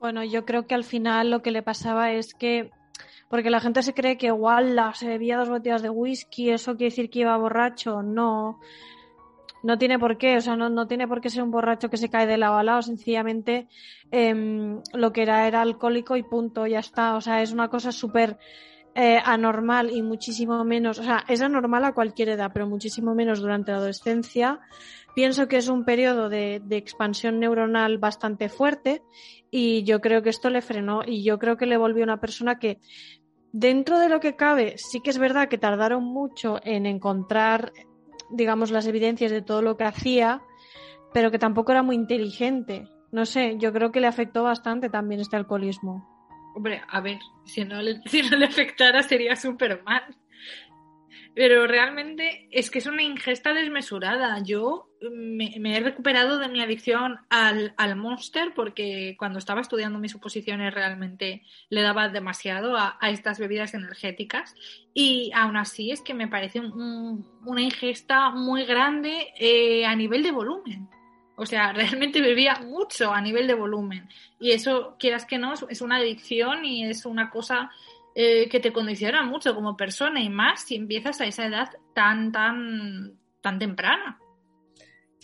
Bueno, 0.00 0.24
yo 0.24 0.44
creo 0.44 0.66
que 0.66 0.74
al 0.74 0.82
final 0.82 1.30
lo 1.30 1.40
que 1.42 1.52
le 1.52 1.62
pasaba 1.62 2.10
es 2.10 2.34
que 2.34 2.72
porque 3.28 3.50
la 3.50 3.60
gente 3.60 3.82
se 3.82 3.94
cree 3.94 4.16
que 4.16 4.26
igual 4.26 4.78
se 4.94 5.08
bebía 5.08 5.38
dos 5.38 5.48
botellas 5.48 5.82
de 5.82 5.90
whisky, 5.90 6.50
eso 6.50 6.76
quiere 6.76 6.90
decir 6.90 7.10
que 7.10 7.20
iba 7.20 7.36
borracho. 7.36 8.02
No. 8.02 8.60
No 9.62 9.78
tiene 9.78 9.98
por 9.98 10.18
qué, 10.18 10.36
o 10.36 10.40
sea, 10.42 10.56
no, 10.56 10.68
no 10.68 10.86
tiene 10.86 11.08
por 11.08 11.22
qué 11.22 11.30
ser 11.30 11.42
un 11.42 11.50
borracho 11.50 11.88
que 11.88 11.96
se 11.96 12.10
cae 12.10 12.26
de 12.26 12.36
lado 12.36 12.56
a 12.58 12.62
lado, 12.62 12.82
sencillamente 12.82 13.66
em, 14.10 14.82
lo 14.92 15.10
que 15.14 15.22
era 15.22 15.48
era 15.48 15.62
alcohólico 15.62 16.16
y 16.16 16.22
punto, 16.22 16.66
ya 16.66 16.80
está. 16.80 17.16
O 17.16 17.22
sea, 17.22 17.40
es 17.40 17.50
una 17.50 17.68
cosa 17.68 17.90
súper 17.90 18.36
eh, 18.94 19.18
anormal 19.24 19.90
y 19.90 20.02
muchísimo 20.02 20.62
menos, 20.64 20.98
o 20.98 21.02
sea, 21.02 21.24
es 21.28 21.40
anormal 21.40 21.84
a 21.84 21.94
cualquier 21.94 22.28
edad, 22.28 22.50
pero 22.52 22.68
muchísimo 22.68 23.14
menos 23.14 23.40
durante 23.40 23.72
la 23.72 23.78
adolescencia. 23.78 24.60
Pienso 25.14 25.46
que 25.46 25.56
es 25.56 25.68
un 25.68 25.84
periodo 25.84 26.28
de, 26.28 26.60
expansión 26.70 27.38
neuronal 27.38 27.98
bastante 27.98 28.48
fuerte 28.48 29.02
y 29.50 29.84
yo 29.84 30.00
creo 30.00 30.22
que 30.22 30.30
esto 30.30 30.50
le 30.50 30.60
frenó 30.60 31.02
y 31.06 31.22
yo 31.22 31.38
creo 31.38 31.56
que 31.56 31.66
le 31.66 31.76
volvió 31.76 32.02
una 32.02 32.20
persona 32.20 32.58
que 32.58 32.80
dentro 33.52 33.98
de 34.00 34.08
lo 34.08 34.18
que 34.18 34.34
cabe, 34.34 34.74
sí 34.76 35.00
que 35.00 35.10
es 35.10 35.18
verdad 35.18 35.48
que 35.48 35.58
tardaron 35.58 36.02
mucho 36.02 36.58
en 36.64 36.86
encontrar, 36.86 37.72
digamos, 38.30 38.72
las 38.72 38.86
evidencias 38.88 39.30
de 39.30 39.42
todo 39.42 39.62
lo 39.62 39.76
que 39.76 39.84
hacía, 39.84 40.42
pero 41.12 41.30
que 41.30 41.38
tampoco 41.38 41.70
era 41.70 41.84
muy 41.84 41.94
inteligente. 41.94 42.88
No 43.12 43.24
sé, 43.24 43.56
yo 43.58 43.72
creo 43.72 43.92
que 43.92 44.00
le 44.00 44.08
afectó 44.08 44.42
bastante 44.42 44.90
también 44.90 45.20
este 45.20 45.36
alcoholismo. 45.36 46.04
Hombre, 46.56 46.82
a 46.88 47.00
ver, 47.00 47.18
si 47.44 47.64
no 47.64 47.80
le, 47.80 48.00
si 48.06 48.22
no 48.22 48.36
le 48.36 48.46
afectara 48.46 49.04
sería 49.04 49.36
Superman. 49.36 50.02
Pero 51.34 51.66
realmente 51.66 52.48
es 52.52 52.70
que 52.70 52.78
es 52.78 52.86
una 52.86 53.02
ingesta 53.02 53.52
desmesurada. 53.52 54.40
Yo 54.42 54.88
me, 55.10 55.52
he 55.56 55.80
recuperado 55.80 56.38
de 56.38 56.48
mi 56.48 56.60
adicción 56.60 57.18
al, 57.28 57.74
al, 57.76 57.96
Monster 57.96 58.52
porque 58.54 59.16
cuando 59.18 59.40
estaba 59.40 59.60
estudiando 59.60 59.98
mis 59.98 60.12
suposiciones 60.12 60.72
realmente 60.72 61.42
le 61.70 61.82
daba 61.82 62.08
demasiado 62.08 62.76
a, 62.76 62.96
a 63.00 63.10
estas 63.10 63.38
bebidas 63.40 63.74
energéticas 63.74 64.54
y 64.94 65.32
aún 65.34 65.56
así 65.56 65.90
es 65.90 66.02
que 66.02 66.14
me 66.14 66.28
parece 66.28 66.60
un, 66.60 67.26
una 67.44 67.62
ingesta 67.62 68.30
muy 68.30 68.64
grande 68.64 69.32
eh, 69.38 69.84
a 69.86 69.96
nivel 69.96 70.22
de 70.22 70.30
volumen. 70.30 70.88
O 71.36 71.46
sea, 71.46 71.72
realmente 71.72 72.20
bebía 72.20 72.60
mucho 72.64 73.12
a 73.12 73.20
nivel 73.20 73.46
de 73.46 73.54
volumen. 73.54 74.08
Y 74.38 74.52
eso, 74.52 74.96
quieras 74.98 75.26
que 75.26 75.38
no, 75.38 75.54
es 75.68 75.80
una 75.80 75.96
adicción 75.96 76.64
y 76.64 76.84
es 76.84 77.06
una 77.06 77.30
cosa 77.30 77.70
eh, 78.16 78.48
que 78.48 78.60
te 78.60 78.72
condiciona 78.72 79.24
mucho 79.24 79.56
como 79.56 79.76
persona 79.76 80.20
y 80.22 80.28
más 80.28 80.62
si 80.62 80.76
empiezas 80.76 81.20
a 81.20 81.26
esa 81.26 81.46
edad 81.46 81.70
tan, 81.96 82.30
tan, 82.30 83.18
tan 83.40 83.58
temprana. 83.58 84.20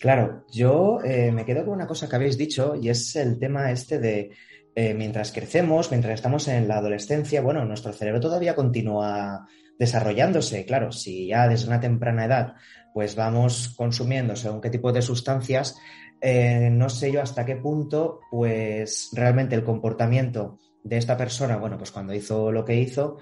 Claro, 0.01 0.45
yo 0.51 0.99
eh, 1.05 1.30
me 1.30 1.45
quedo 1.45 1.64
con 1.64 1.74
una 1.74 1.86
cosa 1.86 2.09
que 2.09 2.16
habéis 2.16 2.36
dicho 2.36 2.74
y 2.74 2.88
es 2.88 3.14
el 3.14 3.38
tema 3.38 3.70
este 3.70 4.01
de 4.01 4.32
eh, 4.74 4.93
mientras 4.95 5.30
crecemos, 5.30 5.93
mientras 5.93 6.14
estamos 6.14 6.49
en 6.49 6.66
la 6.66 6.78
adolescencia, 6.78 7.43
bueno, 7.43 7.64
nuestro 7.64 7.93
cerebro 7.93 8.18
todavía 8.18 8.57
continúa 8.57 9.47
desarrollándose. 9.78 10.66
Claro, 10.66 10.91
si 10.91 11.28
ya 11.28 11.47
desde 11.47 11.68
una 11.68 11.78
temprana 11.78 12.24
edad 12.24 12.55
pues 12.93 13.14
vamos 13.14 13.72
consumiendo 13.76 14.34
según 14.34 14.61
qué 14.61 14.68
tipo 14.68 14.91
de 14.91 15.01
sustancias, 15.01 15.76
no 16.20 16.88
sé 16.88 17.12
yo 17.12 17.22
hasta 17.22 17.47
qué 17.47 17.55
punto, 17.55 18.18
pues 18.32 19.11
realmente 19.14 19.55
el 19.55 19.62
comportamiento 19.62 20.59
de 20.83 20.97
esta 20.97 21.16
persona, 21.16 21.57
bueno, 21.57 21.76
pues 21.78 21.91
cuando 21.91 22.14
hizo 22.14 22.51
lo 22.51 22.64
que 22.64 22.76
hizo, 22.76 23.18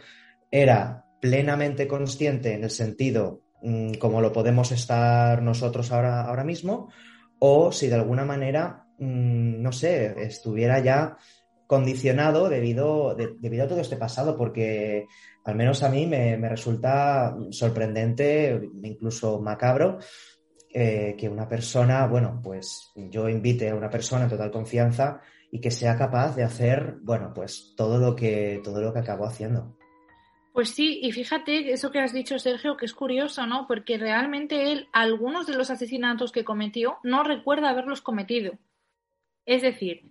era 0.51 1.05
plenamente 1.21 1.87
consciente 1.89 2.55
en 2.55 2.65
el 2.65 2.71
sentido 2.71 3.43
mmm, 3.63 3.95
como 3.95 4.21
lo 4.21 4.33
podemos 4.33 4.73
estar 4.73 5.43
nosotros 5.43 5.93
ahora, 5.93 6.23
ahora 6.23 6.45
mismo, 6.45 6.91
o 7.39 7.73
si 7.73 7.89
de 7.89 7.97
alguna 7.97 8.25
manera, 8.25 8.87
mmm, 8.99 9.61
no 9.63 9.73
sé, 9.73 10.15
estuviera 10.23 10.79
ya 10.81 11.17
condicionado 11.67 12.49
debido, 12.49 13.15
de, 13.15 13.35
debido 13.39 13.65
a 13.65 13.69
todo 13.69 13.81
este 13.81 13.97
pasado, 13.97 14.37
porque 14.37 15.07
al 15.45 15.55
menos 15.55 15.83
a 15.83 15.91
mí 15.91 16.07
me, 16.07 16.37
me 16.39 16.49
resulta 16.49 17.37
sorprendente, 17.51 18.59
incluso 18.83 19.41
macabro, 19.41 19.99
eh, 20.73 21.15
que 21.19 21.29
una 21.29 21.49
persona, 21.49 22.07
bueno, 22.07 22.41
pues 22.43 22.93
yo 22.95 23.29
invite 23.29 23.71
a 23.71 23.75
una 23.75 23.91
persona 23.91 24.25
en 24.25 24.31
total 24.31 24.51
confianza 24.51 25.21
y 25.51 25.61
que 25.61 25.71
sea 25.71 25.97
capaz 25.97 26.37
de 26.37 26.45
hacer, 26.45 26.99
bueno, 27.03 27.33
pues 27.35 27.75
todo 27.77 27.99
lo 27.99 28.15
que, 28.15 28.61
todo 28.63 28.81
lo 28.81 28.93
que 28.93 28.99
acabó 28.99 29.27
haciendo. 29.27 29.77
Pues 30.53 30.71
sí, 30.71 30.99
y 31.03 31.13
fíjate 31.13 31.73
eso 31.73 31.91
que 31.91 32.01
has 32.01 32.13
dicho, 32.13 32.39
Sergio, 32.39 32.77
que 32.77 32.87
es 32.87 32.93
curioso, 32.93 33.47
¿no? 33.47 33.67
Porque 33.69 33.97
realmente 33.97 34.73
él, 34.73 34.89
algunos 34.93 35.47
de 35.47 35.55
los 35.55 35.71
asesinatos 35.71 36.33
que 36.33 36.45
cometió, 36.45 36.99
no 37.05 37.23
recuerda 37.23 37.71
haberlos 37.71 38.01
cometido. 38.01 38.59
Es 39.47 39.63
decir, 39.63 40.11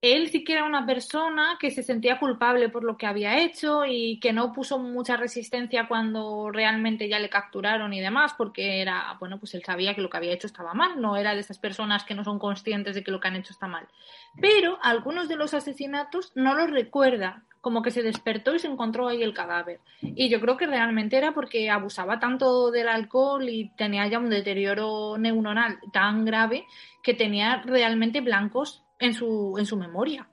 él 0.00 0.28
sí 0.28 0.44
que 0.44 0.52
era 0.52 0.64
una 0.64 0.86
persona 0.86 1.56
que 1.58 1.72
se 1.72 1.82
sentía 1.82 2.20
culpable 2.20 2.68
por 2.68 2.84
lo 2.84 2.96
que 2.96 3.06
había 3.06 3.38
hecho 3.42 3.84
y 3.84 4.20
que 4.20 4.32
no 4.32 4.52
puso 4.52 4.78
mucha 4.78 5.16
resistencia 5.16 5.88
cuando 5.88 6.50
realmente 6.52 7.08
ya 7.08 7.18
le 7.18 7.28
capturaron 7.28 7.92
y 7.92 8.00
demás, 8.00 8.34
porque 8.38 8.80
era, 8.80 9.16
bueno, 9.18 9.38
pues 9.40 9.54
él 9.54 9.64
sabía 9.64 9.94
que 9.94 10.00
lo 10.00 10.08
que 10.08 10.16
había 10.16 10.32
hecho 10.32 10.46
estaba 10.46 10.72
mal, 10.72 11.00
no 11.00 11.16
era 11.16 11.34
de 11.34 11.40
esas 11.40 11.58
personas 11.58 12.04
que 12.04 12.14
no 12.14 12.22
son 12.22 12.38
conscientes 12.38 12.94
de 12.94 13.02
que 13.02 13.10
lo 13.10 13.18
que 13.18 13.26
han 13.26 13.36
hecho 13.36 13.52
está 13.52 13.66
mal. 13.66 13.88
Pero 14.40 14.78
algunos 14.82 15.28
de 15.28 15.36
los 15.36 15.52
asesinatos 15.52 16.30
no 16.36 16.54
los 16.54 16.70
recuerda, 16.70 17.42
como 17.60 17.82
que 17.82 17.90
se 17.90 18.04
despertó 18.04 18.54
y 18.54 18.60
se 18.60 18.68
encontró 18.68 19.08
ahí 19.08 19.20
el 19.24 19.34
cadáver. 19.34 19.80
Y 20.00 20.28
yo 20.28 20.40
creo 20.40 20.56
que 20.56 20.68
realmente 20.68 21.16
era 21.16 21.32
porque 21.32 21.70
abusaba 21.70 22.20
tanto 22.20 22.70
del 22.70 22.88
alcohol 22.88 23.48
y 23.48 23.70
tenía 23.76 24.06
ya 24.06 24.20
un 24.20 24.30
deterioro 24.30 25.18
neuronal 25.18 25.80
tan 25.92 26.24
grave 26.24 26.66
que 27.02 27.14
tenía 27.14 27.62
realmente 27.62 28.20
blancos 28.20 28.84
en 28.98 29.14
su, 29.14 29.56
en 29.58 29.66
su 29.66 29.76
memoria. 29.76 30.28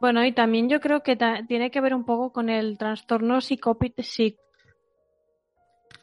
Bueno, 0.00 0.24
y 0.24 0.32
también 0.32 0.68
yo 0.68 0.80
creo 0.80 1.02
que 1.02 1.16
tiene 1.48 1.70
que 1.70 1.80
ver 1.80 1.94
un 1.94 2.04
poco 2.04 2.32
con 2.32 2.50
el 2.50 2.76
trastorno 2.76 3.40
psicópito. 3.40 4.02
Psic 4.02 4.36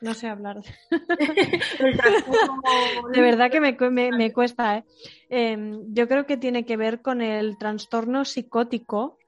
no 0.02 0.14
sé 0.16 0.28
hablar. 0.28 0.58
de 0.60 0.66
verdad 3.22 3.52
que 3.52 3.62
me, 3.62 3.78
me, 3.92 4.12
me 4.12 4.34
cuesta. 4.34 4.78
¿eh? 4.78 4.84
Eh, 5.30 5.58
yo 5.90 6.08
creo 6.08 6.26
que 6.26 6.38
tiene 6.38 6.66
que 6.66 6.76
ver 6.76 7.02
con 7.02 7.22
el 7.22 7.60
trastorno 7.60 8.26
psicótico 8.26 9.20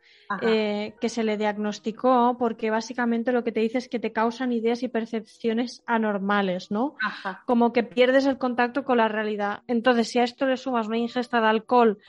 eh, 0.42 0.94
que 1.00 1.10
se 1.10 1.24
le 1.24 1.38
diagnosticó, 1.38 2.36
porque 2.38 2.70
básicamente 2.70 3.32
lo 3.32 3.44
que 3.44 3.52
te 3.52 3.60
dice 3.60 3.78
es 3.78 3.90
que 3.90 4.00
te 4.00 4.12
causan 4.12 4.52
ideas 4.52 4.84
y 4.84 4.88
percepciones 4.88 5.84
anormales, 5.86 6.72
¿no? 6.72 6.96
Ajá. 7.02 7.44
Como 7.46 7.74
que 7.74 7.84
pierdes 7.84 8.26
el 8.26 8.38
contacto 8.38 8.84
con 8.84 8.98
la 8.98 9.08
realidad. 9.08 9.64
Entonces, 9.68 10.10
si 10.10 10.20
a 10.20 10.24
esto 10.24 10.46
le 10.46 10.58
sumas 10.58 10.88
una 10.88 10.98
ingesta 10.98 11.42
de 11.42 11.48
alcohol 11.48 12.00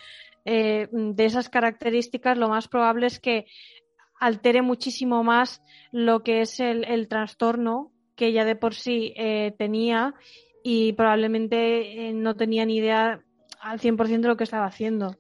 eh, 0.44 0.88
de 0.90 1.24
esas 1.24 1.48
características, 1.48 2.38
lo 2.38 2.48
más 2.48 2.68
probable 2.68 3.06
es 3.06 3.20
que 3.20 3.46
altere 4.20 4.62
muchísimo 4.62 5.22
más 5.24 5.62
lo 5.92 6.22
que 6.22 6.40
es 6.40 6.60
el, 6.60 6.84
el 6.84 7.08
trastorno 7.08 7.92
que 8.16 8.32
ya 8.32 8.44
de 8.44 8.56
por 8.56 8.74
sí 8.74 9.12
eh, 9.16 9.54
tenía 9.58 10.14
y 10.62 10.92
probablemente 10.92 12.08
eh, 12.08 12.12
no 12.12 12.36
tenía 12.36 12.64
ni 12.64 12.76
idea 12.76 13.22
al 13.60 13.80
100% 13.80 14.20
de 14.20 14.28
lo 14.28 14.36
que 14.36 14.44
estaba 14.44 14.66
haciendo. 14.66 15.16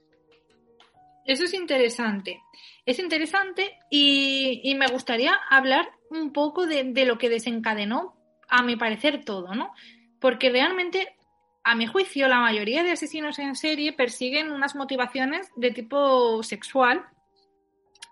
Eso 1.24 1.44
es 1.44 1.54
interesante. 1.54 2.42
Es 2.86 2.98
interesante 2.98 3.78
y, 3.90 4.74
me 4.76 4.86
gustaría 4.88 5.34
hablar 5.48 5.88
un 6.10 6.32
poco 6.32 6.66
de, 6.66 6.84
de, 6.84 7.06
lo 7.06 7.16
que 7.16 7.30
desencadenó, 7.30 8.14
a 8.48 8.62
mi 8.62 8.76
parecer, 8.76 9.24
todo, 9.24 9.54
¿no? 9.54 9.72
Porque 10.20 10.50
realmente, 10.50 11.16
a 11.62 11.74
mi 11.74 11.86
juicio, 11.86 12.28
la 12.28 12.40
mayoría 12.40 12.82
de 12.82 12.92
asesinos 12.92 13.38
en 13.38 13.56
serie 13.56 13.94
persiguen 13.94 14.52
unas 14.52 14.74
motivaciones 14.74 15.50
de 15.56 15.70
tipo 15.70 16.42
sexual 16.42 17.06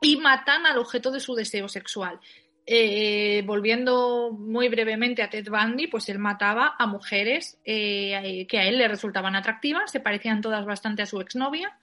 y 0.00 0.16
matan 0.16 0.66
al 0.66 0.78
objeto 0.78 1.10
de 1.10 1.20
su 1.20 1.34
deseo 1.34 1.68
sexual. 1.68 2.18
Eh, 2.64 3.42
volviendo 3.44 4.30
muy 4.30 4.68
brevemente 4.68 5.22
a 5.22 5.28
Ted 5.28 5.48
Bundy, 5.50 5.88
pues 5.88 6.08
él 6.08 6.18
mataba 6.18 6.76
a 6.78 6.86
mujeres 6.86 7.58
eh, 7.64 8.46
que 8.48 8.58
a 8.58 8.66
él 8.68 8.78
le 8.78 8.88
resultaban 8.88 9.36
atractivas, 9.36 9.90
se 9.90 10.00
parecían 10.00 10.40
todas 10.40 10.64
bastante 10.64 11.02
a 11.02 11.06
su 11.06 11.20
exnovia 11.20 11.76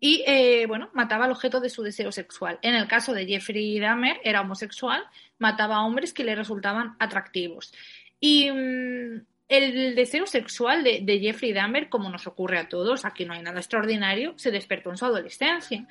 y, 0.00 0.22
eh, 0.26 0.66
bueno, 0.66 0.90
mataba 0.92 1.24
al 1.24 1.32
objeto 1.32 1.60
de 1.60 1.70
su 1.70 1.82
deseo 1.82 2.12
sexual. 2.12 2.58
En 2.62 2.74
el 2.74 2.86
caso 2.86 3.12
de 3.12 3.26
Jeffrey 3.26 3.78
Dahmer, 3.78 4.20
era 4.22 4.42
homosexual, 4.42 5.02
mataba 5.38 5.76
a 5.76 5.84
hombres 5.84 6.12
que 6.12 6.24
le 6.24 6.34
resultaban 6.34 6.96
atractivos. 6.98 7.72
Y 8.20 8.50
mmm, 8.50 9.24
el 9.48 9.94
deseo 9.94 10.26
sexual 10.26 10.84
de, 10.84 11.00
de 11.02 11.20
Jeffrey 11.20 11.52
Dahmer, 11.52 11.88
como 11.88 12.10
nos 12.10 12.26
ocurre 12.26 12.58
a 12.58 12.68
todos, 12.68 13.04
aquí 13.04 13.24
no 13.24 13.34
hay 13.34 13.42
nada 13.42 13.60
extraordinario, 13.60 14.34
se 14.36 14.50
despertó 14.50 14.90
en 14.90 14.96
su 14.96 15.04
adolescencia 15.04 15.86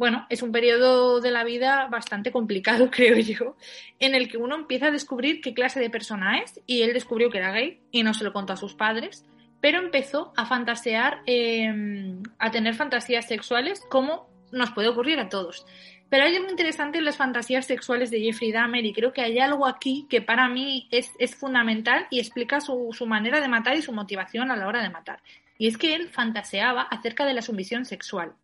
bueno, 0.00 0.26
es 0.30 0.42
un 0.42 0.50
periodo 0.50 1.20
de 1.20 1.30
la 1.30 1.44
vida 1.44 1.86
bastante 1.90 2.32
complicado, 2.32 2.90
creo 2.90 3.18
yo, 3.18 3.54
en 3.98 4.14
el 4.14 4.30
que 4.30 4.38
uno 4.38 4.54
empieza 4.54 4.86
a 4.86 4.90
descubrir 4.90 5.42
qué 5.42 5.52
clase 5.52 5.78
de 5.78 5.90
persona 5.90 6.38
es, 6.38 6.58
y 6.64 6.80
él 6.80 6.94
descubrió 6.94 7.28
que 7.28 7.36
era 7.36 7.52
gay 7.52 7.80
y 7.90 8.02
no 8.02 8.14
se 8.14 8.24
lo 8.24 8.32
contó 8.32 8.54
a 8.54 8.56
sus 8.56 8.72
padres, 8.72 9.26
pero 9.60 9.78
empezó 9.78 10.32
a 10.36 10.46
fantasear, 10.46 11.22
eh, 11.26 12.18
a 12.38 12.50
tener 12.50 12.74
fantasías 12.74 13.26
sexuales 13.26 13.82
como 13.90 14.28
nos 14.52 14.70
puede 14.70 14.88
ocurrir 14.88 15.18
a 15.18 15.28
todos. 15.28 15.66
Pero 16.08 16.24
hay 16.24 16.34
algo 16.34 16.50
interesante 16.50 16.98
en 16.98 17.04
las 17.04 17.16
fantasías 17.16 17.66
sexuales 17.66 18.10
de 18.10 18.20
Jeffrey 18.20 18.50
Dahmer 18.50 18.84
y 18.84 18.92
creo 18.92 19.12
que 19.12 19.22
hay 19.22 19.38
algo 19.38 19.66
aquí 19.66 20.06
que 20.10 20.20
para 20.20 20.48
mí 20.48 20.88
es, 20.90 21.12
es 21.20 21.36
fundamental 21.36 22.06
y 22.10 22.18
explica 22.18 22.60
su, 22.60 22.88
su 22.92 23.06
manera 23.06 23.40
de 23.40 23.46
matar 23.46 23.76
y 23.76 23.82
su 23.82 23.92
motivación 23.92 24.50
a 24.50 24.56
la 24.56 24.66
hora 24.66 24.82
de 24.82 24.90
matar. 24.90 25.22
Y 25.56 25.68
es 25.68 25.78
que 25.78 25.94
él 25.94 26.08
fantaseaba 26.08 26.82
acerca 26.82 27.24
de 27.24 27.34
la 27.34 27.42
sumisión 27.42 27.84
sexual 27.84 28.34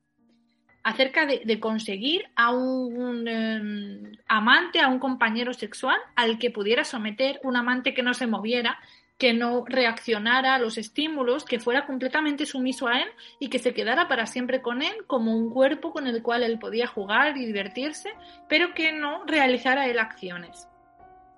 acerca 0.87 1.27
de, 1.27 1.59
conseguir 1.59 2.27
a 2.37 2.53
un, 2.53 3.27
eh, 3.27 4.13
amante, 4.29 4.79
a 4.79 4.87
un 4.87 5.01
compañero 5.01 5.53
sexual 5.53 5.99
al 6.15 6.39
que 6.39 6.53
pudiera 6.53 6.85
someter, 6.85 7.41
un 7.43 7.57
amante 7.57 7.93
que 7.93 8.05
no 8.05 8.15
se 8.15 8.29
moviera, 8.29 8.79
que 9.19 9.33
no 9.33 9.65
reaccionara 9.67 10.55
a 10.55 10.59
los 10.59 10.77
estímulos, 10.77 11.45
que 11.45 11.59
fuera 11.59 11.87
completamente 11.87 12.45
sumiso 12.45 12.87
a 12.87 13.01
él 13.01 13.09
y 13.41 13.49
que 13.49 13.59
se 13.59 13.73
quedara 13.73 14.09
para 14.09 14.27
siempre 14.27 14.61
con 14.61 14.83
él 14.83 14.95
como 15.07 15.35
un 15.35 15.51
cuerpo 15.51 15.93
con 15.93 16.07
el 16.07 16.23
cual 16.23 16.43
él 16.43 16.59
podía 16.59 16.87
jugar 16.87 17.37
y 17.37 17.47
divertirse, 17.47 18.13
pero 18.49 18.75
que 18.75 18.93
no 18.93 19.25
realizara 19.25 19.87
él 19.87 19.99
acciones. 19.99 20.69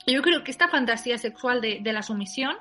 Yo 0.06 0.22
creo 0.22 0.42
que 0.42 0.50
esta 0.50 0.68
fantasía 0.68 1.18
sexual 1.18 1.60
de, 1.60 1.80
la 1.84 2.02
sumisión 2.02 2.56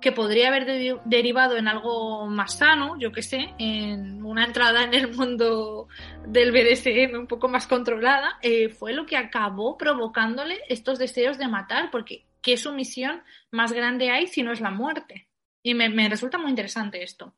que 0.00 0.12
podría 0.12 0.48
haber 0.48 0.64
de- 0.64 0.98
derivado 1.04 1.56
en 1.56 1.68
algo 1.68 2.26
más 2.26 2.58
sano, 2.58 2.98
yo 2.98 3.12
que 3.12 3.22
sé, 3.22 3.52
en 3.58 4.24
una 4.24 4.44
entrada 4.44 4.84
en 4.84 4.94
el 4.94 5.14
mundo 5.14 5.88
del 6.26 6.50
BDSM 6.52 7.16
un 7.18 7.26
poco 7.26 7.48
más 7.48 7.66
controlada, 7.66 8.38
eh, 8.42 8.70
fue 8.70 8.92
lo 8.92 9.06
que 9.06 9.16
acabó 9.16 9.76
provocándole 9.76 10.60
estos 10.68 10.98
deseos 10.98 11.36
de 11.36 11.48
matar, 11.48 11.90
porque 11.90 12.27
¿qué 12.48 12.56
sumisión 12.56 13.22
más 13.50 13.74
grande 13.74 14.08
hay 14.08 14.26
si 14.26 14.42
no 14.42 14.52
es 14.52 14.62
la 14.62 14.70
muerte? 14.70 15.28
Y 15.62 15.74
me, 15.74 16.08
resulta 16.08 16.38
muy 16.38 16.48
interesante 16.48 17.02
esto. 17.02 17.34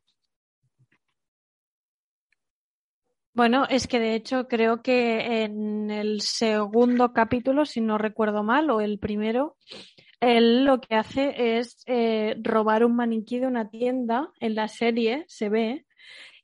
Bueno, 3.33 3.65
es 3.69 3.87
que 3.87 3.99
de 3.99 4.15
hecho 4.15 4.47
creo 4.47 4.81
que 4.81 5.43
en 5.43 5.91
el 5.91 6.21
segundo 6.21 7.11
capítulo, 7.11 7.65
si 7.65 7.81
no 7.81 7.97
recuerdo 7.97 8.41
mal, 8.43 8.69
o 8.69 8.79
el 8.79 8.99
primero, 8.99 9.57
él 10.21 10.63
lo 10.63 10.79
que 10.79 10.95
hace 10.95 11.57
es 11.57 11.83
eh, 11.87 12.37
robar 12.41 12.85
un 12.85 12.95
maniquí 12.95 13.37
de 13.39 13.47
una 13.47 13.69
tienda, 13.69 14.31
en 14.39 14.55
la 14.55 14.69
serie 14.69 15.25
se 15.27 15.49
ve, 15.49 15.85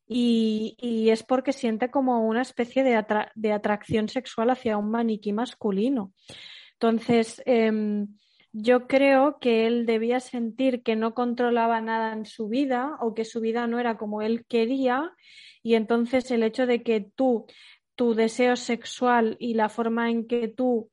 y, 0.05 0.75
y 0.81 1.09
es 1.11 1.23
porque 1.23 1.53
siente 1.53 1.89
como 1.89 2.27
una 2.27 2.41
especie 2.41 2.83
de, 2.83 3.01
de 3.35 3.53
atracción 3.53 4.09
sexual 4.09 4.49
hacia 4.49 4.77
un 4.77 4.91
maniquí 4.91 5.31
masculino. 5.31 6.11
Entonces, 6.73 7.41
em, 7.45 8.07
yo 8.51 8.87
creo 8.87 9.37
que 9.39 9.67
él 9.67 9.85
debía 9.85 10.19
sentir 10.19 10.83
que 10.83 10.95
no 10.95 11.13
controlaba 11.13 11.81
nada 11.81 12.13
en 12.13 12.25
su 12.25 12.47
vida 12.47 12.97
o 13.01 13.13
que 13.13 13.25
su 13.25 13.39
vida 13.41 13.67
no 13.67 13.79
era 13.79 13.97
como 13.97 14.21
él 14.21 14.45
quería 14.47 15.13
y 15.63 15.75
entonces 15.75 16.31
el 16.31 16.43
hecho 16.43 16.65
de 16.65 16.83
que 16.83 17.01
tú, 17.01 17.45
tu 17.95 18.13
deseo 18.13 18.55
sexual 18.55 19.35
y 19.39 19.53
la 19.53 19.69
forma 19.69 20.09
en 20.09 20.27
que 20.27 20.47
tú 20.47 20.89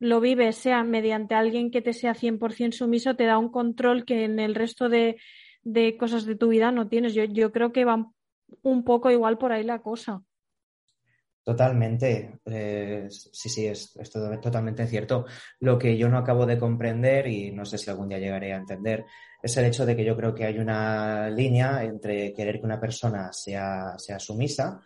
lo 0.00 0.20
vives 0.20 0.56
sea 0.56 0.84
mediante 0.84 1.34
alguien 1.34 1.70
que 1.70 1.82
te 1.82 1.92
sea 1.92 2.14
100% 2.14 2.72
sumiso, 2.72 3.16
te 3.16 3.24
da 3.24 3.38
un 3.38 3.50
control 3.50 4.04
que 4.04 4.24
en 4.24 4.38
el 4.38 4.54
resto 4.54 4.88
de, 4.88 5.16
de 5.62 5.96
cosas 5.96 6.24
de 6.24 6.36
tu 6.36 6.48
vida 6.48 6.70
no 6.72 6.88
tienes. 6.88 7.14
Yo, 7.14 7.24
yo 7.24 7.52
creo 7.52 7.72
que 7.72 7.84
va 7.84 8.10
un 8.62 8.84
poco 8.84 9.10
igual 9.10 9.38
por 9.38 9.52
ahí 9.52 9.64
la 9.64 9.80
cosa. 9.80 10.22
Totalmente, 11.48 12.40
eh, 12.44 13.06
sí, 13.08 13.48
sí, 13.48 13.66
es, 13.66 13.96
es 13.96 14.10
to- 14.10 14.38
totalmente 14.38 14.86
cierto. 14.86 15.24
Lo 15.60 15.78
que 15.78 15.96
yo 15.96 16.06
no 16.10 16.18
acabo 16.18 16.44
de 16.44 16.58
comprender, 16.58 17.26
y 17.26 17.50
no 17.52 17.64
sé 17.64 17.78
si 17.78 17.88
algún 17.88 18.10
día 18.10 18.18
llegaré 18.18 18.52
a 18.52 18.56
entender, 18.58 19.06
es 19.42 19.56
el 19.56 19.64
hecho 19.64 19.86
de 19.86 19.96
que 19.96 20.04
yo 20.04 20.14
creo 20.14 20.34
que 20.34 20.44
hay 20.44 20.58
una 20.58 21.30
línea 21.30 21.82
entre 21.84 22.34
querer 22.34 22.58
que 22.60 22.66
una 22.66 22.78
persona 22.78 23.32
sea, 23.32 23.94
sea 23.96 24.18
sumisa 24.18 24.82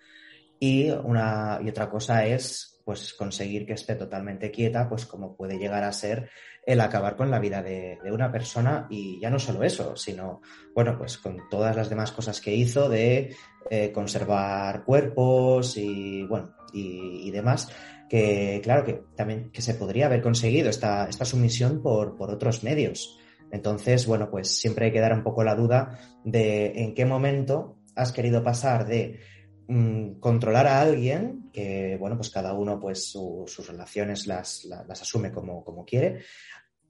y, 0.63 0.91
una, 0.91 1.59
y 1.61 1.69
otra 1.71 1.91
cosa 1.91 2.25
es 2.25 2.81
pues 2.85 3.15
conseguir 3.15 3.67
que 3.67 3.73
esté 3.73 3.97
totalmente 3.97 4.53
quieta, 4.53 4.89
pues 4.89 5.07
como 5.07 5.37
puede 5.37 5.59
llegar 5.59 5.83
a 5.83 5.91
ser 5.91 6.31
el 6.65 6.81
acabar 6.81 7.17
con 7.17 7.33
la 7.33 7.41
vida 7.41 7.65
de, 7.65 7.99
de 8.01 8.13
una 8.13 8.31
persona. 8.31 8.87
Y 8.89 9.19
ya 9.21 9.29
no 9.29 9.41
solo 9.41 9.65
eso, 9.65 9.97
sino, 9.97 10.41
bueno, 10.73 10.97
pues 10.97 11.19
con 11.19 11.49
todas 11.51 11.75
las 11.75 11.91
demás 11.91 12.13
cosas 12.13 12.41
que 12.41 12.55
hizo 12.55 12.89
de 12.89 13.35
eh, 13.71 13.91
conservar 13.91 14.85
cuerpos 14.85 15.77
y 15.77 16.23
bueno 16.29 16.55
y, 16.73 17.27
y 17.27 17.31
demás 17.33 17.69
que 18.09 18.61
claro 18.63 18.85
que 18.85 19.03
también 19.17 19.51
que 19.51 19.63
se 19.63 19.75
podría 19.75 20.07
haber 20.07 20.23
conseguido 20.23 20.71
esta, 20.71 21.09
esta 21.09 21.25
sumisión 21.25 21.83
por, 21.83 22.17
por 22.17 22.31
otros 22.31 22.63
medios. 22.63 23.19
Entonces 23.51 24.07
bueno 24.07 24.31
pues 24.31 24.57
siempre 24.61 24.87
hay 24.87 24.93
que 24.93 25.01
dar 25.01 25.13
un 25.13 25.25
poco 25.25 25.43
la 25.43 25.57
duda 25.57 25.99
de 26.25 26.73
en 26.83 26.95
qué 26.95 27.05
momento 27.05 27.79
has 27.95 28.13
querido 28.13 28.43
pasar 28.43 28.87
de 28.87 29.21
mm, 29.69 30.21
controlar 30.21 30.67
a 30.67 30.81
alguien 30.81 31.51
que 31.53 31.97
bueno 31.99 32.17
pues 32.17 32.31
cada 32.31 32.53
uno 32.55 32.79
pues 32.81 33.11
su- 33.11 33.45
sus 33.47 33.67
relaciones 33.69 34.27
las, 34.27 34.65
las, 34.65 35.03
asume 35.03 35.33
como, 35.33 35.65
como 35.65 35.85
quiere 35.85 36.21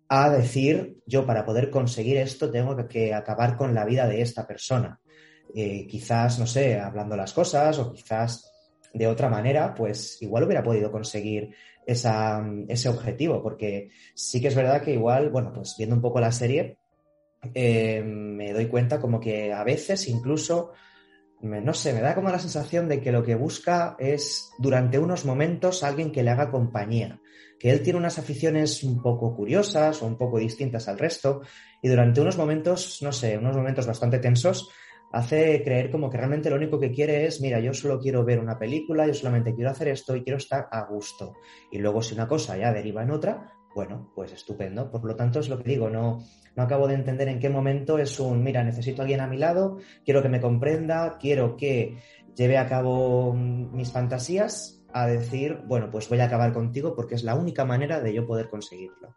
a 0.09 0.31
decir 0.31 0.99
yo 1.07 1.27
para 1.27 1.45
poder 1.45 1.71
conseguir 1.71 2.17
esto 2.19 2.51
tengo 2.51 2.77
que, 2.77 2.87
que 2.87 3.15
acabar 3.15 3.57
con 3.57 3.75
la 3.75 3.85
vida 3.85 4.07
de 4.07 4.21
esta 4.23 4.47
persona 4.47 5.01
eh, 5.55 5.87
quizás, 5.87 6.39
no 6.39 6.47
sé, 6.47 6.79
hablando 6.79 7.17
las 7.17 7.33
cosas 7.33 7.79
o 7.79 7.93
quizás 7.93 8.51
de 8.95 9.07
otra 9.07 9.29
manera, 9.29 9.75
pues 9.75 10.21
igual 10.23 10.45
hubiera 10.45 10.63
podido 10.63 10.91
conseguir 10.91 11.55
esa, 11.87 12.45
ese 12.69 12.89
objetivo, 12.89 13.43
porque 13.43 13.91
sí 14.15 14.41
que 14.41 14.49
es 14.49 14.55
verdad 14.55 14.83
que 14.83 14.93
igual, 14.93 15.31
bueno, 15.31 15.53
pues 15.53 15.75
viendo 15.77 15.97
un 15.97 16.03
poco 16.03 16.21
la 16.21 16.33
serie, 16.33 16.79
eh, 17.55 18.03
me 18.03 18.53
doy 18.53 18.67
cuenta 18.67 19.01
como 19.01 19.21
que 19.21 19.53
a 19.53 19.65
veces 19.65 20.09
incluso, 20.09 20.73
no 21.43 21.75
sé, 21.75 21.93
me 21.93 22.01
da 22.01 22.15
como 22.15 22.31
la 22.31 22.39
sensación 22.39 22.89
de 22.89 23.01
que 23.01 23.13
lo 23.13 23.25
que 23.25 23.35
busca 23.35 23.97
es 23.99 24.53
durante 24.59 24.99
unos 24.99 25.25
momentos 25.25 25.83
alguien 25.83 26.13
que 26.13 26.23
le 26.23 26.31
haga 26.31 26.51
compañía, 26.51 27.21
que 27.59 27.71
él 27.71 27.83
tiene 27.83 27.99
unas 27.99 28.19
aficiones 28.19 28.85
un 28.85 29.03
poco 29.03 29.35
curiosas 29.35 30.03
o 30.03 30.07
un 30.07 30.17
poco 30.17 30.39
distintas 30.39 30.87
al 30.89 30.99
resto 30.99 31.43
y 31.83 31.89
durante 31.89 32.21
unos 32.21 32.39
momentos, 32.39 32.99
no 33.03 33.11
sé, 33.11 33.37
unos 33.37 33.57
momentos 33.57 33.87
bastante 33.87 34.21
tensos, 34.21 34.71
hace 35.13 35.63
creer 35.65 35.91
como 35.91 36.09
que 36.09 36.17
realmente 36.17 36.49
lo 36.49 36.57
único 36.57 36.79
que 36.79 36.93
quiere 36.93 37.27
es, 37.27 37.41
mira, 37.41 37.59
yo 37.59 37.75
solo 37.75 37.99
quiero 37.99 38.25
ver 38.25 38.39
una 38.39 38.59
película, 38.59 39.07
yo 39.07 39.15
solamente 39.15 39.55
quiero 39.55 39.71
hacer 39.71 39.89
esto 39.89 40.15
y 40.15 40.23
quiero 40.23 40.39
estar 40.39 40.69
a 40.71 40.87
gusto. 40.87 41.35
Y 41.73 41.79
luego 41.79 42.03
si 42.03 42.15
una 42.15 42.29
cosa 42.29 42.57
ya 42.57 42.73
deriva 42.73 43.03
en 43.03 43.11
otra, 43.11 43.53
bueno, 43.75 44.11
pues 44.15 44.33
estupendo. 44.33 44.91
Por 44.91 45.05
lo 45.05 45.17
tanto, 45.17 45.41
es 45.41 45.49
lo 45.49 45.59
que 45.59 45.69
digo, 45.69 45.91
no, 45.91 46.23
no 46.57 46.63
acabo 46.63 46.89
de 46.89 46.95
entender 46.95 47.29
en 47.29 47.41
qué 47.41 47.49
momento 47.49 47.99
es 47.99 48.19
un, 48.21 48.43
mira, 48.43 48.63
necesito 48.63 49.03
a 49.03 49.05
alguien 49.05 49.21
a 49.21 49.27
mi 49.27 49.39
lado, 49.39 49.79
quiero 50.05 50.23
que 50.23 50.29
me 50.29 50.41
comprenda, 50.41 51.19
quiero 51.19 51.57
que 51.57 51.99
lleve 52.37 52.59
a 52.59 52.69
cabo 52.69 53.35
mm, 53.35 53.75
mis 53.75 53.93
fantasías, 53.93 54.83
a 54.93 55.07
decir, 55.07 55.59
bueno, 55.65 55.91
pues 55.91 56.09
voy 56.09 56.21
a 56.21 56.27
acabar 56.27 56.53
contigo 56.53 56.95
porque 56.95 57.15
es 57.15 57.25
la 57.25 57.35
única 57.35 57.65
manera 57.65 58.01
de 58.01 58.13
yo 58.13 58.27
poder 58.27 58.49
conseguirlo. 58.49 59.15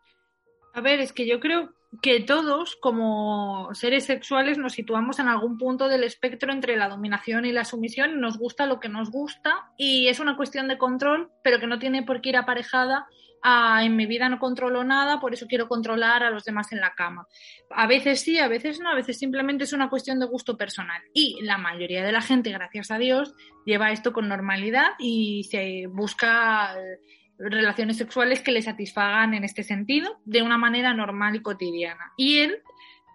A 0.74 0.82
ver, 0.82 1.00
es 1.00 1.14
que 1.14 1.28
yo 1.28 1.40
creo 1.40 1.74
que 2.02 2.20
todos, 2.22 2.76
como 2.76 3.74
seres 3.74 4.06
sexuales, 4.06 4.58
nos 4.58 4.74
situamos 4.74 5.20
en 5.20 5.28
algún 5.28 5.58
punto 5.58 5.88
del 5.88 6.04
espectro 6.04 6.52
entre 6.52 6.76
la 6.76 6.90
dominación 6.90 7.46
y 7.46 7.52
la 7.52 7.64
sumisión, 7.64 8.20
nos 8.20 8.38
gusta 8.38 8.66
lo 8.66 8.80
que 8.80 8.90
nos 8.90 9.12
gusta, 9.12 9.72
y 9.78 10.08
es 10.08 10.20
una 10.20 10.36
cuestión 10.36 10.68
de 10.68 10.78
control, 10.78 11.32
pero 11.44 11.60
que 11.60 11.68
no 11.68 11.80
tiene 11.80 12.04
por 12.04 12.22
qué 12.22 12.30
ir 12.30 12.38
aparejada 12.38 13.08
a 13.42 13.84
en 13.84 13.96
mi 13.96 14.06
vida 14.06 14.30
no 14.30 14.40
controlo 14.40 14.84
nada, 14.84 15.20
por 15.20 15.34
eso 15.34 15.46
quiero 15.48 15.68
controlar 15.68 16.24
a 16.24 16.30
los 16.30 16.44
demás 16.44 16.72
en 16.72 16.82
la 16.82 16.94
cama. 16.94 17.28
A 17.70 17.88
veces 17.88 18.22
sí, 18.22 18.40
a 18.40 18.48
veces 18.48 18.80
no, 18.80 18.90
a 18.90 18.96
veces 18.96 19.18
simplemente 19.18 19.64
es 19.64 19.74
una 19.74 19.90
cuestión 19.90 20.20
de 20.20 20.26
gusto 20.26 20.58
personal. 20.58 21.02
Y 21.14 21.42
la 21.42 21.58
mayoría 21.58 22.04
de 22.04 22.12
la 22.12 22.22
gente, 22.22 22.52
gracias 22.52 22.92
a 22.92 22.98
Dios, 22.98 23.34
lleva 23.66 23.92
esto 23.92 24.14
con 24.14 24.28
normalidad 24.28 24.90
y 25.00 25.44
se 25.44 25.88
busca 25.88 26.76
eh, 26.80 27.00
relaciones 27.38 27.98
sexuales 27.98 28.42
que 28.42 28.52
le 28.52 28.62
satisfagan 28.62 29.34
en 29.34 29.44
este 29.44 29.64
sentido 29.64 30.20
de 30.26 30.42
una 30.42 30.58
manera 30.58 30.94
normal 30.94 31.36
y 31.36 31.42
cotidiana. 31.42 32.14
Y 32.18 32.40
él 32.40 32.62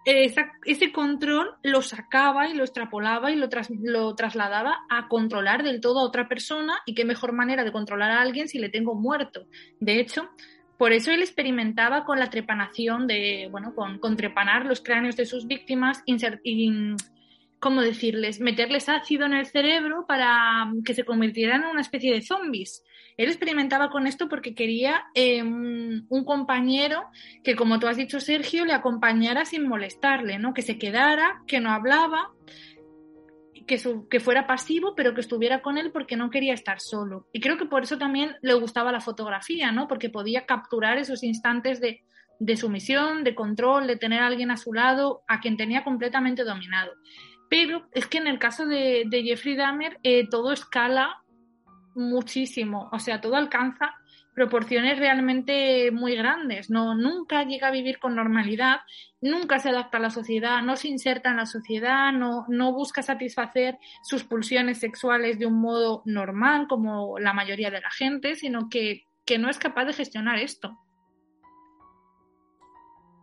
ese 0.05 0.91
control 0.91 1.55
lo 1.63 1.81
sacaba 1.81 2.47
y 2.47 2.53
lo 2.53 2.63
extrapolaba 2.63 3.31
y 3.31 3.35
lo, 3.35 3.49
tras- 3.49 3.69
lo 3.69 4.15
trasladaba 4.15 4.79
a 4.89 5.07
controlar 5.07 5.63
del 5.63 5.81
todo 5.81 5.99
a 5.99 6.03
otra 6.05 6.27
persona 6.27 6.79
y 6.85 6.95
qué 6.95 7.05
mejor 7.05 7.33
manera 7.33 7.63
de 7.63 7.71
controlar 7.71 8.11
a 8.11 8.21
alguien 8.21 8.47
si 8.47 8.59
le 8.59 8.69
tengo 8.69 8.95
muerto. 8.95 9.47
De 9.79 9.99
hecho, 9.99 10.29
por 10.77 10.93
eso 10.93 11.11
él 11.11 11.21
experimentaba 11.21 12.05
con 12.05 12.17
la 12.17 12.31
trepanación 12.31 13.05
de, 13.05 13.47
bueno, 13.51 13.75
con, 13.75 13.99
con 13.99 14.17
trepanar 14.17 14.65
los 14.65 14.81
cráneos 14.81 15.15
de 15.15 15.27
sus 15.27 15.45
víctimas, 15.45 16.03
inser- 16.07 16.41
y, 16.43 16.95
¿cómo 17.61 17.81
decirles? 17.81 18.41
Meterles 18.41 18.89
ácido 18.89 19.25
en 19.25 19.33
el 19.33 19.45
cerebro 19.45 20.05
para 20.07 20.65
mm, 20.65 20.83
que 20.83 20.93
se 20.93 21.05
convirtieran 21.05 21.63
en 21.63 21.69
una 21.69 21.81
especie 21.81 22.11
de 22.11 22.21
zombies. 22.21 22.83
Él 23.17 23.29
experimentaba 23.29 23.89
con 23.89 24.07
esto 24.07 24.27
porque 24.27 24.55
quería 24.55 25.03
eh, 25.13 25.43
un, 25.43 26.23
compañero 26.25 27.05
que, 27.43 27.55
como 27.55 27.79
tú 27.79 27.87
has 27.87 27.97
dicho, 27.97 28.19
Sergio, 28.19 28.65
le 28.65 28.73
acompañara 28.73 29.45
sin 29.45 29.67
molestarle, 29.67 30.39
¿no? 30.39 30.53
Que 30.53 30.63
se 30.63 30.79
quedara, 30.79 31.43
que 31.45 31.59
no 31.59 31.71
hablaba, 31.71 32.31
que, 33.67 33.77
su- 33.77 34.07
que 34.09 34.19
fuera 34.19 34.47
pasivo, 34.47 34.95
pero 34.95 35.13
que 35.13 35.21
estuviera 35.21 35.61
con 35.61 35.77
él 35.77 35.91
porque 35.91 36.15
no 36.15 36.31
quería 36.31 36.53
estar 36.53 36.79
solo. 36.79 37.27
Y 37.31 37.41
creo 37.41 37.57
que 37.57 37.65
por 37.65 37.83
eso 37.83 37.97
también 37.97 38.37
le 38.41 38.55
gustaba 38.55 38.91
la 38.91 39.01
fotografía, 39.01 39.71
¿no? 39.71 39.87
Porque 39.87 40.09
podía 40.09 40.47
capturar 40.47 40.97
esos 40.97 41.21
instantes 41.21 41.79
de, 41.79 42.01
de 42.39 42.57
sumisión, 42.57 43.23
de 43.23 43.35
control, 43.35 43.85
de 43.85 43.97
tener 43.97 44.21
a 44.21 44.27
alguien 44.27 44.49
a 44.49 44.57
su 44.57 44.73
lado, 44.73 45.21
a 45.27 45.39
quien 45.41 45.57
tenía 45.57 45.83
completamente 45.83 46.43
dominado. 46.43 46.91
Pero 47.51 47.85
es 47.91 48.07
que 48.07 48.17
en 48.17 48.27
el 48.27 48.39
caso 48.39 48.65
de, 48.65 49.09
Jeffrey 49.11 49.57
Dahmer 49.57 49.99
eh, 50.03 50.25
todo 50.29 50.53
escala 50.53 51.21
muchísimo, 51.95 52.87
o 52.93 52.99
sea, 52.99 53.19
todo 53.19 53.35
alcanza 53.35 53.93
proporciones 54.33 54.97
realmente 54.97 55.91
muy 55.91 56.15
grandes. 56.15 56.69
No, 56.69 56.95
nunca 56.95 57.43
llega 57.43 57.67
a 57.67 57.71
vivir 57.71 57.99
con 57.99 58.15
normalidad, 58.15 58.77
nunca 59.19 59.59
se 59.59 59.67
adapta 59.67 59.97
a 59.97 59.99
la 59.99 60.11
sociedad, 60.11 60.61
no 60.61 60.77
se 60.77 60.87
inserta 60.87 61.31
en 61.31 61.35
la 61.35 61.45
sociedad, 61.45 62.13
no, 62.13 62.45
no 62.47 62.71
busca 62.71 63.01
satisfacer 63.01 63.77
sus 64.01 64.23
pulsiones 64.23 64.79
sexuales 64.79 65.37
de 65.37 65.47
un 65.47 65.59
modo 65.59 66.03
normal, 66.05 66.67
como 66.69 67.19
la 67.19 67.33
mayoría 67.33 67.69
de 67.69 67.81
la 67.81 67.91
gente, 67.91 68.35
sino 68.35 68.69
que, 68.69 69.03
que 69.25 69.37
no 69.37 69.49
es 69.49 69.59
capaz 69.59 69.83
de 69.83 69.93
gestionar 69.93 70.39
esto. 70.39 70.79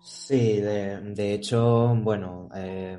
Sí, 0.03 0.61
de, 0.61 1.01
de 1.14 1.33
hecho, 1.33 1.95
bueno, 1.97 2.51
eh, 2.55 2.99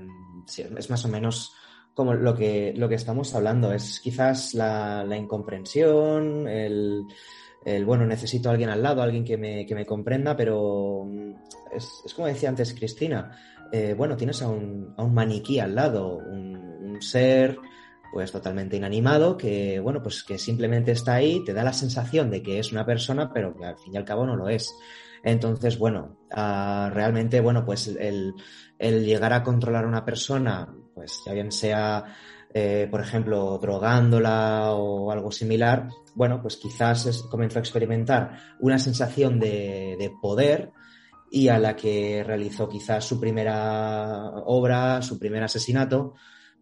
sí, 0.50 0.66
es 0.78 0.90
más 0.90 1.06
o 1.06 1.08
menos 1.08 1.54
como 1.94 2.14
lo 2.14 2.36
que, 2.36 2.74
lo 2.76 2.88
que 2.88 2.96
estamos 2.96 3.34
hablando. 3.36 3.74
Es 3.74 4.00
quizás 4.00 4.54
la, 4.54 5.04
la 5.04 5.18
incomprensión, 5.18 6.48
el, 6.48 7.04
el, 7.66 7.86
bueno, 7.86 8.06
necesito 8.06 8.50
a 8.50 8.54
alguien 8.54 8.70
al 8.70 8.84
lado, 8.84 9.02
alguien 9.02 9.26
que 9.26 9.38
me, 9.38 9.66
que 9.66 9.76
me 9.76 9.86
comprenda, 9.86 10.36
pero 10.36 11.06
mm, 11.06 11.32
es, 11.76 12.02
es 12.06 12.14
como 12.14 12.28
decía 12.28 12.50
antes 12.50 12.74
Cristina, 12.74 13.32
eh, 13.72 13.94
bueno, 13.98 14.18
tienes 14.18 14.42
a 14.42 14.50
un, 14.50 14.94
a 14.98 15.04
un 15.04 15.14
maniquí 15.14 15.60
al 15.60 15.76
lado, 15.76 16.18
un, 16.18 16.56
un 16.56 17.02
ser 17.02 17.58
pues 18.12 18.32
totalmente 18.32 18.78
inanimado 18.78 19.38
que, 19.38 19.80
bueno, 19.80 20.02
pues 20.02 20.24
que 20.24 20.38
simplemente 20.38 20.92
está 20.92 21.16
ahí, 21.16 21.44
te 21.46 21.54
da 21.54 21.64
la 21.64 21.74
sensación 21.74 22.32
de 22.32 22.42
que 22.42 22.60
es 22.60 22.72
una 22.72 22.86
persona, 22.86 23.32
pero 23.32 23.56
que 23.56 23.66
al 23.66 23.78
fin 23.78 23.94
y 23.94 23.98
al 23.98 24.06
cabo 24.06 24.26
no 24.26 24.36
lo 24.36 24.50
es. 24.50 24.74
Entonces, 25.24 25.78
bueno, 25.78 26.18
uh, 26.32 26.90
realmente, 26.90 27.40
bueno, 27.40 27.66
pues 27.66 27.88
el, 27.88 28.34
el, 28.78 29.06
llegar 29.06 29.34
a 29.34 29.44
controlar 29.44 29.86
a 29.86 29.88
una 29.88 30.06
persona, 30.06 30.74
pues 30.94 31.22
ya 31.26 31.34
bien 31.34 31.52
sea, 31.52 32.06
eh, 32.54 32.88
por 32.90 33.02
ejemplo, 33.02 33.58
drogándola 33.62 34.74
o 34.74 35.12
algo 35.12 35.32
similar, 35.32 35.90
bueno, 36.16 36.42
pues 36.42 36.58
quizás 36.58 37.06
es, 37.06 37.24
comenzó 37.24 37.60
a 37.60 37.62
experimentar 37.62 38.38
una 38.60 38.80
sensación 38.80 39.40
de, 39.40 39.96
de 40.00 40.12
poder 40.22 40.72
y 41.32 41.48
a 41.50 41.60
la 41.60 41.76
que 41.76 42.24
realizó 42.26 42.68
quizás 42.68 43.06
su 43.06 43.20
primera 43.20 44.32
obra, 44.46 45.02
su 45.02 45.20
primer 45.20 45.44
asesinato, 45.44 46.16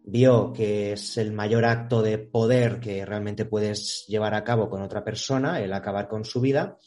vio 0.04 0.52
que 0.52 0.92
es 0.92 1.16
el 1.18 1.32
mayor 1.32 1.64
acto 1.64 2.02
de 2.02 2.18
poder 2.18 2.80
que 2.80 3.04
realmente 3.04 3.44
puedes 3.44 4.04
llevar 4.08 4.34
a 4.34 4.44
cabo 4.44 4.68
con 4.68 4.82
otra 4.82 5.04
persona, 5.04 5.60
el 5.60 5.72
acabar 5.72 6.08
con 6.08 6.24
su 6.24 6.40
vida, 6.40 6.78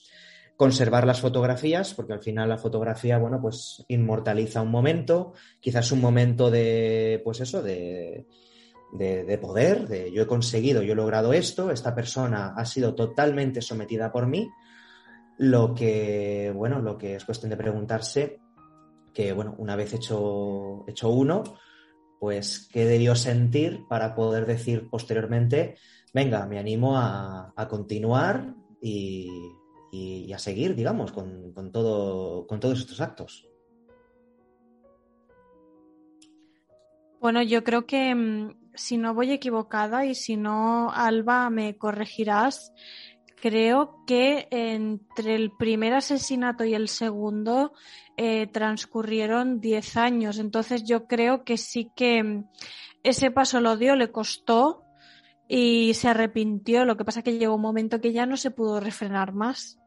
conservar 0.62 1.08
las 1.08 1.22
fotografías, 1.22 1.96
porque 1.96 2.14
al 2.14 2.22
final 2.22 2.48
la 2.48 2.60
fotografía, 2.60 3.18
bueno, 3.18 3.42
pues 3.42 3.84
inmortaliza 3.88 4.62
un 4.62 4.70
momento, 4.70 5.34
quizás 5.60 5.92
un 5.92 6.00
momento 6.00 6.52
de, 6.52 7.20
pues 7.24 7.40
eso, 7.40 7.64
de, 7.64 8.28
de, 8.94 9.24
de 9.24 9.38
poder, 9.40 9.88
de 9.88 10.12
yo 10.12 10.22
he 10.22 10.28
conseguido, 10.28 10.84
yo 10.84 10.94
he 10.94 10.96
logrado 10.96 11.34
esto, 11.34 11.72
esta 11.72 11.96
persona 11.96 12.54
ha 12.56 12.64
sido 12.66 12.94
totalmente 12.94 13.60
sometida 13.64 14.12
por 14.12 14.28
mí, 14.28 14.52
lo 15.40 15.74
que, 15.74 16.54
bueno, 16.56 16.80
lo 16.80 16.96
que 16.96 17.16
es 17.16 17.26
cuestión 17.26 17.50
de 17.50 17.58
preguntarse 17.58 18.40
que, 19.16 19.34
bueno, 19.34 19.56
una 19.58 19.76
vez 19.76 19.96
hecho, 19.96 20.86
hecho 20.88 21.10
uno, 21.10 21.42
pues 22.20 22.70
qué 22.72 22.86
debió 22.86 23.16
sentir 23.16 23.82
para 23.90 24.14
poder 24.14 24.46
decir 24.46 24.92
posteriormente, 24.92 25.80
venga, 26.14 26.46
me 26.46 26.60
animo 26.60 27.00
a, 27.00 27.52
a 27.56 27.68
continuar 27.68 28.54
y, 28.80 29.28
y, 29.92 30.32
a 30.34 30.40
seguir, 30.40 30.76
digamos, 30.76 31.12
con, 31.12 31.52
con, 31.52 31.72
todo, 31.72 32.48
con 32.48 32.60
todos 32.60 32.80
estos 32.80 33.02
actos. 33.02 33.48
Bueno, 37.20 37.44
yo 37.44 37.64
creo 37.64 37.86
que 37.86 38.16
mm, 38.16 38.56
si 38.74 38.98
no 38.98 39.14
voy 39.14 39.32
equivocada 39.32 40.06
y 40.06 40.16
si 40.16 40.38
no, 40.38 40.92
Alba, 40.92 41.50
me 41.50 41.78
corregirás, 41.78 42.74
creo 43.42 44.04
que 44.08 44.48
entre 44.50 45.36
el 45.36 45.52
primer 45.52 45.94
asesinato 45.94 46.64
y 46.64 46.74
el 46.74 46.88
segundo 46.88 47.74
eh, 48.16 48.48
transcurrieron 48.48 49.60
10 49.60 49.98
años. 49.98 50.40
Entonces 50.40 50.84
yo 50.84 51.08
creo 51.08 51.44
que 51.44 51.58
sí 51.58 51.92
que 51.96 52.24
mm, 52.24 52.46
ese 53.04 53.32
paso 53.32 53.60
lo 53.60 53.78
dio, 53.78 53.96
le 53.96 54.12
costó 54.12 54.86
y 55.48 55.94
se 55.96 56.08
arrepintió. 56.08 56.86
Lo 56.86 56.96
que 56.98 57.06
pasa 57.06 57.24
que 57.24 57.38
llegó 57.38 57.56
un 57.56 57.62
momento 57.62 58.00
que 58.00 58.14
ya 58.14 58.26
no 58.26 58.38
se 58.38 58.52
pudo 58.52 58.80
refrenar 58.80 59.34
más. 59.34 59.81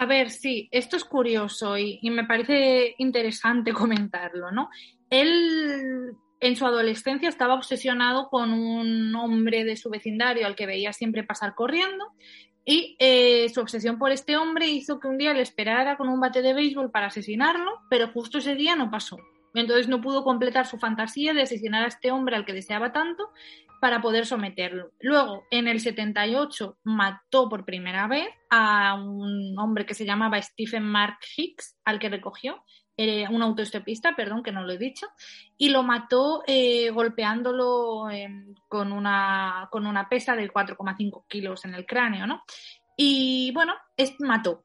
A 0.00 0.06
ver, 0.06 0.30
sí, 0.30 0.66
esto 0.72 0.96
es 0.96 1.04
curioso 1.04 1.76
y, 1.76 2.00
me 2.04 2.24
parece 2.24 2.94
interesante 2.96 3.74
comentarlo, 3.74 4.50
¿no? 4.50 4.70
Él 5.10 6.16
en 6.40 6.56
su 6.56 6.64
adolescencia 6.64 7.28
estaba 7.28 7.52
obsesionado 7.52 8.30
con 8.30 8.50
un 8.50 9.14
hombre 9.14 9.62
de 9.64 9.76
su 9.76 9.90
vecindario 9.90 10.46
al 10.46 10.56
que 10.56 10.64
veía 10.64 10.94
siempre 10.94 11.22
pasar 11.22 11.54
corriendo 11.54 12.14
y 12.64 12.96
eh, 12.98 13.50
su 13.50 13.60
obsesión 13.60 13.98
por 13.98 14.10
este 14.10 14.38
hombre 14.38 14.68
hizo 14.68 14.98
que 15.00 15.08
un 15.08 15.18
día 15.18 15.34
le 15.34 15.42
esperara 15.42 15.98
con 15.98 16.08
un 16.08 16.18
bate 16.18 16.40
de 16.40 16.54
béisbol 16.54 16.90
para 16.90 17.08
asesinarlo, 17.08 17.70
pero 17.90 18.08
justo 18.08 18.38
ese 18.38 18.54
día 18.54 18.76
no 18.76 18.90
pasó. 18.90 19.18
Entonces 19.54 19.88
no 19.88 20.00
pudo 20.00 20.24
completar 20.24 20.66
su 20.66 20.78
fantasía 20.78 21.32
de 21.32 21.42
asesinar 21.42 21.84
a 21.84 21.88
este 21.88 22.10
hombre 22.10 22.36
al 22.36 22.44
que 22.44 22.52
deseaba 22.52 22.92
tanto 22.92 23.30
para 23.80 24.02
poder 24.02 24.26
someterlo. 24.26 24.92
Luego, 25.00 25.44
en 25.50 25.66
el 25.66 25.80
78, 25.80 26.78
mató 26.84 27.48
por 27.48 27.64
primera 27.64 28.06
vez 28.06 28.28
a 28.50 28.94
un 28.94 29.58
hombre 29.58 29.86
que 29.86 29.94
se 29.94 30.04
llamaba 30.04 30.40
Stephen 30.40 30.84
Mark 30.84 31.18
Hicks, 31.36 31.76
al 31.84 31.98
que 31.98 32.10
recogió, 32.10 32.62
eh, 32.96 33.26
un 33.30 33.40
autoestopista, 33.40 34.14
perdón, 34.14 34.42
que 34.42 34.52
no 34.52 34.62
lo 34.62 34.72
he 34.72 34.78
dicho, 34.78 35.06
y 35.56 35.70
lo 35.70 35.82
mató 35.82 36.42
eh, 36.46 36.90
golpeándolo 36.90 38.10
eh, 38.10 38.28
con, 38.68 38.92
una, 38.92 39.68
con 39.70 39.86
una 39.86 40.06
pesa 40.10 40.36
de 40.36 40.52
4,5 40.52 41.24
kilos 41.26 41.64
en 41.64 41.74
el 41.74 41.86
cráneo, 41.86 42.26
¿no? 42.26 42.42
Y 42.98 43.50
bueno, 43.54 43.72
es, 43.96 44.20
mató. 44.20 44.64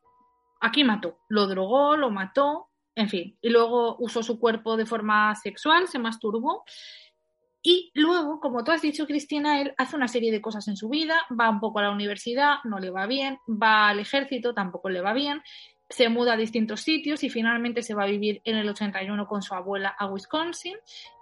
Aquí 0.59 0.83
mató. 0.83 1.19
Lo 1.29 1.47
drogó, 1.47 1.95
lo 1.95 2.11
mató, 2.11 2.67
en 2.95 3.09
fin. 3.09 3.37
Y 3.41 3.49
luego 3.49 3.97
usó 3.99 4.23
su 4.23 4.39
cuerpo 4.39 4.77
de 4.77 4.85
forma 4.85 5.35
sexual, 5.35 5.87
se 5.87 5.99
masturbó. 5.99 6.63
Y 7.61 7.91
luego, 7.95 8.39
como 8.39 8.63
tú 8.63 8.71
has 8.71 8.81
dicho, 8.81 9.07
Cristina, 9.07 9.59
él 9.59 9.73
hace 9.77 9.95
una 9.95 10.07
serie 10.07 10.31
de 10.31 10.41
cosas 10.41 10.67
en 10.67 10.77
su 10.77 10.87
vida, 10.87 11.21
va 11.39 11.49
un 11.49 11.59
poco 11.59 11.79
a 11.79 11.83
la 11.83 11.91
universidad, 11.91 12.57
no 12.63 12.79
le 12.79 12.91
va 12.91 13.07
bien, 13.07 13.39
va 13.49 13.89
al 13.89 13.99
ejército, 13.99 14.53
tampoco 14.53 14.89
le 14.89 15.01
va 15.01 15.13
bien, 15.13 15.41
se 15.89 16.09
muda 16.09 16.33
a 16.33 16.37
distintos 16.37 16.81
sitios 16.81 17.23
y 17.23 17.29
finalmente 17.29 17.81
se 17.81 17.95
va 17.95 18.03
a 18.03 18.07
vivir 18.07 18.41
en 18.43 18.55
el 18.57 18.69
81 18.69 19.27
con 19.27 19.41
su 19.41 19.55
abuela 19.55 19.95
a 19.97 20.07
Wisconsin. 20.07 20.75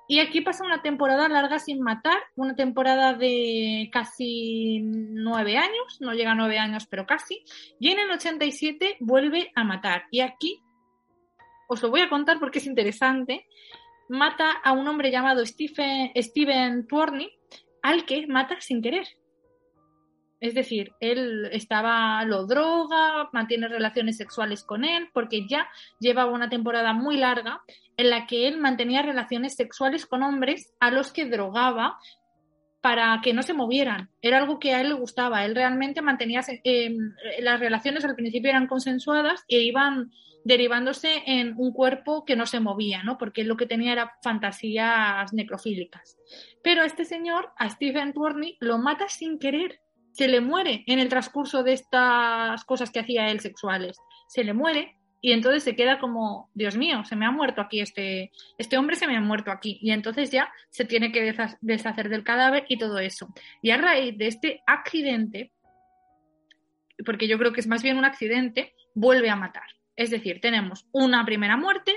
Y 0.08 0.20
aquí 0.20 0.42
pasa 0.42 0.66
una 0.66 0.82
temporada 0.82 1.30
larga 1.30 1.60
sin 1.60 1.82
matar, 1.82 2.18
una 2.36 2.56
temporada 2.56 3.14
de 3.14 3.90
casi 3.92 4.82
nueve 4.82 5.58
años, 5.58 5.98
no 6.02 6.14
llega 6.14 6.32
a 6.32 6.36
nueve 6.36 6.60
años, 6.60 6.88
pero 6.90 7.06
casi. 7.06 7.42
Y 7.80 7.90
en 7.90 8.00
el 8.00 8.12
87 8.12 8.98
vuelve 9.00 9.52
a 9.56 9.64
matar. 9.64 10.04
Y 10.12 10.20
aquí 10.20 10.62
os 11.74 11.84
lo 11.84 11.90
voy 11.90 12.02
a 12.02 12.10
contar 12.10 12.40
porque 12.40 12.60
es 12.60 12.66
interesante. 12.66 13.48
Mata 14.10 14.52
a 14.64 14.72
un 14.74 14.88
hombre 14.88 15.12
llamado 15.12 15.46
Stephen, 15.46 16.12
Steven 16.16 16.88
Tworney, 16.88 17.30
al 17.82 18.06
que 18.06 18.28
mata 18.28 18.60
sin 18.62 18.82
querer. 18.82 19.08
Es 20.40 20.54
decir, 20.54 20.92
él 21.00 21.48
estaba, 21.54 22.24
lo 22.26 22.46
droga, 22.46 23.30
mantiene 23.32 23.70
relaciones 23.70 24.18
sexuales 24.18 24.64
con 24.64 24.84
él, 24.84 25.08
porque 25.14 25.48
ya 25.48 25.70
llevaba 26.00 26.34
una 26.34 26.50
temporada 26.50 26.92
muy 26.92 27.16
larga 27.16 27.62
en 27.96 28.10
la 28.10 28.28
que 28.28 28.50
él 28.50 28.60
mantenía 28.60 29.02
relaciones 29.02 29.56
sexuales 29.56 30.06
con 30.06 30.22
hombres 30.22 30.74
a 30.82 30.92
los 30.92 31.14
que 31.14 31.26
drogaba 31.26 31.98
para 32.82 33.22
que 33.24 33.34
no 33.34 33.42
se 33.42 33.54
movieran. 33.54 34.10
Era 34.22 34.40
algo 34.40 34.60
que 34.60 34.74
a 34.74 34.82
él 34.82 34.90
le 34.90 34.96
gustaba. 34.96 35.46
Él 35.46 35.56
realmente 35.56 36.02
mantenía 36.02 36.42
eh, 36.66 36.94
las 37.40 37.62
relaciones 37.62 38.04
al 38.04 38.16
principio 38.16 38.50
eran 38.50 38.68
consensuadas 38.68 39.46
e 39.48 39.60
iban 39.60 40.12
derivándose 40.44 41.24
en 41.26 41.54
un 41.58 41.72
cuerpo 41.72 42.26
que 42.26 42.36
no 42.36 42.46
se 42.46 42.60
movía, 42.60 43.04
¿no? 43.04 43.18
Porque 43.18 43.44
lo 43.44 43.58
que 43.58 43.66
tenía 43.66 43.94
era 43.94 44.18
fantasías 44.22 45.34
necrofílicas. 45.34 46.18
Pero 46.64 46.84
este 46.84 47.06
señor, 47.06 47.52
a 47.58 47.70
Stephen 47.70 48.14
Turney, 48.14 48.58
lo 48.60 48.78
mata 48.78 49.08
sin 49.08 49.40
querer 49.40 49.80
se 50.14 50.28
le 50.28 50.42
muere 50.42 50.84
en 50.88 51.00
el 51.00 51.10
transcurso 51.10 51.64
de 51.64 51.74
estas 51.74 52.64
cosas 52.66 52.92
que 52.92 53.00
hacía 53.00 53.30
él 53.30 53.40
sexuales. 53.40 53.98
Se 54.28 54.44
le 54.44 54.54
muere 54.54 54.96
y 55.22 55.32
entonces 55.32 55.64
se 55.64 55.76
queda 55.76 56.00
como, 56.00 56.50
Dios 56.54 56.78
mío, 56.78 57.04
se 57.04 57.16
me 57.16 57.26
ha 57.26 57.32
muerto 57.32 57.62
aquí 57.62 57.80
este, 57.80 58.32
este 58.58 58.78
hombre, 58.78 58.96
se 58.96 59.08
me 59.08 59.18
ha 59.18 59.22
muerto 59.22 59.52
aquí. 59.52 59.80
Y 59.82 59.92
entonces 59.92 60.30
ya 60.32 60.52
se 60.70 60.86
tiene 60.86 61.12
que 61.12 61.34
deshacer 61.62 62.10
del 62.10 62.24
cadáver 62.24 62.66
y 62.70 62.78
todo 62.78 63.00
eso. 63.00 63.34
Y 63.62 63.72
a 63.72 63.78
raíz 63.78 64.18
de 64.18 64.28
este 64.28 64.62
accidente, 64.68 65.52
porque 67.06 67.28
yo 67.28 67.38
creo 67.40 67.54
que 67.54 67.62
es 67.62 67.68
más 67.68 67.82
bien 67.82 67.98
un 67.98 68.06
accidente, 68.06 68.76
vuelve 68.94 69.30
a 69.30 69.36
matar. 69.36 69.68
Es 69.96 70.10
decir, 70.10 70.42
tenemos 70.42 70.88
una 70.92 71.26
primera 71.26 71.58
muerte, 71.58 71.94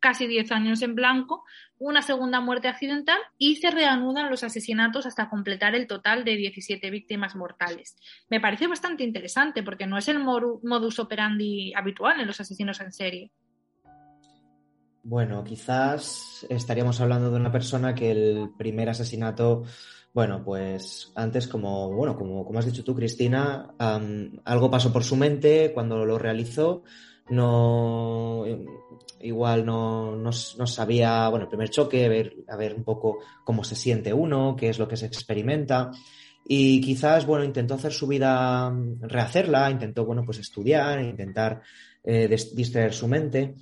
casi 0.00 0.26
10 0.26 0.52
años 0.52 0.82
en 0.82 0.94
blanco, 0.94 1.44
una 1.78 2.00
segunda 2.00 2.40
muerte 2.40 2.68
accidental 2.68 3.18
y 3.38 3.56
se 3.56 3.70
reanudan 3.70 4.30
los 4.30 4.44
asesinatos 4.44 5.04
hasta 5.04 5.28
completar 5.28 5.74
el 5.74 5.86
total 5.86 6.24
de 6.24 6.36
17 6.36 6.90
víctimas 6.90 7.36
mortales. 7.36 7.96
Me 8.28 8.40
parece 8.40 8.66
bastante 8.66 9.04
interesante 9.04 9.62
porque 9.62 9.86
no 9.86 9.98
es 9.98 10.08
el 10.08 10.18
modus 10.18 10.98
operandi 10.98 11.74
habitual 11.74 12.20
en 12.20 12.26
los 12.26 12.40
asesinos 12.40 12.80
en 12.80 12.92
serie. 12.92 13.32
Bueno, 15.02 15.44
quizás 15.44 16.44
estaríamos 16.48 17.00
hablando 17.00 17.30
de 17.30 17.36
una 17.36 17.52
persona 17.52 17.94
que 17.94 18.10
el 18.10 18.50
primer 18.58 18.88
asesinato, 18.88 19.62
bueno, 20.12 20.42
pues 20.44 21.12
antes 21.14 21.46
como, 21.46 21.92
bueno, 21.92 22.16
como, 22.16 22.44
como 22.44 22.58
has 22.58 22.66
dicho 22.66 22.82
tú, 22.82 22.94
Cristina, 22.94 23.74
algo 23.78 24.70
pasó 24.70 24.92
por 24.92 25.04
su 25.04 25.14
mente 25.14 25.70
cuando 25.72 26.04
lo 26.04 26.18
realizó, 26.18 26.82
no 27.30 28.44
igual 29.20 29.64
no, 29.64 30.16
no, 30.16 30.30
no, 30.58 30.66
sabía, 30.66 31.28
bueno, 31.28 31.44
el 31.44 31.48
primer 31.48 31.70
choque, 31.70 32.08
ver, 32.08 32.36
a 32.48 32.56
ver 32.56 32.74
un 32.74 32.84
poco 32.84 33.18
cómo 33.44 33.64
se 33.64 33.74
siente 33.74 34.12
uno, 34.12 34.56
qué 34.56 34.68
es 34.68 34.78
lo 34.78 34.88
que 34.88 34.96
se 34.96 35.06
experimenta. 35.06 35.90
Y 36.48 36.80
quizás, 36.80 37.26
bueno, 37.26 37.44
intentó 37.44 37.74
hacer 37.74 37.92
su 37.92 38.06
vida, 38.06 38.72
rehacerla, 39.00 39.70
intentó, 39.70 40.04
bueno, 40.04 40.22
pues 40.24 40.38
estudiar, 40.38 41.02
intentar 41.02 41.62
eh, 42.04 42.28
distraer 42.28 42.92
su 42.92 43.08
mente. 43.08 43.56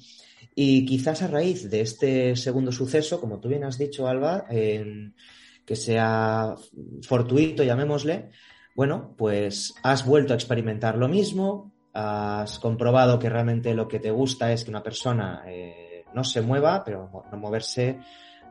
Y 0.54 0.84
quizás 0.84 1.22
a 1.22 1.28
raíz 1.28 1.70
de 1.70 1.80
este 1.80 2.36
segundo 2.36 2.70
suceso, 2.70 3.20
como 3.20 3.40
tú 3.40 3.48
bien 3.48 3.64
has 3.64 3.78
dicho, 3.78 4.06
Alba, 4.06 4.46
que 4.46 5.76
sea 5.76 6.54
fortuito, 7.02 7.64
llamémosle, 7.64 8.30
bueno, 8.76 9.14
pues 9.16 9.74
has 9.82 10.04
vuelto 10.04 10.32
a 10.32 10.36
experimentar 10.36 10.96
lo 10.98 11.08
mismo, 11.08 11.73
has 11.94 12.58
comprobado 12.58 13.18
que 13.18 13.30
realmente 13.30 13.72
lo 13.72 13.86
que 13.86 14.00
te 14.00 14.10
gusta 14.10 14.52
es 14.52 14.64
que 14.64 14.70
una 14.70 14.82
persona 14.82 15.44
eh, 15.46 16.04
no 16.12 16.24
se 16.24 16.42
mueva, 16.42 16.82
pero 16.84 17.24
no 17.30 17.38
moverse 17.38 17.98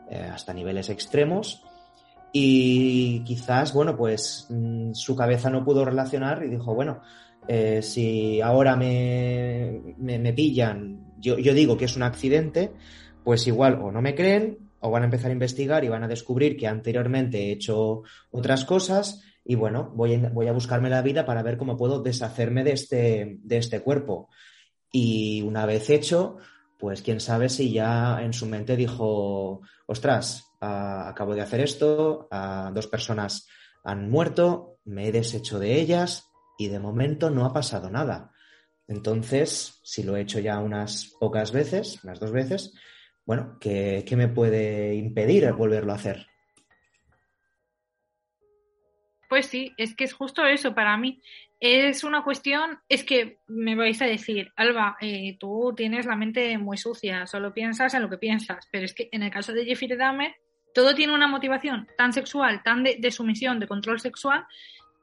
eh, 0.10 0.30
hasta 0.34 0.54
niveles 0.54 0.89
extremos. 0.89 1.62
Y 2.32 3.20
quizás, 3.26 3.74
bueno, 3.74 3.96
pues 3.96 4.48
mm, 4.50 4.94
su 4.94 5.16
cabeza 5.16 5.50
no 5.50 5.64
pudo 5.64 5.84
relacionar 5.84 6.44
y 6.44 6.50
dijo, 6.50 6.74
bueno, 6.74 7.02
eh, 7.48 7.82
si 7.82 8.39
ahora 8.41 8.78
me, 8.78 9.82
me, 9.98 10.18
me 10.18 10.34
pillan, 10.34 11.14
yo, 11.20 11.38
yo 11.38 11.54
digo 11.54 11.78
que 11.78 11.86
es 11.86 11.98
un 11.98 12.04
accidente, 12.04 12.72
pues 13.24 13.46
igual 13.48 13.80
o 13.82 13.91
no 13.91 14.02
me 14.02 14.16
creen 14.16 14.58
o 14.80 14.89
van 14.89 15.04
a 15.04 15.06
empezar 15.06 15.30
a 15.30 15.34
investigar 15.34 15.84
y 15.84 15.89
van 15.89 16.04
a 16.04 16.08
descubrir 16.08 16.58
que 16.58 16.68
anteriormente 16.68 17.39
he 17.39 17.52
hecho 17.52 18.04
otras 18.32 18.66
cosas 18.66 19.22
y 19.46 19.56
bueno, 19.56 19.91
voy 19.94 20.16
a, 20.16 20.30
voy 20.30 20.48
a 20.48 20.54
buscarme 20.54 20.89
la 20.89 21.02
vida 21.02 21.26
para 21.26 21.44
ver 21.44 21.58
cómo 21.58 21.78
puedo 21.78 22.02
deshacerme 22.02 22.64
de 22.64 22.72
este, 22.72 23.38
de 23.41 23.58
este 23.58 23.82
cuerpo. 23.82 24.30
Y 24.91 25.41
una 25.41 25.66
vez 25.66 25.89
hecho, 25.89 26.38
pues 26.80 27.02
quién 27.02 27.20
sabe 27.20 27.50
si 27.50 27.72
ya 27.72 28.22
en 28.22 28.34
su 28.34 28.46
mente 28.46 28.76
dijo, 28.76 29.62
ostras, 29.86 30.46
acabo 30.60 31.36
de 31.36 31.41
hacer 31.41 31.62
esto, 31.62 32.30
dos 32.74 32.88
personas 32.88 33.48
han 33.84 34.10
muerto, 34.10 34.78
me 34.86 35.08
he 35.08 35.12
deshecho 35.12 35.60
de 35.60 35.80
ellas 35.80 36.30
y 36.58 36.68
de 36.68 36.80
momento 36.80 37.30
no 37.30 37.46
ha 37.46 37.54
pasado 37.54 37.89
nada. 37.89 38.32
Entonces, 38.88 39.80
si 39.84 40.04
lo 40.04 40.16
he 40.16 40.22
hecho 40.22 40.39
ya 40.39 40.60
unas 40.60 41.16
pocas 41.20 41.52
veces, 41.52 42.04
unas 42.04 42.20
dos 42.20 42.32
veces, 42.32 42.74
bueno, 43.26 43.58
¿qué, 43.60 44.04
qué 44.06 44.16
me 44.16 44.28
puede 44.28 44.96
impedir 44.96 45.52
volverlo 45.54 45.94
a 45.94 45.96
hacer? 45.96 46.28
Pues 49.34 49.47
sí, 49.47 49.73
es 49.77 49.95
que 49.95 50.03
es 50.03 50.13
justo 50.13 50.45
eso 50.45 50.75
para 50.75 50.95
mí. 50.95 51.19
Es 51.59 52.03
una 52.03 52.23
cuestión, 52.23 52.77
es 52.88 53.03
que 53.03 53.39
me 53.47 53.75
vais 53.75 53.99
a 53.99 54.05
decir, 54.05 54.51
Alba, 54.55 54.95
eh, 55.01 55.38
tú 55.39 55.73
tienes 55.75 56.05
la 56.05 56.15
mente 56.15 56.55
muy 56.59 56.77
sucia, 56.77 57.25
solo 57.25 57.51
piensas 57.51 57.95
en 57.95 58.03
lo 58.03 58.11
que 58.11 58.19
piensas, 58.19 58.67
pero 58.71 58.86
es 58.86 58.93
que 58.93 59.09
en 59.11 59.23
el 59.23 59.31
caso 59.31 59.51
de 59.51 59.65
Jeffrey 59.65 59.97
Dahmer, 59.97 60.36
todo 60.75 60.93
tiene 60.93 61.15
una 61.15 61.27
motivación 61.27 61.88
tan 61.97 62.13
sexual, 62.13 62.61
tan 62.61 62.84
de, 62.84 62.97
de 62.99 63.09
sumisión, 63.09 63.59
de 63.59 63.67
control 63.67 63.99
sexual, 63.99 64.45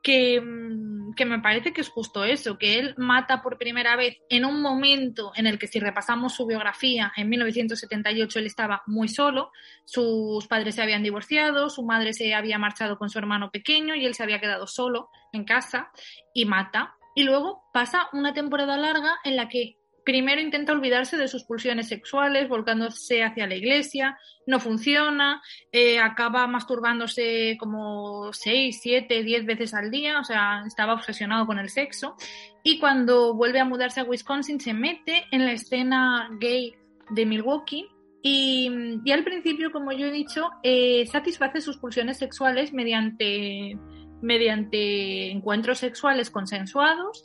que, 0.02 0.40
mm, 0.40 1.14
que, 1.14 1.24
me 1.24 1.40
parece 1.40 1.72
que 1.72 1.80
es 1.80 1.88
justo 1.88 2.24
eso, 2.24 2.58
que 2.58 2.78
él 2.78 2.94
mata 2.96 3.42
por 3.42 3.58
primera 3.58 3.96
vez 3.96 4.18
en 4.28 4.44
un 4.44 4.62
momento 4.62 5.32
en 5.34 5.46
el 5.46 5.58
que 5.58 5.66
si 5.66 5.80
repasamos 5.80 6.34
su 6.34 6.46
biografía, 6.46 7.12
en 7.16 7.28
1978 7.28 8.38
él 8.38 8.46
estaba 8.46 8.82
muy 8.86 9.08
solo, 9.08 9.50
sus 9.84 10.46
padres 10.46 10.74
se 10.74 10.82
habían 10.82 11.02
divorciado, 11.02 11.70
su 11.70 11.82
madre 11.82 12.12
se 12.12 12.34
había 12.34 12.58
marchado 12.58 12.98
con 12.98 13.10
su 13.10 13.18
hermano 13.18 13.50
pequeño 13.50 13.94
y 13.94 14.06
él 14.06 14.14
se 14.14 14.22
había 14.22 14.40
quedado 14.40 14.66
solo 14.66 15.10
en 15.32 15.44
casa 15.44 15.90
y 16.34 16.44
mata. 16.44 16.94
Y 17.14 17.24
luego 17.24 17.64
pasa 17.72 18.08
una 18.12 18.32
temporada 18.32 18.76
larga 18.76 19.16
en 19.24 19.36
la 19.36 19.48
que 19.48 19.79
primero 20.10 20.40
intenta 20.40 20.72
olvidarse 20.72 21.16
de 21.16 21.28
sus 21.28 21.44
pulsiones 21.44 21.86
sexuales, 21.86 22.48
volcándose 22.48 23.22
hacia 23.22 23.46
la 23.46 23.54
iglesia, 23.54 24.18
no 24.44 24.58
funciona, 24.58 25.40
eh, 25.70 26.00
acaba 26.00 26.48
masturbándose 26.48 27.56
como 27.60 28.32
6, 28.32 28.80
7, 28.82 29.22
10 29.22 29.46
veces 29.46 29.72
al 29.72 29.92
día, 29.92 30.18
o 30.18 30.24
sea, 30.24 30.64
estaba 30.66 30.94
obsesionado 30.94 31.46
con 31.46 31.60
el 31.60 31.68
sexo. 31.68 32.16
Y 32.64 32.80
cuando 32.80 33.34
vuelve 33.34 33.60
a 33.60 33.64
mudarse 33.64 34.00
a 34.00 34.04
Wisconsin, 34.04 34.58
se 34.58 34.74
mete 34.74 35.26
en 35.30 35.44
la 35.44 35.52
escena 35.52 36.28
gay 36.40 36.74
de 37.10 37.24
Milwaukee. 37.24 37.86
Y, 38.20 38.68
y 39.04 39.12
al 39.12 39.22
principio, 39.22 39.70
como 39.70 39.92
yo 39.92 40.06
he 40.06 40.10
dicho, 40.10 40.50
eh, 40.64 41.06
satisface 41.06 41.60
sus 41.60 41.76
pulsiones 41.76 42.18
sexuales 42.18 42.72
mediante, 42.72 43.78
mediante 44.22 45.30
encuentros 45.30 45.78
sexuales 45.78 46.30
consensuados, 46.30 47.22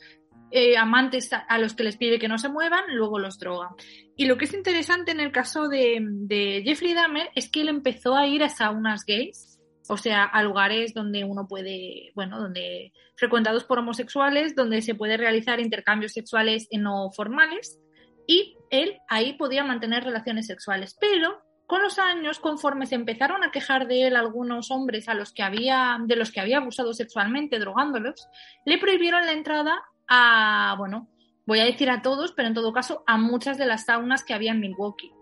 eh, 0.50 0.76
amantes 0.76 1.30
a, 1.32 1.58
los 1.58 1.74
que 1.74 1.84
les 1.84 1.96
pide 1.96 2.18
que 2.18 2.28
no 2.28 2.38
se 2.38 2.48
muevan, 2.48 2.84
luego 2.94 3.18
los 3.18 3.38
droga. 3.38 3.74
Y 4.16 4.26
lo 4.26 4.36
que 4.38 4.44
es 4.44 4.54
interesante 4.54 5.10
en 5.10 5.20
el 5.20 5.32
caso 5.32 5.68
de, 5.68 5.98
de, 6.00 6.62
Jeffrey 6.64 6.94
Dahmer 6.94 7.30
es 7.34 7.50
que 7.50 7.62
él 7.62 7.68
empezó 7.68 8.16
a 8.16 8.26
ir 8.26 8.42
a 8.42 8.48
saunas 8.48 9.04
gays, 9.04 9.60
o 9.88 9.96
sea, 9.96 10.24
a 10.24 10.42
lugares 10.42 10.94
donde 10.94 11.24
uno 11.24 11.46
puede, 11.48 12.12
bueno, 12.14 12.40
donde 12.40 12.92
frecuentados 13.16 13.64
por 13.64 13.78
homosexuales, 13.78 14.54
donde 14.54 14.82
se 14.82 14.94
puede 14.94 15.16
realizar 15.16 15.60
intercambios 15.60 16.12
sexuales 16.12 16.68
no 16.72 17.10
formales, 17.10 17.80
y 18.26 18.56
él 18.70 18.98
ahí 19.08 19.34
podía 19.34 19.64
mantener 19.64 20.04
relaciones 20.04 20.46
sexuales. 20.46 20.96
Pero 21.00 21.42
con 21.66 21.82
los 21.82 21.98
años, 21.98 22.38
conforme 22.38 22.86
se 22.86 22.94
empezaron 22.94 23.42
a 23.42 23.50
quejar 23.50 23.88
de 23.88 24.06
él 24.06 24.16
algunos 24.16 24.70
hombres 24.70 25.08
a 25.08 25.14
los 25.14 25.32
que 25.32 25.42
había, 25.42 25.98
de 26.04 26.16
los 26.16 26.30
que 26.30 26.40
había 26.40 26.58
abusado 26.58 26.92
sexualmente, 26.94 27.58
drogándolos, 27.58 28.28
le 28.64 28.78
prohibieron 28.78 29.26
la 29.26 29.32
entrada 29.32 29.82
a, 30.08 30.74
bueno, 30.78 31.08
voy 31.46 31.60
a 31.60 31.64
decir 31.64 31.90
a 31.90 32.02
todos, 32.02 32.32
pero 32.32 32.48
en 32.48 32.54
todo 32.54 32.72
caso 32.72 33.04
a 33.06 33.16
muchas 33.16 33.58
de 33.58 33.66
las 33.66 33.84
saunas 33.84 34.24
que 34.24 34.34
había 34.34 34.52
en 34.52 34.60
Milwaukee. 34.60 35.12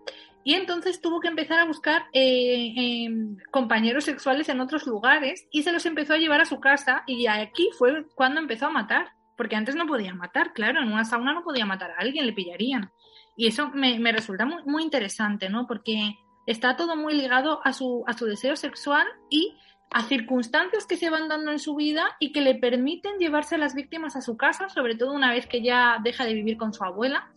Y 0.43 0.53
entonces 0.53 1.01
tuvo 1.01 1.19
que 1.19 1.27
empezar 1.27 1.57
a 1.57 1.65
buscar 1.65 2.03
eh, 2.13 2.73
eh, 2.77 3.09
compañeros 3.49 4.03
sexuales 4.03 4.47
en 4.47 4.61
otros 4.61 4.85
lugares 4.85 5.47
y 5.51 5.63
se 5.63 5.71
los 5.71 5.87
empezó 5.87 6.13
a 6.13 6.17
llevar 6.17 6.39
a 6.39 6.45
su 6.45 6.59
casa 6.59 7.03
y 7.07 7.25
aquí 7.25 7.69
fue 7.75 8.05
cuando 8.13 8.39
empezó 8.39 8.67
a 8.67 8.69
matar, 8.69 9.13
porque 9.37 9.55
antes 9.55 9.75
no 9.75 9.87
podía 9.87 10.13
matar, 10.13 10.53
claro, 10.53 10.81
en 10.81 10.91
una 10.91 11.03
sauna 11.03 11.33
no 11.33 11.43
podía 11.43 11.65
matar 11.65 11.91
a 11.91 11.97
alguien, 11.97 12.27
le 12.27 12.33
pillarían. 12.33 12.91
Y 13.35 13.47
eso 13.47 13.71
me, 13.73 13.99
me 13.99 14.11
resulta 14.11 14.45
muy, 14.45 14.63
muy, 14.65 14.83
interesante, 14.83 15.49
¿no? 15.49 15.65
Porque 15.65 16.15
está 16.45 16.77
todo 16.77 16.95
muy 16.95 17.15
ligado 17.15 17.59
a 17.63 17.73
su, 17.73 18.03
a 18.05 18.13
su 18.13 18.25
deseo 18.25 18.55
sexual 18.55 19.07
y 19.31 19.57
a 19.91 20.03
circunstancias 20.03 20.85
que 20.85 20.97
se 20.97 21.09
van 21.09 21.27
dando 21.27 21.51
en 21.51 21.59
su 21.59 21.75
vida 21.75 22.17
y 22.19 22.31
que 22.31 22.41
le 22.41 22.55
permiten 22.55 23.17
llevarse 23.17 23.55
a 23.55 23.57
las 23.57 23.75
víctimas 23.75 24.15
a 24.15 24.21
su 24.21 24.37
casa, 24.37 24.69
sobre 24.69 24.95
todo 24.95 25.13
una 25.13 25.31
vez 25.31 25.47
que 25.47 25.61
ya 25.61 25.99
deja 26.03 26.25
de 26.25 26.33
vivir 26.33 26.57
con 26.57 26.73
su 26.73 26.83
abuela, 26.83 27.31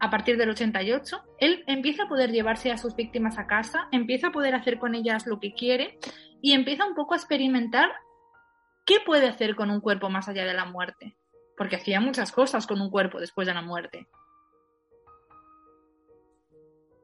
a 0.00 0.10
partir 0.10 0.36
del 0.36 0.50
88, 0.50 1.22
él 1.38 1.64
empieza 1.66 2.04
a 2.04 2.08
poder 2.08 2.30
llevarse 2.30 2.70
a 2.70 2.78
sus 2.78 2.94
víctimas 2.94 3.38
a 3.38 3.46
casa, 3.46 3.88
empieza 3.90 4.28
a 4.28 4.32
poder 4.32 4.54
hacer 4.54 4.78
con 4.78 4.94
ellas 4.94 5.26
lo 5.26 5.40
que 5.40 5.54
quiere 5.54 5.98
y 6.40 6.52
empieza 6.52 6.86
un 6.86 6.94
poco 6.94 7.14
a 7.14 7.16
experimentar 7.16 7.90
qué 8.86 8.96
puede 9.04 9.26
hacer 9.26 9.56
con 9.56 9.70
un 9.70 9.80
cuerpo 9.80 10.08
más 10.08 10.28
allá 10.28 10.44
de 10.44 10.54
la 10.54 10.64
muerte, 10.64 11.16
porque 11.56 11.76
hacía 11.76 12.00
muchas 12.00 12.32
cosas 12.32 12.66
con 12.66 12.80
un 12.80 12.90
cuerpo 12.90 13.18
después 13.18 13.46
de 13.46 13.54
la 13.54 13.62
muerte. 13.62 14.06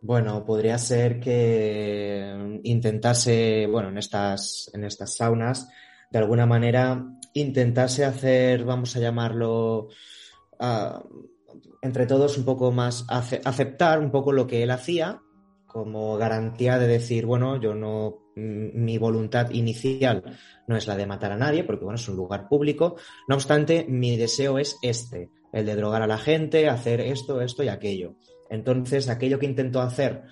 Bueno, 0.07 0.45
podría 0.45 0.77
ser 0.77 1.19
que 1.19 2.61
intentase, 2.63 3.67
bueno, 3.67 3.89
en 3.89 3.97
estas, 3.97 4.71
en 4.75 4.85
estas 4.85 5.15
saunas, 5.17 5.67
de 6.11 6.19
alguna 6.19 6.45
manera, 6.45 7.03
intentase 7.33 8.05
hacer, 8.05 8.67
vamos 8.67 8.95
a 8.97 9.01
llamarlo, 9.01 9.89
uh, 10.61 11.25
entre 11.81 12.05
todos 12.05 12.37
un 12.37 12.45
poco 12.45 12.71
más, 12.71 13.07
ace 13.09 13.41
aceptar 13.47 13.99
un 13.99 14.11
poco 14.11 14.31
lo 14.33 14.47
que 14.47 14.63
él 14.63 14.73
hacía 14.73 15.23
como 15.67 16.19
garantía 16.19 16.79
de 16.79 16.87
decir, 16.87 17.25
bueno, 17.25 17.59
yo 17.59 17.75
no, 17.75 18.29
mi 18.37 18.99
voluntad 18.99 19.53
inicial 19.53 20.23
no 20.69 20.77
es 20.77 20.87
la 20.87 20.97
de 20.97 21.07
matar 21.07 21.33
a 21.33 21.39
nadie, 21.39 21.65
porque 21.65 21.85
bueno, 21.85 21.97
es 21.97 22.07
un 22.11 22.17
lugar 22.17 22.47
público. 22.47 22.97
No 23.27 23.37
obstante, 23.37 23.87
mi 23.89 24.19
deseo 24.19 24.59
es 24.59 24.77
este, 24.83 25.31
el 25.51 25.65
de 25.65 25.77
drogar 25.77 26.03
a 26.03 26.07
la 26.07 26.19
gente, 26.19 26.69
hacer 26.69 27.01
esto, 27.01 27.41
esto 27.41 27.63
y 27.63 27.69
aquello. 27.69 28.17
Entonces, 28.51 29.09
aquello 29.09 29.39
que 29.39 29.47
intentó 29.47 29.81
hacer, 29.81 30.23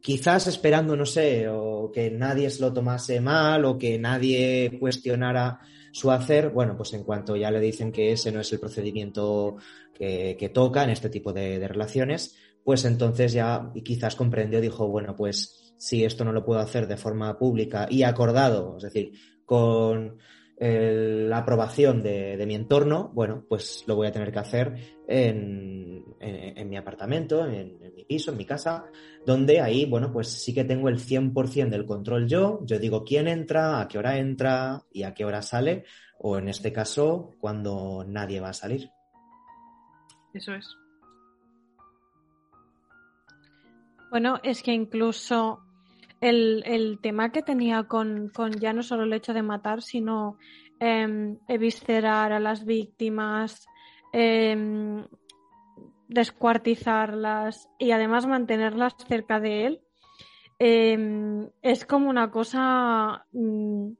quizás 0.00 0.46
esperando, 0.46 0.96
no 0.96 1.06
sé, 1.06 1.48
o 1.48 1.90
que 1.92 2.10
nadie 2.10 2.50
se 2.50 2.62
lo 2.62 2.72
tomase 2.72 3.20
mal 3.20 3.64
o 3.64 3.78
que 3.78 3.98
nadie 3.98 4.76
cuestionara 4.78 5.60
su 5.92 6.10
hacer, 6.10 6.50
bueno, 6.50 6.76
pues 6.76 6.92
en 6.92 7.04
cuanto 7.04 7.36
ya 7.36 7.50
le 7.50 7.58
dicen 7.58 7.90
que 7.90 8.12
ese 8.12 8.30
no 8.30 8.40
es 8.40 8.52
el 8.52 8.60
procedimiento 8.60 9.56
que, 9.94 10.50
toca 10.52 10.84
en 10.84 10.90
este 10.90 11.08
tipo 11.08 11.32
de, 11.32 11.58
de, 11.58 11.68
relaciones, 11.68 12.36
pues 12.62 12.84
entonces 12.84 13.32
ya 13.32 13.72
quizás 13.82 14.14
comprendió, 14.14 14.60
dijo, 14.60 14.86
bueno, 14.88 15.16
pues 15.16 15.74
si 15.78 16.04
esto 16.04 16.24
no 16.24 16.32
lo 16.32 16.44
puedo 16.44 16.60
hacer 16.60 16.86
de 16.86 16.96
forma 16.96 17.38
pública 17.38 17.86
y 17.90 18.02
acordado, 18.02 18.76
es 18.76 18.82
decir, 18.82 19.12
con 19.44 20.18
la 20.58 21.38
aprobación 21.38 22.02
de, 22.02 22.36
de, 22.36 22.46
mi 22.46 22.54
entorno, 22.54 23.10
bueno, 23.12 23.44
pues 23.46 23.84
lo 23.86 23.94
voy 23.94 24.06
a 24.06 24.12
tener 24.12 24.32
que 24.32 24.38
hacer 24.38 24.74
en, 25.06 26.02
en, 26.18 26.58
en 26.58 26.68
mi 26.68 26.76
apartamento, 26.78 27.46
en, 27.46 27.76
en, 27.82 27.94
mi 27.94 28.04
piso, 28.04 28.30
en 28.30 28.38
mi 28.38 28.46
casa, 28.46 28.86
donde 29.26 29.60
ahí, 29.60 29.84
bueno, 29.84 30.10
pues 30.10 30.28
sí 30.28 30.54
que 30.54 30.64
tengo 30.64 30.88
el 30.88 30.98
100% 30.98 31.68
del 31.68 31.84
control 31.84 32.26
yo, 32.26 32.60
yo 32.64 32.78
digo 32.78 33.04
quién 33.04 33.28
entra, 33.28 33.80
a 33.80 33.88
qué 33.88 33.98
hora 33.98 34.16
entra 34.18 34.82
y 34.90 35.02
a 35.02 35.12
qué 35.12 35.26
hora 35.26 35.42
sale, 35.42 35.84
o 36.18 36.38
en 36.38 36.48
este 36.48 36.72
caso, 36.72 37.34
cuando 37.38 38.04
nadie 38.06 38.40
va 38.40 38.48
a 38.48 38.54
salir. 38.54 38.90
Eso 40.32 40.54
es. 40.54 40.66
Bueno, 44.10 44.40
es 44.42 44.62
que 44.62 44.72
incluso 44.72 45.65
el, 46.20 46.62
el 46.66 46.98
tema 47.00 47.30
que 47.32 47.42
tenía 47.42 47.84
con, 47.84 48.30
con, 48.30 48.52
ya 48.52 48.72
no 48.72 48.82
solo 48.82 49.04
el 49.04 49.12
hecho 49.12 49.34
de 49.34 49.42
matar, 49.42 49.82
sino 49.82 50.38
eh, 50.80 51.36
eviscerar 51.48 52.32
a 52.32 52.40
las 52.40 52.64
víctimas, 52.64 53.66
eh, 54.12 55.04
descuartizarlas 56.08 57.68
y 57.78 57.90
además 57.90 58.26
mantenerlas 58.26 58.94
cerca 59.08 59.40
de 59.40 59.66
él, 59.66 59.80
eh, 60.58 61.50
es 61.62 61.84
como 61.84 62.08
una 62.08 62.30
cosa, 62.30 63.26
mm, 63.32 63.90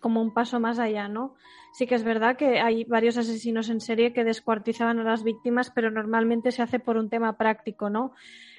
como 0.00 0.20
un 0.20 0.34
paso 0.34 0.60
más 0.60 0.78
allá, 0.78 1.08
¿no? 1.08 1.34
Sí 1.72 1.86
que 1.86 1.94
es 1.94 2.04
verdad 2.04 2.36
que 2.36 2.60
hay 2.60 2.84
varios 2.84 3.16
asesinos 3.16 3.68
en 3.68 3.80
serie 3.80 4.12
que 4.12 4.24
descuartizaban 4.24 5.00
a 5.00 5.04
las 5.04 5.24
víctimas, 5.24 5.70
pero 5.70 5.90
normalmente 5.90 6.52
se 6.52 6.62
hace 6.62 6.78
por 6.78 6.96
un 6.96 7.08
tema 7.08 7.36
práctico, 7.36 7.90
¿no? 7.90 8.12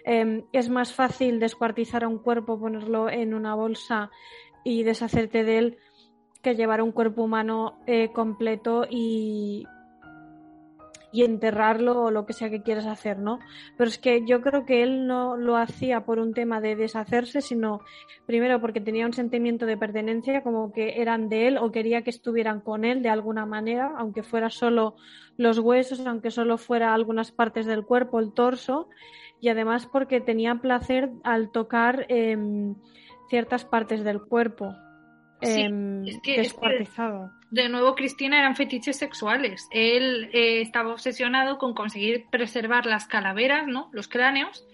Eh, 0.06 0.46
es 0.54 0.70
más 0.70 0.94
fácil 0.94 1.40
descuartizar 1.40 2.04
a 2.04 2.08
un 2.08 2.20
cuerpo, 2.20 2.60
ponerlo 2.60 3.10
en 3.10 3.34
una 3.34 3.56
bolsa 3.56 4.12
y 4.64 4.84
deshacerte 4.84 5.44
de 5.44 5.58
él 5.58 5.78
que 6.42 6.56
llevar 6.56 6.82
un 6.82 6.92
cuerpo 6.92 7.24
humano 7.24 7.80
eh, 7.88 8.12
completo 8.14 8.86
y, 8.88 9.66
y 11.16 11.24
enterrarlo 11.24 12.04
o 12.04 12.12
lo 12.12 12.26
que 12.26 12.34
sea 12.34 12.50
que 12.50 12.62
quieras 12.62 12.86
hacer, 12.86 13.18
¿no? 13.18 13.40
Pero 13.78 13.90
es 13.90 13.98
que 13.98 14.26
yo 14.28 14.42
creo 14.42 14.66
que 14.66 14.84
él 14.84 15.08
no 15.08 15.38
lo 15.38 15.56
hacía 15.56 16.06
por 16.06 16.20
un 16.20 16.34
tema 16.34 16.60
de 16.60 16.76
deshacerse, 16.76 17.40
sino 17.40 17.80
primero 18.26 18.60
porque 18.60 18.82
tenía 18.82 19.06
un 19.06 19.14
sentimiento 19.14 19.66
de 19.66 19.78
pertenencia, 19.78 20.44
como 20.44 20.74
que 20.74 21.02
eran 21.02 21.30
de 21.30 21.48
él 21.48 21.58
o 21.58 21.72
quería 21.72 22.02
que 22.02 22.10
estuvieran 22.10 22.60
con 22.60 22.84
él 22.84 23.02
de 23.02 23.10
alguna 23.10 23.46
manera, 23.46 23.94
aunque 23.98 24.24
fuera 24.24 24.50
solo 24.50 24.98
los 25.38 25.58
huesos, 25.58 26.06
aunque 26.06 26.32
solo 26.32 26.58
fuera 26.58 26.94
algunas 26.94 27.32
partes 27.32 27.66
del 27.66 27.86
cuerpo, 27.86 28.20
el 28.20 28.34
torso, 28.34 28.90
y 29.42 29.50
además 29.50 29.86
porque 29.86 30.22
tenía 30.22 30.56
placer 30.56 31.10
al 31.24 31.52
tocar 31.52 32.06
eh, 32.10 32.38
ciertas 33.30 33.66
partes 33.66 34.04
del 34.04 34.22
cuerpo. 34.22 34.76
Sí, 35.42 35.62
em, 35.62 36.06
es 36.06 36.20
que- 36.22 36.42
es 36.42 36.54
que-. 36.54 36.60
De 37.52 37.70
nuevo, 37.70 37.96
Cristina 37.96 38.40
eran 38.40 38.56
fetiches 38.56 38.98
sexuales. 38.98 39.68
Él 39.72 40.30
eh, 40.34 40.62
estaba 40.62 40.92
obsesionado 40.94 41.58
con 41.58 41.74
conseguir 41.74 42.26
preservar 42.32 42.86
las 42.86 43.06
calaveras, 43.08 43.68
¿no? 43.68 43.90
Los 43.94 44.08
cráneos, 44.08 44.66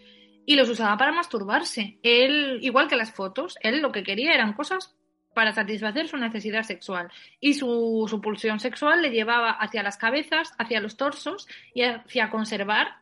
y 0.46 0.56
los 0.56 0.70
usaba 0.70 0.98
para 0.98 1.12
masturbarse. 1.12 2.00
Él, 2.02 2.60
igual 2.62 2.88
que 2.88 2.96
las 2.96 3.12
fotos, 3.12 3.58
él 3.62 3.82
lo 3.82 3.92
que 3.92 4.04
quería 4.04 4.34
eran 4.34 4.54
cosas 4.54 4.96
para 5.36 5.54
satisfacer 5.54 6.08
su 6.08 6.18
necesidad 6.18 6.64
sexual. 6.64 7.10
Y 7.40 7.54
su, 7.54 8.06
su 8.10 8.20
pulsión 8.20 8.60
sexual 8.60 9.02
le 9.02 9.12
llevaba 9.12 9.52
hacia 9.52 9.84
las 9.84 9.98
cabezas, 9.98 10.54
hacia 10.58 10.82
los 10.82 10.98
torsos 10.98 11.48
y 11.74 11.84
hacia 11.84 12.30
conservar 12.30 12.96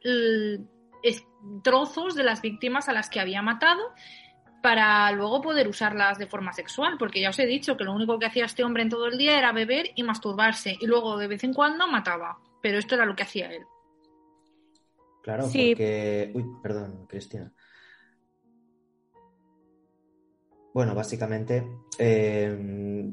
trozos 1.63 2.15
de 2.15 2.23
las 2.23 2.41
víctimas 2.41 2.89
a 2.89 2.93
las 2.93 3.09
que 3.09 3.19
había 3.19 3.41
matado 3.41 3.81
para 4.61 5.09
luego 5.11 5.41
poder 5.41 5.67
usarlas 5.67 6.17
de 6.17 6.27
forma 6.27 6.51
sexual, 6.53 6.97
porque 6.99 7.21
ya 7.21 7.29
os 7.29 7.39
he 7.39 7.45
dicho 7.45 7.77
que 7.77 7.85
lo 7.85 7.93
único 7.93 8.19
que 8.19 8.25
hacía 8.25 8.45
este 8.45 8.63
hombre 8.63 8.83
en 8.83 8.89
todo 8.89 9.07
el 9.07 9.17
día 9.17 9.37
era 9.37 9.53
beber 9.53 9.91
y 9.95 10.03
masturbarse, 10.03 10.75
y 10.79 10.85
luego 10.85 11.17
de 11.17 11.27
vez 11.27 11.43
en 11.43 11.53
cuando 11.53 11.87
mataba, 11.87 12.39
pero 12.61 12.77
esto 12.77 12.95
era 12.95 13.05
lo 13.05 13.15
que 13.15 13.23
hacía 13.23 13.51
él. 13.51 13.63
Claro, 15.23 15.43
Sí. 15.47 15.69
porque. 15.69 16.31
Uy, 16.35 16.45
perdón, 16.61 17.05
Cristina. 17.07 17.53
Bueno, 20.73 20.93
básicamente 20.93 21.67
eh, 21.97 22.55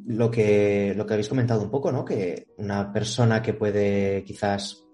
lo 0.06 0.30
que, 0.30 0.94
lo 0.96 1.06
que 1.06 1.14
habéis 1.14 1.28
comentado 1.28 1.62
un 1.62 1.70
poco, 1.70 1.90
¿no? 1.90 2.04
Que 2.04 2.48
una 2.58 2.92
persona 2.92 3.40
que 3.40 3.54
puede 3.54 4.22
quizás 4.24 4.84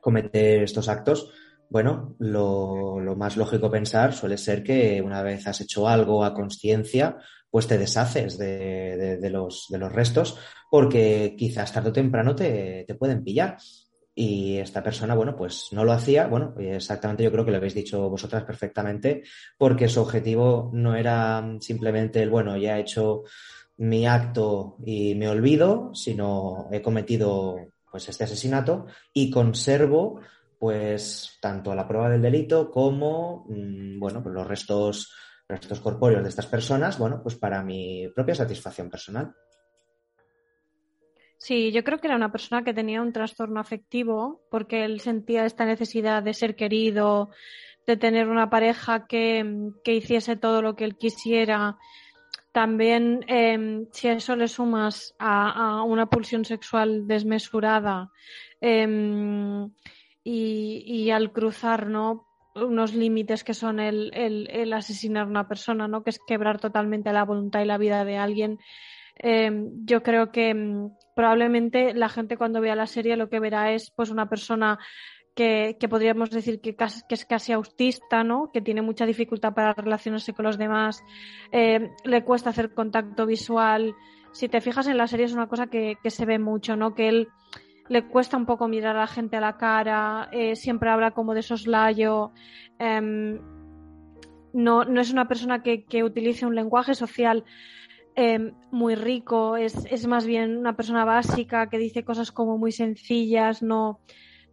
cometer 0.00 0.62
estos 0.62 0.88
actos, 0.88 1.30
bueno, 1.70 2.16
lo, 2.18 2.98
más 3.16 3.36
lógico 3.36 3.70
pensar 3.70 4.12
suele 4.12 4.36
ser 4.36 4.62
que 4.62 5.00
una 5.00 5.22
vez 5.22 5.46
has 5.46 5.60
hecho 5.60 5.88
algo 5.88 6.24
a 6.24 6.34
conciencia, 6.34 7.16
pues 7.48 7.66
te 7.66 7.78
deshaces 7.78 8.36
de 8.36 9.30
los 9.30 9.92
restos, 9.92 10.36
porque 10.70 11.34
quizás 11.38 11.72
tarde 11.72 11.90
o 11.90 11.92
temprano 11.92 12.34
te, 12.34 12.84
te 12.86 12.94
pueden 12.94 13.24
pillar. 13.24 13.56
Y 14.14 14.58
esta 14.58 14.82
persona, 14.82 15.14
bueno, 15.14 15.36
pues 15.36 15.68
no 15.72 15.84
lo 15.84 15.92
hacía, 15.92 16.26
bueno, 16.26 16.54
exactamente 16.58 17.22
yo 17.22 17.32
creo 17.32 17.44
que 17.44 17.52
lo 17.52 17.56
habéis 17.56 17.74
dicho 17.74 18.10
vosotras 18.10 18.44
perfectamente, 18.44 19.22
porque 19.56 19.88
su 19.88 20.00
objetivo 20.00 20.70
no 20.74 20.94
era 20.94 21.56
simplemente 21.60 22.20
el, 22.20 22.28
bueno, 22.28 22.56
ya 22.56 22.76
he 22.76 22.82
hecho 22.82 23.22
mi 23.78 24.06
acto 24.06 24.76
y 24.84 25.14
me 25.14 25.28
olvido, 25.28 25.94
sino 25.94 26.68
he 26.70 26.82
cometido 26.82 27.56
pues 27.90 28.08
este 28.08 28.24
asesinato 28.24 28.86
y 29.14 29.30
conservo 29.30 30.20
pues 30.60 31.38
tanto 31.40 31.74
la 31.74 31.88
prueba 31.88 32.10
del 32.10 32.20
delito 32.20 32.70
como 32.70 33.46
mm, 33.48 33.98
bueno, 33.98 34.22
pues 34.22 34.34
los 34.34 34.46
restos, 34.46 35.10
restos 35.48 35.80
corpóreos 35.80 36.22
de 36.22 36.28
estas 36.28 36.46
personas, 36.46 36.98
bueno, 36.98 37.22
pues 37.22 37.36
para 37.36 37.62
mi 37.62 38.08
propia 38.14 38.34
satisfacción 38.34 38.90
personal. 38.90 39.34
Sí, 41.38 41.72
yo 41.72 41.82
creo 41.82 41.98
que 41.98 42.08
era 42.08 42.16
una 42.16 42.30
persona 42.30 42.62
que 42.62 42.74
tenía 42.74 43.00
un 43.00 43.14
trastorno 43.14 43.58
afectivo 43.58 44.42
porque 44.50 44.84
él 44.84 45.00
sentía 45.00 45.46
esta 45.46 45.64
necesidad 45.64 46.22
de 46.22 46.34
ser 46.34 46.54
querido, 46.54 47.30
de 47.86 47.96
tener 47.96 48.28
una 48.28 48.50
pareja 48.50 49.06
que, 49.06 49.70
que 49.82 49.94
hiciese 49.94 50.36
todo 50.36 50.60
lo 50.60 50.76
que 50.76 50.84
él 50.84 50.98
quisiera. 50.98 51.78
También, 52.52 53.24
eh, 53.28 53.86
si 53.92 54.08
a 54.08 54.12
eso 54.12 54.36
le 54.36 54.46
sumas 54.46 55.14
a, 55.18 55.82
una 55.84 56.04
pulsión 56.04 56.44
sexual 56.44 57.06
desmesurada 57.06 58.10
eh, 58.60 59.66
y, 60.30 60.82
y 60.86 61.10
al 61.10 61.32
cruzar, 61.32 61.86
¿no? 61.88 62.26
unos 62.54 62.94
límites 62.94 63.44
que 63.44 63.54
son 63.54 63.78
el, 63.78 64.10
el, 64.12 64.48
el 64.50 64.72
asesinar 64.72 65.22
a 65.24 65.30
una 65.30 65.46
persona, 65.48 65.86
¿no? 65.88 66.02
que 66.02 66.10
es 66.10 66.18
quebrar 66.26 66.58
totalmente 66.60 67.12
la 67.12 67.24
voluntad 67.24 67.60
y 67.62 67.64
la 67.64 67.78
vida 67.78 68.04
de 68.04 68.16
alguien. 68.16 68.58
Eh, 69.22 69.50
yo 69.84 70.02
creo 70.02 70.30
que 70.32 70.52
mm, 70.54 70.90
probablemente 71.14 71.94
la 71.94 72.08
gente 72.08 72.36
cuando 72.36 72.60
vea 72.60 72.74
la 72.74 72.86
serie 72.86 73.16
lo 73.16 73.28
que 73.28 73.38
verá 73.40 73.72
es 73.72 73.92
pues 73.94 74.10
una 74.10 74.28
persona 74.28 74.78
que, 75.36 75.76
que 75.78 75.88
podríamos 75.88 76.30
decir 76.30 76.60
que, 76.60 76.74
casi- 76.74 77.02
que 77.08 77.14
es 77.14 77.24
casi 77.24 77.52
autista, 77.52 78.24
¿no? 78.24 78.50
Que 78.52 78.60
tiene 78.60 78.82
mucha 78.82 79.06
dificultad 79.06 79.54
para 79.54 79.72
relacionarse 79.74 80.32
con 80.32 80.44
los 80.44 80.58
demás, 80.58 81.02
eh, 81.52 81.90
le 82.04 82.24
cuesta 82.24 82.50
hacer 82.50 82.74
contacto 82.74 83.26
visual. 83.26 83.94
Si 84.32 84.48
te 84.48 84.60
fijas 84.60 84.86
en 84.88 84.96
la 84.96 85.06
serie 85.06 85.26
es 85.26 85.32
una 85.34 85.46
cosa 85.48 85.68
que, 85.68 85.96
que 86.02 86.10
se 86.10 86.26
ve 86.26 86.38
mucho, 86.38 86.74
¿no? 86.76 86.94
Que 86.94 87.08
él 87.08 87.28
le 87.90 88.06
cuesta 88.06 88.36
un 88.36 88.46
poco 88.46 88.68
mirar 88.68 88.96
a 88.96 89.00
la 89.00 89.06
gente 89.08 89.36
a 89.36 89.40
la 89.40 89.56
cara, 89.56 90.28
eh, 90.30 90.54
siempre 90.54 90.90
habla 90.90 91.10
como 91.10 91.34
de 91.34 91.42
soslayo. 91.42 92.30
em, 92.78 93.40
no, 94.52 94.84
no 94.84 95.00
es 95.00 95.12
una 95.12 95.26
persona 95.28 95.62
que, 95.62 95.84
que 95.84 96.04
utilice 96.04 96.46
un 96.46 96.54
lenguaje 96.54 96.94
social 96.94 97.44
eh, 98.14 98.52
muy 98.70 98.94
rico, 98.94 99.56
es, 99.56 99.74
es 99.90 100.06
más 100.06 100.24
bien 100.24 100.56
una 100.56 100.76
persona 100.76 101.04
básica 101.04 101.68
que 101.68 101.78
dice 101.78 102.04
cosas 102.04 102.30
como 102.32 102.58
muy 102.58 102.72
sencillas, 102.72 103.62
no, 103.62 104.00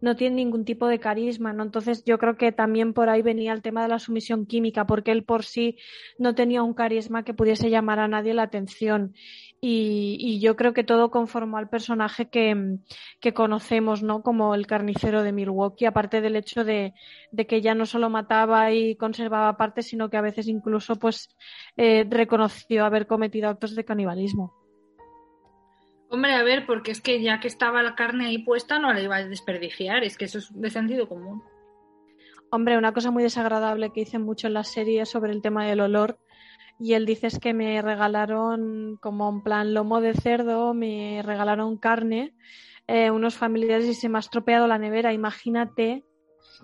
no 0.00 0.16
tiene 0.16 0.36
ningún 0.36 0.64
tipo 0.64 0.86
de 0.86 0.98
carisma, 0.98 1.52
¿no? 1.52 1.62
Entonces 1.62 2.04
yo 2.04 2.18
creo 2.18 2.36
que 2.36 2.52
también 2.52 2.92
por 2.92 3.08
ahí 3.08 3.22
venía 3.22 3.52
el 3.52 3.62
tema 3.62 3.82
de 3.82 3.88
la 3.88 3.98
sumisión 3.98 4.46
química, 4.46 4.86
porque 4.86 5.12
él 5.12 5.24
por 5.24 5.44
sí 5.44 5.76
no 6.18 6.34
tenía 6.34 6.62
un 6.62 6.74
carisma 6.74 7.24
que 7.24 7.34
pudiese 7.34 7.70
llamar 7.70 7.98
a 7.98 8.08
nadie 8.08 8.34
la 8.34 8.44
atención. 8.44 9.14
Y, 9.60 10.16
y 10.20 10.40
yo 10.40 10.54
creo 10.54 10.72
que 10.72 10.84
todo 10.84 11.10
conformó 11.10 11.58
al 11.58 11.68
personaje 11.68 12.28
que, 12.28 12.78
que 13.20 13.34
conocemos, 13.34 14.02
¿no? 14.02 14.22
Como 14.22 14.54
el 14.54 14.66
carnicero 14.66 15.22
de 15.22 15.32
Milwaukee, 15.32 15.86
aparte 15.86 16.20
del 16.20 16.36
hecho 16.36 16.64
de, 16.64 16.94
de 17.32 17.46
que 17.46 17.60
ya 17.60 17.74
no 17.74 17.86
solo 17.86 18.08
mataba 18.10 18.72
y 18.72 18.94
conservaba 18.96 19.56
partes, 19.56 19.86
sino 19.86 20.10
que 20.10 20.16
a 20.16 20.22
veces 20.22 20.46
incluso 20.48 20.96
pues 20.96 21.28
eh, 21.76 22.06
reconoció 22.08 22.84
haber 22.84 23.06
cometido 23.06 23.48
actos 23.48 23.74
de 23.74 23.84
canibalismo. 23.84 24.57
Hombre, 26.10 26.32
a 26.34 26.42
ver, 26.42 26.64
porque 26.66 26.90
es 26.90 27.00
que 27.00 27.20
ya 27.20 27.38
que 27.38 27.48
estaba 27.48 27.82
la 27.82 27.94
carne 27.94 28.26
ahí 28.26 28.38
puesta 28.38 28.78
no 28.78 28.92
la 28.92 29.00
iba 29.00 29.16
a 29.16 29.24
desperdiciar, 29.24 30.04
es 30.04 30.16
que 30.16 30.24
eso 30.24 30.38
es 30.38 30.48
de 30.52 30.70
sentido 30.70 31.08
común. 31.08 31.42
Hombre, 32.50 32.78
una 32.78 32.94
cosa 32.94 33.10
muy 33.10 33.22
desagradable 33.22 33.90
que 33.92 34.00
dicen 34.00 34.22
mucho 34.22 34.46
en 34.46 34.54
la 34.54 34.64
serie 34.64 35.04
sobre 35.04 35.32
el 35.32 35.42
tema 35.42 35.66
del 35.66 35.80
olor. 35.80 36.18
Y 36.80 36.94
él 36.94 37.04
dice 37.04 37.26
es 37.26 37.38
que 37.38 37.52
me 37.52 37.82
regalaron 37.82 38.96
como 39.02 39.28
en 39.28 39.42
plan 39.42 39.74
lomo 39.74 40.00
de 40.00 40.14
cerdo, 40.14 40.72
me 40.72 41.20
regalaron 41.24 41.76
carne, 41.76 42.34
eh, 42.86 43.10
unos 43.10 43.36
familiares 43.36 43.86
y 43.86 43.94
se 43.94 44.08
me 44.08 44.16
ha 44.16 44.20
estropeado 44.20 44.66
la 44.66 44.78
nevera. 44.78 45.12
Imagínate 45.12 46.04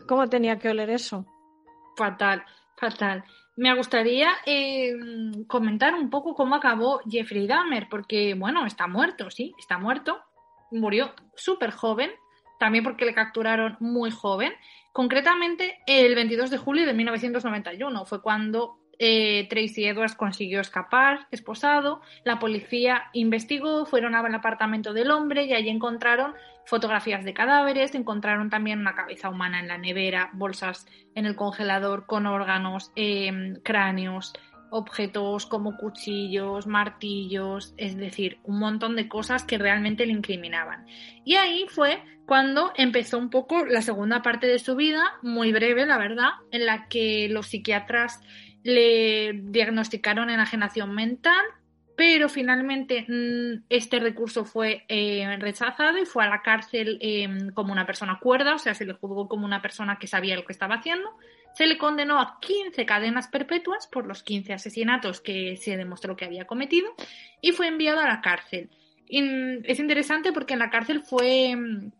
cómo 0.08 0.28
tenía 0.28 0.58
que 0.58 0.70
oler 0.70 0.88
eso. 0.88 1.26
Fatal, 1.96 2.44
fatal. 2.76 3.24
Me 3.56 3.74
gustaría 3.74 4.30
eh, 4.46 4.94
comentar 5.46 5.94
un 5.94 6.10
poco 6.10 6.34
cómo 6.34 6.56
acabó 6.56 7.00
Jeffrey 7.08 7.46
Dahmer, 7.46 7.88
porque, 7.88 8.34
bueno, 8.34 8.66
está 8.66 8.88
muerto, 8.88 9.30
sí, 9.30 9.54
está 9.58 9.78
muerto. 9.78 10.20
Murió 10.72 11.14
súper 11.36 11.70
joven, 11.70 12.10
también 12.58 12.82
porque 12.82 13.04
le 13.04 13.14
capturaron 13.14 13.76
muy 13.78 14.10
joven. 14.10 14.52
Concretamente, 14.92 15.78
el 15.86 16.14
22 16.16 16.50
de 16.50 16.58
julio 16.58 16.86
de 16.86 16.94
1991 16.94 18.04
fue 18.06 18.22
cuando 18.22 18.80
eh, 18.98 19.46
Tracy 19.48 19.84
Edwards 19.84 20.14
consiguió 20.14 20.60
escapar, 20.60 21.26
esposado. 21.30 22.00
La 22.24 22.38
policía 22.38 23.04
investigó, 23.12 23.86
fueron 23.86 24.14
al 24.14 24.34
apartamento 24.34 24.92
del 24.92 25.10
hombre 25.10 25.44
y 25.44 25.52
allí 25.52 25.68
encontraron 25.68 26.34
fotografías 26.66 27.24
de 27.24 27.34
cadáveres, 27.34 27.94
encontraron 27.94 28.50
también 28.50 28.80
una 28.80 28.94
cabeza 28.94 29.28
humana 29.28 29.60
en 29.60 29.68
la 29.68 29.78
nevera, 29.78 30.30
bolsas 30.32 30.86
en 31.14 31.26
el 31.26 31.36
congelador 31.36 32.06
con 32.06 32.26
órganos, 32.26 32.92
eh, 32.96 33.54
cráneos, 33.62 34.32
objetos 34.70 35.46
como 35.46 35.76
cuchillos, 35.76 36.66
martillos, 36.66 37.74
es 37.76 37.96
decir, 37.96 38.38
un 38.42 38.58
montón 38.58 38.96
de 38.96 39.08
cosas 39.08 39.44
que 39.44 39.56
realmente 39.56 40.04
le 40.04 40.12
incriminaban. 40.12 40.86
Y 41.24 41.36
ahí 41.36 41.66
fue 41.68 42.02
cuando 42.26 42.72
empezó 42.76 43.18
un 43.18 43.30
poco 43.30 43.64
la 43.64 43.82
segunda 43.82 44.22
parte 44.22 44.48
de 44.48 44.58
su 44.58 44.74
vida, 44.74 45.04
muy 45.22 45.52
breve, 45.52 45.86
la 45.86 45.96
verdad, 45.96 46.30
en 46.50 46.66
la 46.66 46.88
que 46.88 47.28
los 47.30 47.46
psiquiatras 47.46 48.20
le 48.64 49.32
diagnosticaron 49.44 50.30
enajenación 50.30 50.92
mental, 50.92 51.44
pero 51.96 52.28
finalmente 52.28 53.04
mm, 53.08 53.64
este 53.68 54.00
recurso 54.00 54.44
fue 54.44 54.84
eh, 54.88 55.36
rechazado 55.38 55.98
y 55.98 56.06
fue 56.06 56.24
a 56.24 56.28
la 56.28 56.42
cárcel 56.42 56.98
em, 57.00 57.50
como 57.52 57.72
una 57.72 57.86
persona 57.86 58.18
cuerda, 58.20 58.54
o 58.54 58.58
sea, 58.58 58.74
se 58.74 58.84
le 58.84 58.94
juzgó 58.94 59.28
como 59.28 59.44
una 59.44 59.62
persona 59.62 59.98
que 59.98 60.06
sabía 60.06 60.36
lo 60.36 60.44
que 60.44 60.52
estaba 60.52 60.76
haciendo. 60.76 61.08
Se 61.54 61.66
le 61.66 61.78
condenó 61.78 62.20
a 62.20 62.38
15 62.40 62.84
cadenas 62.84 63.28
perpetuas 63.28 63.86
por 63.86 64.06
los 64.06 64.24
15 64.24 64.54
asesinatos 64.54 65.20
que 65.20 65.56
se 65.56 65.76
demostró 65.76 66.16
que 66.16 66.24
había 66.24 66.46
cometido 66.46 66.90
y 67.40 67.52
fue 67.52 67.68
enviado 67.68 68.00
a 68.00 68.08
la 68.08 68.20
cárcel. 68.20 68.70
Mm, 69.10 69.64
es 69.64 69.78
interesante 69.78 70.32
porque 70.32 70.54
en 70.54 70.60
la 70.60 70.70
cárcel 70.70 71.02
fue, 71.02 71.54
mm, 71.54 71.92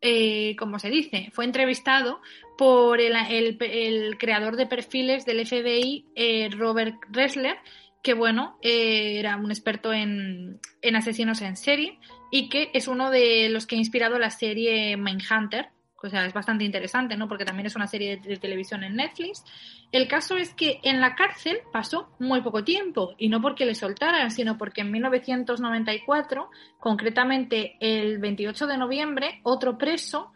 eh, 0.00 0.56
como 0.56 0.78
se 0.78 0.90
dice, 0.90 1.30
fue 1.32 1.44
entrevistado 1.44 2.20
por 2.56 3.00
el, 3.00 4.16
creador 4.18 4.56
de 4.56 4.66
perfiles 4.66 5.24
del 5.24 5.44
FBI, 5.44 6.06
eh, 6.14 6.48
Robert 6.52 6.94
Ressler, 7.10 7.56
que 8.02 8.14
bueno, 8.14 8.58
eh, 8.62 9.18
era 9.18 9.36
un 9.36 9.50
experto 9.50 9.92
en, 9.92 10.60
asesinos 10.94 11.40
en 11.40 11.56
serie 11.56 11.98
y 12.30 12.48
que 12.48 12.70
es 12.74 12.88
uno 12.88 13.10
de 13.10 13.48
los 13.48 13.66
que 13.66 13.76
ha 13.76 13.78
inspirado 13.78 14.18
la 14.18 14.30
serie 14.30 14.96
Mindhunter. 14.96 15.68
O 16.04 16.08
sea, 16.08 16.26
es 16.26 16.32
bastante 16.32 16.64
interesante, 16.64 17.16
¿no? 17.16 17.28
Porque 17.28 17.44
también 17.44 17.66
es 17.66 17.76
una 17.76 17.86
serie 17.86 18.16
de, 18.16 18.36
televisión 18.36 18.82
en 18.82 18.96
Netflix. 18.96 19.44
El 19.92 20.08
caso 20.08 20.36
es 20.36 20.52
que 20.52 20.80
en 20.82 21.00
la 21.00 21.14
cárcel 21.14 21.58
pasó 21.72 22.08
muy 22.18 22.40
poco 22.40 22.64
tiempo, 22.64 23.14
y 23.18 23.28
no 23.28 23.40
porque 23.40 23.64
le 23.64 23.76
soltaran, 23.76 24.32
sino 24.32 24.58
porque 24.58 24.80
en 24.80 24.90
1994, 24.90 26.50
concretamente 26.80 27.76
el 27.78 28.18
28 28.18 28.66
de 28.66 28.78
noviembre, 28.78 29.40
otro 29.44 29.78
preso, 29.78 30.32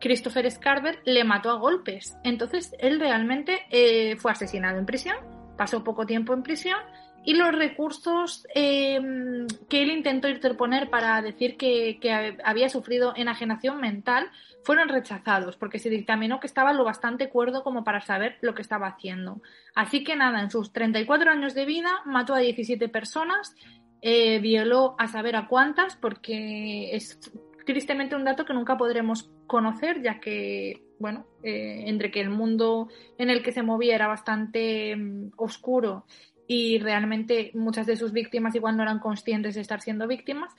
Christopher 0.00 0.50
Scarver, 0.50 1.00
le 1.04 1.22
mató 1.24 1.50
a 1.50 1.58
golpes. 1.58 2.16
Entonces, 2.24 2.74
él 2.78 2.98
realmente 2.98 3.66
eh, 3.68 4.16
fue 4.16 4.32
asesinado 4.32 4.78
en 4.78 4.86
prisión, 4.86 5.16
pasó 5.58 5.84
poco 5.84 6.06
tiempo 6.06 6.32
en 6.32 6.42
prisión 6.42 6.78
y 7.24 7.34
los 7.34 7.54
recursos 7.54 8.46
em, 8.54 9.46
que 9.68 9.82
él 9.82 9.90
intentó 9.90 10.28
interponer 10.28 10.88
para 10.88 11.20
decir 11.20 11.56
que, 11.56 11.98
había 12.44 12.68
sufrido 12.68 13.12
enajenación 13.16 13.80
mental 13.80 14.30
fueron 14.64 14.88
rechazados 14.88 15.56
porque 15.56 15.78
se 15.78 15.90
dictaminó 15.90 16.40
que 16.40 16.46
estaba 16.46 16.72
lo 16.72 16.84
bastante 16.84 17.28
cuerdo 17.28 17.62
como 17.62 17.84
para 17.84 18.00
saber 18.00 18.38
lo 18.40 18.54
que 18.54 18.62
estaba 18.62 18.88
haciendo. 18.88 19.42
Así 19.74 20.02
que 20.04 20.16
nada, 20.16 20.40
en 20.40 20.50
sus 20.50 20.72
34 20.72 21.30
años 21.30 21.54
de 21.54 21.66
vida 21.66 21.90
mató 22.06 22.34
a 22.34 22.38
17 22.38 22.88
personas, 22.88 23.54
eh, 24.02 24.38
violó 24.38 24.94
a 24.98 25.08
saber 25.08 25.36
a 25.36 25.46
cuántas 25.46 25.96
porque 25.96 26.94
es 26.94 27.18
tristemente 27.66 28.16
un 28.16 28.24
dato 28.24 28.44
que 28.46 28.54
nunca 28.54 28.78
podremos 28.78 29.30
conocer 29.46 30.00
ya 30.02 30.20
que, 30.20 30.82
bueno, 30.98 31.26
eh, 31.42 31.84
entre 31.86 32.10
que 32.10 32.20
el 32.20 32.30
mundo 32.30 32.88
en 33.18 33.30
el 33.30 33.42
que 33.42 33.52
se 33.52 33.62
movía 33.62 33.94
era 33.94 34.06
bastante 34.06 34.92
em, 34.92 35.30
oscuro 35.36 36.04
y 36.52 36.80
realmente 36.80 37.52
muchas 37.54 37.86
de 37.86 37.94
sus 37.94 38.10
víctimas 38.10 38.56
igual 38.56 38.76
no 38.76 38.82
eran 38.82 38.98
conscientes 38.98 39.54
de 39.54 39.60
estar 39.60 39.80
siendo 39.80 40.08
víctimas, 40.08 40.52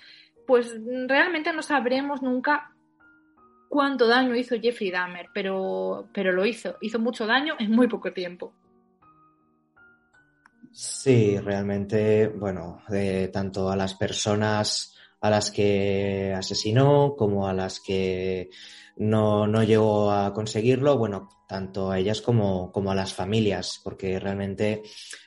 pues 0.48 0.74
realmente 1.06 1.52
no 1.52 1.62
sabremos 1.62 2.22
nunca 2.22 2.74
cuánto 3.68 4.08
daño 4.08 4.34
hizo 4.34 4.56
Jeffrey 4.58 4.90
Dahmer, 4.90 5.28
pero, 5.34 6.08
pero 6.14 6.32
lo 6.32 6.46
hizo, 6.46 6.78
hizo 6.80 6.98
mucho 6.98 7.28
daño 7.28 7.56
en 7.60 7.72
muy 7.72 7.90
poco 7.90 8.14
tiempo. 8.14 8.54
Sí, 10.72 11.38
realmente, 11.40 12.30
bueno, 12.30 12.84
tanto 13.34 13.70
a 13.70 13.76
las 13.76 13.94
personas 13.96 14.98
a 15.20 15.30
las 15.30 15.52
que 15.52 16.34
asesinó 16.34 17.16
como 17.18 17.50
a 17.50 17.54
las 17.54 17.82
que 17.82 18.50
no, 18.96 19.46
no 19.46 19.62
llegó 19.62 20.10
a 20.10 20.34
conseguirlo, 20.34 20.98
bueno, 20.98 21.28
tanto 21.52 21.92
a 21.92 22.00
ellas 22.00 22.22
como, 22.22 22.72
como 22.72 22.92
a 22.92 22.96
las 22.96 23.14
familias, 23.14 23.82
porque 23.84 24.18
realmente 24.22 24.84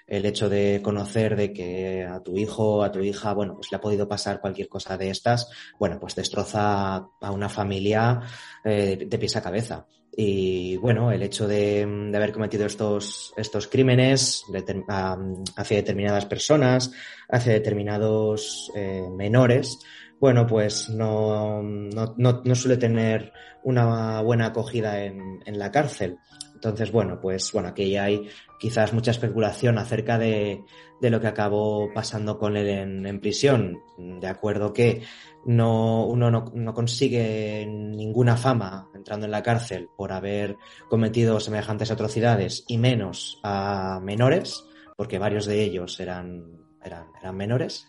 el 0.06 0.24
hecho 0.24 0.48
de 0.48 0.80
conocer 0.82 1.36
de 1.36 1.52
que 1.52 2.02
a 2.02 2.22
tu 2.22 2.38
hijo, 2.38 2.82
a 2.82 2.90
tu 2.90 3.00
hija, 3.00 3.34
bueno, 3.34 3.56
pues 3.56 3.70
le 3.70 3.76
ha 3.76 3.80
podido 3.82 4.08
pasar 4.08 4.40
cualquier 4.40 4.66
cosa 4.70 4.96
de 4.96 5.10
estas, 5.10 5.50
bueno, 5.78 6.00
pues 6.00 6.14
destroza 6.14 6.94
a 6.96 7.30
una 7.30 7.50
familia 7.50 8.22
eh, 8.64 9.04
de 9.06 9.18
pies 9.18 9.36
a 9.36 9.42
cabeza. 9.42 9.86
Y 10.16 10.78
bueno, 10.78 11.12
el 11.12 11.22
hecho 11.22 11.46
de, 11.46 11.84
de 11.84 12.16
haber 12.16 12.32
cometido 12.32 12.64
estos, 12.64 13.34
estos 13.36 13.66
crímenes 13.66 14.44
hacia 14.86 15.76
determinadas 15.76 16.24
personas, 16.24 16.90
hacia 17.28 17.52
determinados 17.52 18.72
eh, 18.74 19.06
menores, 19.10 19.78
bueno, 20.24 20.46
pues 20.46 20.88
no, 20.88 21.62
no, 21.62 22.14
no, 22.16 22.54
suele 22.54 22.78
tener 22.78 23.30
una 23.62 24.22
buena 24.22 24.46
acogida 24.46 25.04
en, 25.04 25.42
en, 25.44 25.58
la 25.58 25.70
cárcel. 25.70 26.16
Entonces, 26.54 26.90
bueno, 26.90 27.20
pues 27.20 27.52
bueno, 27.52 27.68
aquí 27.68 27.94
hay 27.98 28.30
quizás 28.58 28.94
mucha 28.94 29.10
especulación 29.10 29.76
acerca 29.76 30.16
de, 30.16 30.64
de 30.98 31.10
lo 31.10 31.20
que 31.20 31.26
acabó 31.26 31.92
pasando 31.92 32.38
con 32.38 32.56
él 32.56 32.68
en, 32.68 33.06
en 33.06 33.20
prisión. 33.20 33.82
De 33.98 34.26
acuerdo 34.26 34.72
que 34.72 35.02
no, 35.44 36.06
uno 36.06 36.30
no, 36.30 36.46
no, 36.54 36.72
consigue 36.72 37.66
ninguna 37.66 38.38
fama 38.38 38.88
entrando 38.94 39.26
en 39.26 39.32
la 39.32 39.42
cárcel 39.42 39.90
por 39.94 40.10
haber 40.10 40.56
cometido 40.88 41.38
semejantes 41.38 41.90
atrocidades 41.90 42.64
y 42.66 42.78
menos 42.78 43.40
a 43.42 44.00
menores, 44.02 44.64
porque 44.96 45.18
varios 45.18 45.44
de 45.44 45.62
ellos 45.62 46.00
eran, 46.00 46.46
eran, 46.82 47.08
eran 47.20 47.36
menores. 47.36 47.88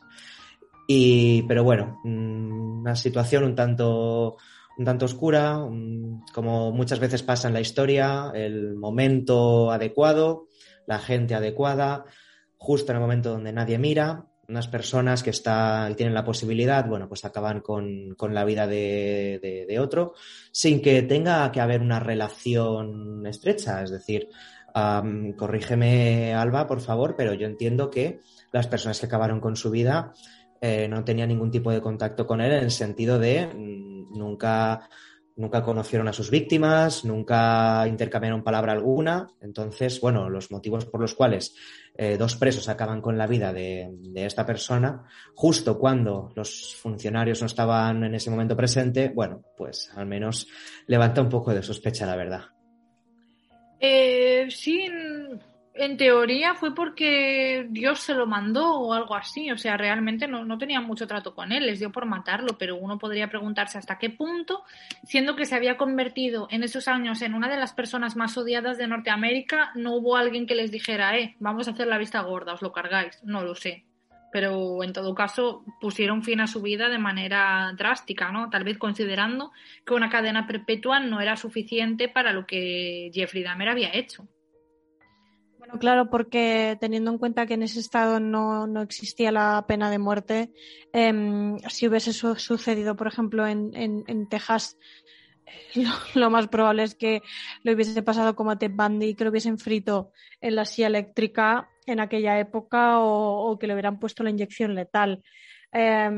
Y, 0.88 1.44
pero 1.44 1.64
bueno, 1.64 2.00
mm, 2.04 2.82
una 2.82 2.96
situación 2.96 3.44
un 3.44 3.56
tanto, 3.56 4.38
un 4.78 4.86
tanto 4.86 5.06
oscura, 5.06 5.60
como 6.34 6.72
muchas 6.72 7.00
veces 7.00 7.24
pasa 7.24 7.48
en 7.48 7.54
la 7.54 7.62
historia, 7.62 8.32
el 8.34 8.76
momento 8.76 9.72
adecuado, 9.72 10.48
la 10.86 11.00
gente 11.00 11.36
adecuada, 11.36 12.06
justo 12.58 12.92
en 12.92 12.98
el 12.98 13.02
momento 13.02 13.32
donde 13.32 13.54
nadie 13.54 13.78
mira, 13.78 14.26
unas 14.48 14.68
personas 14.68 15.24
que 15.24 15.32
está, 15.32 15.92
tienen 15.96 16.14
la 16.14 16.24
posibilidad, 16.24 16.88
bueno, 16.88 17.08
pues 17.08 17.26
acaban 17.26 17.62
con, 17.62 18.14
con 18.16 18.34
la 18.34 18.46
vida 18.46 18.68
de, 18.68 19.40
de, 19.42 19.66
de, 19.66 19.80
otro, 19.80 20.14
sin 20.52 20.82
que 20.82 21.02
tenga 21.02 21.52
que 21.52 21.62
haber 21.62 21.82
una 21.82 22.00
relación 22.00 23.26
estrecha. 23.26 23.82
Es 23.82 23.90
decir, 23.90 24.30
um, 24.76 25.34
corrígeme, 25.34 26.34
Alba, 26.34 26.68
por 26.68 26.82
favor, 26.82 27.16
pero 27.16 27.34
yo 27.34 27.48
entiendo 27.48 27.90
que 27.90 28.20
las 28.52 28.68
personas 28.68 29.00
que 29.00 29.08
acabaron 29.08 29.40
con 29.40 29.56
su 29.56 29.72
vida 29.72 30.14
eh, 30.68 30.88
no 30.88 31.04
tenía 31.04 31.28
ningún 31.28 31.52
tipo 31.52 31.72
de 31.72 31.80
contacto 31.80 32.26
con 32.26 32.42
él 32.42 32.52
en 32.52 32.64
el 32.64 32.72
sentido 32.72 33.20
de 33.20 33.46
mm, 33.46 34.18
nunca, 34.18 34.90
nunca 35.36 35.62
conocieron 35.62 36.08
a 36.08 36.14
sus 36.14 36.32
víctimas, 36.32 37.06
nunca 37.06 37.88
intercambiaron 37.88 38.44
palabra 38.44 38.74
alguna. 38.74 39.28
Entonces, 39.42 40.02
bueno, 40.02 40.28
los 40.28 40.50
motivos 40.50 40.88
por 40.88 41.02
los 41.02 41.14
cuales 41.14 41.54
eh, 41.96 42.18
dos 42.18 42.36
presos 42.36 42.68
acaban 42.68 43.00
con 43.00 43.16
la 43.16 43.28
vida 43.28 43.54
de, 43.54 43.94
esta 44.16 44.44
persona, 44.44 45.04
justo 45.36 45.78
cuando 45.78 46.32
los 46.36 46.76
funcionarios 46.76 47.42
no 47.42 47.46
estaban 47.46 48.04
en 48.04 48.16
ese 48.16 48.32
momento 48.32 48.58
presente, 48.58 49.10
bueno, 49.10 49.44
pues 49.56 49.92
al 49.96 50.08
menos 50.08 50.48
levanta 50.88 51.22
un 51.22 51.30
poco 51.30 51.54
de 51.54 51.62
sospecha, 51.62 52.08
la 52.08 52.16
verdad. 52.16 52.42
Eh, 53.80 54.48
en 55.78 55.98
teoría 55.98 56.56
fue 56.56 56.74
porque 56.74 57.68
Dios 57.70 58.00
se 58.00 58.14
lo 58.14 58.26
mandó 58.26 58.80
o 58.80 58.94
algo 58.94 59.16
así. 59.16 59.52
O 59.52 59.58
sea, 59.58 59.76
realmente 59.76 60.28
no, 60.28 60.46
no 60.46 60.58
tenían 60.58 60.86
mucho 60.86 61.06
trato 61.06 61.36
con 61.36 61.52
él, 61.52 61.66
les 61.66 61.80
dio 61.80 61.92
por 61.92 62.06
matarlo, 62.06 62.58
pero 62.58 62.78
uno 62.78 62.98
podría 62.98 63.30
preguntarse 63.30 63.78
hasta 63.78 63.98
qué 63.98 64.10
punto, 64.10 64.64
siendo 65.04 65.36
que 65.36 65.46
se 65.46 65.56
había 65.56 65.78
convertido 65.78 66.48
en 66.50 66.64
esos 66.64 66.88
años 66.88 67.22
en 67.22 67.34
una 67.34 67.50
de 67.50 67.58
las 67.58 67.74
personas 67.74 68.16
más 68.16 68.38
odiadas 68.38 68.78
de 68.78 68.88
Norteamérica, 68.88 69.72
no 69.76 69.96
hubo 69.96 70.16
alguien 70.16 70.48
que 70.48 70.56
les 70.56 70.72
dijera, 70.72 71.18
eh, 71.18 71.36
vamos 71.40 71.68
a 71.68 71.72
hacer 71.72 71.88
la 71.88 71.98
vista 71.98 72.22
gorda, 72.22 72.54
os 72.54 72.62
lo 72.62 72.72
cargáis. 72.72 73.22
No 73.24 73.44
lo 73.44 73.56
sé. 73.56 73.84
Pero 74.32 74.84
en 74.84 74.92
todo 74.92 75.16
caso 75.16 75.64
pusieron 75.80 76.24
fin 76.24 76.42
a 76.42 76.48
su 76.48 76.62
vida 76.62 76.90
de 76.90 76.98
manera 76.98 77.74
drástica, 77.78 78.32
¿no? 78.32 78.50
Tal 78.50 78.66
vez 78.66 78.78
considerando 78.78 79.52
que 79.86 79.94
una 79.94 80.10
cadena 80.10 80.46
perpetua 80.46 81.00
no 81.00 81.22
era 81.22 81.38
suficiente 81.38 82.10
para 82.10 82.34
lo 82.34 82.46
que 82.46 83.12
Jeffrey 83.14 83.44
Dahmer 83.44 83.70
había 83.70 83.94
hecho. 83.94 84.28
Bueno, 85.66 85.80
claro, 85.80 86.10
porque 86.12 86.78
teniendo 86.80 87.10
en 87.10 87.18
cuenta 87.18 87.48
que 87.48 87.56
en 87.56 87.64
ese 87.64 87.80
estado 87.80 88.20
no, 88.20 88.68
no 88.68 88.84
existía 88.84 89.32
la 89.32 89.66
pena 89.68 89.90
de 89.90 89.98
muerte, 89.98 90.52
eh, 90.94 91.56
si 91.70 91.88
hubiese 91.88 92.14
su 92.14 92.36
sucedido, 92.36 92.96
por 92.96 93.08
ejemplo, 93.08 93.48
en, 93.48 93.76
en, 93.76 94.04
en 94.06 94.30
Texas, 94.30 94.78
lo, 95.76 95.90
lo, 96.14 96.30
más 96.30 96.48
probable 96.50 96.84
es 96.84 96.94
que 96.94 97.24
lo 97.64 97.74
hubiese 97.74 98.04
pasado 98.04 98.36
como 98.36 98.52
a 98.52 98.60
Ted 98.60 98.72
Bundy, 98.76 99.16
que 99.16 99.24
lo 99.24 99.32
hubiesen 99.32 99.58
frito 99.58 100.12
en 100.40 100.56
la 100.56 100.66
silla 100.66 100.88
eléctrica 100.88 101.68
en 101.88 102.00
aquella 102.00 102.40
época 102.40 103.00
o, 103.00 103.58
que 103.58 103.66
le 103.66 103.74
hubieran 103.74 104.00
puesto 104.00 104.24
la 104.24 104.30
inyección 104.30 104.76
letal. 104.76 105.24
Eh, 105.72 106.12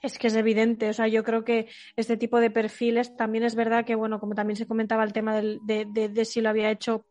es 0.00 0.16
que 0.16 0.28
es 0.28 0.36
evidente, 0.36 0.88
o 0.88 0.92
sea, 0.92 1.08
yo 1.08 1.24
creo 1.24 1.44
que 1.44 1.66
este 1.96 2.16
tipo 2.16 2.40
de 2.40 2.50
perfiles 2.50 3.16
también 3.16 3.44
es 3.44 3.56
verdad 3.56 3.84
que, 3.84 3.96
bueno, 3.96 4.20
como 4.20 4.34
también 4.34 4.56
se 4.56 4.66
comentaba 4.66 5.02
el 5.02 5.12
tema 5.12 5.34
de, 5.40 5.58
de 5.64 6.24
si 6.24 6.40
lo 6.40 6.48
había 6.48 6.70
hecho 6.70 7.04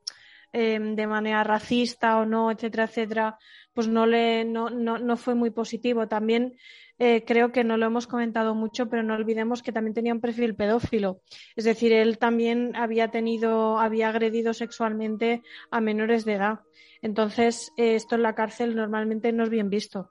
eh, 0.54 0.80
de 0.80 1.08
manera 1.08 1.44
racista 1.44 2.18
o 2.18 2.26
no, 2.26 2.52
etcétera, 2.52 2.86
etcétera, 2.86 3.38
pues 3.74 3.88
no, 3.88 4.06
le, 4.06 4.46
no, 4.46 4.70
no, 4.70 4.98
no 4.98 5.18
fue 5.18 5.36
muy 5.36 5.52
positivo. 5.52 6.08
También 6.08 6.58
eh, 7.00 7.24
creo 7.26 7.52
que 7.52 7.64
no 7.64 7.78
lo 7.78 7.86
hemos 7.86 8.08
comentado 8.08 8.56
mucho, 8.56 8.90
pero 8.90 9.04
no 9.04 9.14
olvidemos 9.14 9.62
que 9.62 9.72
también 9.72 9.94
tenía 9.94 10.14
un 10.14 10.22
perfil 10.22 10.56
pedófilo. 10.56 11.22
Es 11.56 11.66
decir, 11.66 11.94
él 11.94 12.18
también 12.18 12.76
había 12.76 13.10
tenido, 13.10 13.80
había 13.80 14.10
agredido 14.10 14.54
sexualmente 14.54 15.44
a 15.70 15.80
menores 15.80 16.26
de 16.26 16.34
edad. 16.34 16.62
Entonces, 17.02 17.72
eh, 17.78 17.96
esto 17.96 18.16
en 18.16 18.24
la 18.24 18.34
cárcel 18.34 18.76
normalmente 18.76 19.32
no 19.32 19.44
es 19.44 19.50
bien 19.50 19.70
visto. 19.70 20.10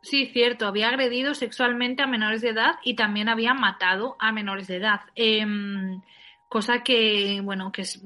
Sí, 0.00 0.26
cierto, 0.26 0.66
había 0.66 0.88
agredido 0.88 1.34
sexualmente 1.34 2.02
a 2.02 2.06
menores 2.06 2.40
de 2.40 2.50
edad 2.50 2.76
y 2.84 2.94
también 2.94 3.28
había 3.28 3.52
matado 3.54 4.16
a 4.20 4.32
menores 4.32 4.68
de 4.68 4.76
edad. 4.76 5.00
Em, 5.14 6.00
cosa 6.48 6.82
que, 6.82 7.40
bueno, 7.42 7.72
que 7.72 7.82
es 7.82 8.02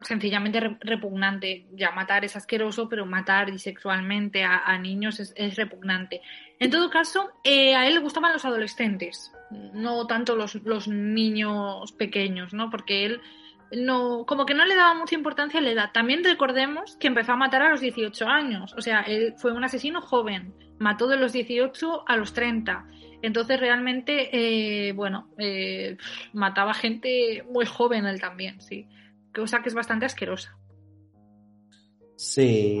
sencillamente 0.00 0.60
repugnante. 0.80 1.66
Ya 1.72 1.90
matar 1.90 2.24
es 2.24 2.36
asqueroso, 2.36 2.88
pero 2.88 3.06
matar 3.06 3.58
sexualmente 3.58 4.44
a, 4.44 4.78
niños 4.78 5.20
es, 5.20 5.56
repugnante. 5.56 6.20
En 6.58 6.70
todo 6.70 6.90
caso, 6.90 7.30
eh, 7.44 7.74
a 7.74 7.86
él 7.86 7.94
le 7.94 8.00
gustaban 8.00 8.32
los 8.32 8.44
adolescentes, 8.44 9.32
no 9.50 10.06
tanto 10.06 10.36
los, 10.36 10.54
los 10.56 10.88
niños 10.88 11.92
pequeños, 11.92 12.54
¿no? 12.54 12.70
Porque 12.70 13.06
él 13.06 13.20
no, 13.72 14.24
como 14.26 14.46
que 14.46 14.54
no 14.54 14.64
le 14.64 14.76
daba 14.76 14.94
mucha 14.94 15.14
importancia 15.14 15.60
a 15.60 15.62
la 15.62 15.70
edad. 15.70 15.90
También 15.92 16.22
recordemos 16.24 16.96
que 16.96 17.08
empezó 17.08 17.32
a 17.32 17.36
matar 17.36 17.62
a 17.62 17.70
los 17.70 17.80
18 17.80 18.28
años, 18.28 18.74
o 18.76 18.80
sea, 18.80 19.00
él 19.02 19.34
fue 19.36 19.52
un 19.52 19.64
asesino 19.64 20.00
joven, 20.00 20.54
mató 20.78 21.06
de 21.08 21.16
los 21.16 21.32
18 21.32 22.04
a 22.06 22.16
los 22.16 22.32
30. 22.32 22.86
Entonces 23.22 23.58
realmente, 23.58 24.28
eh, 24.32 24.92
bueno, 24.92 25.30
eh, 25.38 25.96
mataba 26.32 26.74
gente 26.74 27.44
muy 27.50 27.66
joven 27.66 28.06
él 28.06 28.20
también, 28.20 28.60
sí, 28.60 28.88
cosa 29.34 29.62
que 29.62 29.68
es 29.68 29.74
bastante 29.74 30.06
asquerosa. 30.06 30.56
Sí, 32.18 32.80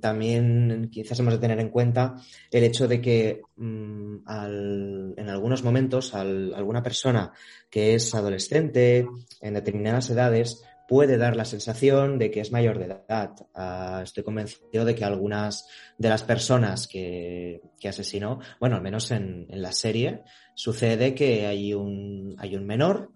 también 0.00 0.88
quizás 0.90 1.20
hemos 1.20 1.34
de 1.34 1.38
tener 1.38 1.60
en 1.60 1.68
cuenta 1.68 2.14
el 2.50 2.64
hecho 2.64 2.88
de 2.88 2.98
que 2.98 3.42
mm, 3.56 4.16
en 4.26 5.28
algunos 5.28 5.62
momentos 5.62 6.14
alguna 6.14 6.82
persona 6.82 7.30
que 7.68 7.94
es 7.94 8.14
adolescente 8.14 9.06
en 9.42 9.54
determinadas 9.54 10.08
edades 10.08 10.64
puede 10.92 11.16
dar 11.16 11.36
la 11.36 11.46
sensación 11.46 12.18
de 12.18 12.30
que 12.30 12.40
es 12.40 12.52
mayor 12.52 12.78
de 12.78 12.84
edad. 12.84 13.30
Ah, 13.54 14.02
estoy 14.04 14.22
convencido 14.22 14.84
de 14.84 14.94
que 14.94 15.06
algunas 15.06 15.66
de 15.96 16.10
las 16.10 16.22
personas 16.22 16.86
que, 16.86 17.62
asesinó, 17.82 18.40
bueno, 18.60 18.76
al 18.76 18.82
menos 18.82 19.10
en, 19.10 19.46
en, 19.48 19.62
la 19.62 19.72
serie, 19.72 20.20
sucede 20.54 21.14
que 21.14 21.46
hay 21.46 21.72
un, 21.72 22.34
hay 22.36 22.56
un 22.56 22.66
menor 22.66 23.10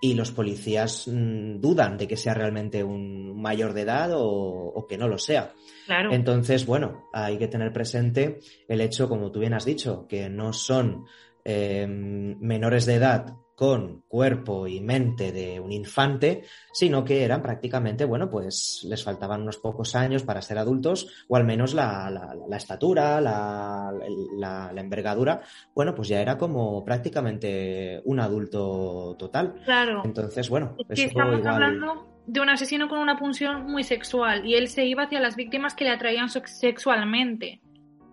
y 0.00 0.14
los 0.14 0.30
policías 0.30 1.08
mm, 1.08 1.58
dudan 1.58 1.98
de 1.98 2.06
que 2.06 2.16
sea 2.16 2.32
realmente 2.32 2.84
un 2.84 3.42
mayor 3.42 3.72
de 3.72 3.80
edad 3.80 4.10
o, 4.14 4.86
que 4.88 4.96
no 4.96 5.08
lo 5.08 5.18
sea. 5.18 5.52
Claro. 5.86 6.12
Entonces, 6.12 6.64
bueno, 6.64 7.08
hay 7.12 7.38
que 7.38 7.48
tener 7.48 7.72
presente 7.72 8.38
el 8.68 8.80
hecho, 8.82 9.08
como 9.08 9.32
tú 9.32 9.40
bien 9.40 9.54
has 9.54 9.64
dicho, 9.64 10.06
que 10.08 10.30
no 10.30 10.52
son 10.52 11.06
eh, 11.44 11.88
menores 11.88 12.86
de 12.86 12.94
edad 12.94 13.34
con 13.60 14.04
cuerpo 14.08 14.66
y 14.66 14.80
mente 14.80 15.32
de 15.32 15.60
un 15.60 15.70
infante, 15.70 16.44
sino 16.72 17.04
que 17.04 17.24
eran 17.24 17.42
prácticamente, 17.42 18.06
bueno, 18.06 18.30
pues 18.30 18.86
les 18.88 19.04
faltaban 19.04 19.42
unos 19.42 19.58
pocos 19.58 19.94
años 19.94 20.22
para 20.22 20.40
ser 20.40 20.56
adultos, 20.56 21.26
o 21.28 21.36
al 21.36 21.44
menos 21.44 21.74
la, 21.74 22.08
la, 22.48 22.56
estatura, 22.56 23.20
la, 23.20 23.92
la, 24.38 24.80
envergadura, 24.80 25.42
bueno, 25.74 25.94
pues 25.94 26.08
ya 26.08 26.22
era 26.22 26.38
como 26.38 26.82
prácticamente 26.86 28.00
un 28.06 28.20
adulto 28.20 29.14
total. 29.18 29.60
Claro. 29.66 30.00
Entonces, 30.06 30.48
bueno, 30.48 30.74
es 30.88 30.98
que 30.98 31.04
estamos 31.08 31.44
hablando 31.44 32.08
de 32.26 32.40
un 32.40 32.48
asesino 32.48 32.88
con 32.88 32.98
una 32.98 33.18
punción 33.18 33.70
muy 33.70 33.84
sexual 33.84 34.46
y 34.46 34.54
él 34.54 34.68
se 34.68 34.86
iba 34.86 35.02
hacia 35.02 35.20
las 35.20 35.36
víctimas 35.36 35.74
que 35.74 35.84
le 35.84 35.90
atraían 35.90 36.30
sexualmente. 36.30 37.60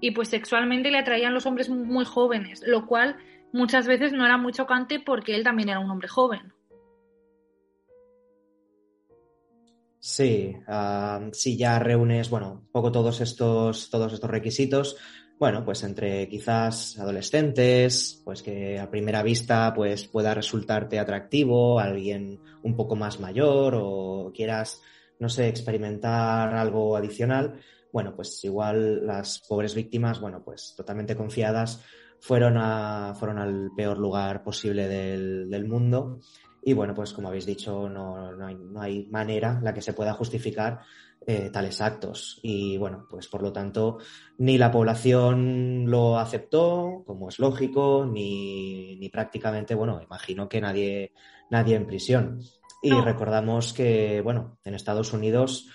Y 0.01 0.11
pues 0.11 0.27
sexualmente 0.27 0.91
le 0.91 0.97
atraían 0.97 1.33
los 1.33 1.45
hombres 1.45 1.69
muy 1.69 2.03
jóvenes, 2.03 2.61
lo 2.67 2.85
cual 2.85 3.15
muchas 3.53 3.87
veces 3.87 4.13
no 4.13 4.25
era 4.25 4.37
muy 4.37 4.53
chocante 4.53 4.99
porque 4.99 5.35
él 5.35 5.43
también 5.43 5.69
era 5.69 5.79
un 5.79 5.89
hombre 5.89 6.07
joven. 6.07 6.53
Sí, 9.99 10.55
si 11.33 11.57
ya 11.57 11.79
reúnes, 11.79 12.29
bueno, 12.29 12.53
un 12.53 12.71
poco 12.71 12.91
todos 12.91 13.19
estos, 13.19 13.89
todos 13.89 14.13
estos 14.13 14.29
requisitos, 14.29 14.95
bueno, 15.39 15.65
pues 15.65 15.83
entre 15.83 16.27
quizás 16.29 16.97
adolescentes, 16.97 18.21
pues 18.23 18.41
que 18.41 18.79
a 18.79 18.89
primera 18.89 19.21
vista 19.21 19.73
pues 19.75 20.07
pueda 20.07 20.33
resultarte 20.33 20.97
atractivo, 20.97 21.79
alguien 21.79 22.39
un 22.63 22.75
poco 22.75 22.95
más 22.95 23.19
mayor 23.19 23.73
o 23.75 24.31
quieras, 24.33 24.81
no 25.19 25.29
sé, 25.29 25.47
experimentar 25.47 26.55
algo 26.55 26.95
adicional, 26.95 27.59
bueno, 27.91 28.15
pues 28.15 28.43
igual 28.43 29.05
las 29.05 29.39
pobres 29.47 29.75
víctimas, 29.75 30.19
bueno, 30.19 30.41
pues 30.43 30.73
totalmente 30.75 31.15
confiadas, 31.15 31.83
fueron, 32.19 32.57
a, 32.57 33.13
fueron 33.15 33.39
al 33.39 33.71
peor 33.75 33.97
lugar 33.97 34.43
posible 34.43 34.87
del, 34.87 35.49
del 35.49 35.67
mundo. 35.67 36.19
Y 36.63 36.73
bueno, 36.73 36.93
pues 36.93 37.13
como 37.13 37.29
habéis 37.29 37.45
dicho, 37.45 37.87
no, 37.87 38.31
no, 38.33 38.45
hay, 38.45 38.55
no 38.55 38.81
hay, 38.81 39.07
manera 39.07 39.55
en 39.57 39.63
la 39.63 39.73
que 39.73 39.81
se 39.81 39.93
pueda 39.93 40.13
justificar 40.13 40.81
eh, 41.25 41.49
tales 41.51 41.79
actos. 41.81 42.39
Y 42.43 42.77
bueno, 42.77 43.05
pues 43.09 43.27
por 43.27 43.41
lo 43.41 43.53
tanto, 43.53 43.99
ni 44.39 44.57
la 44.57 44.71
población 44.71 45.89
lo 45.89 46.17
aceptó, 46.17 47.03
como 47.05 47.29
es 47.29 47.39
lógico, 47.39 48.05
ni, 48.05 48.97
ni 48.97 49.09
prácticamente, 49.09 49.75
bueno, 49.75 50.01
imagino 50.01 50.49
que 50.49 50.59
nadie, 50.59 51.13
nadie 51.49 51.75
en 51.75 51.87
prisión. 51.87 52.41
Y 52.81 52.91
recordamos 52.91 53.73
que, 53.73 54.21
bueno, 54.21 54.59
en 54.63 54.73
Estados 54.73 55.13
Unidos 55.13 55.67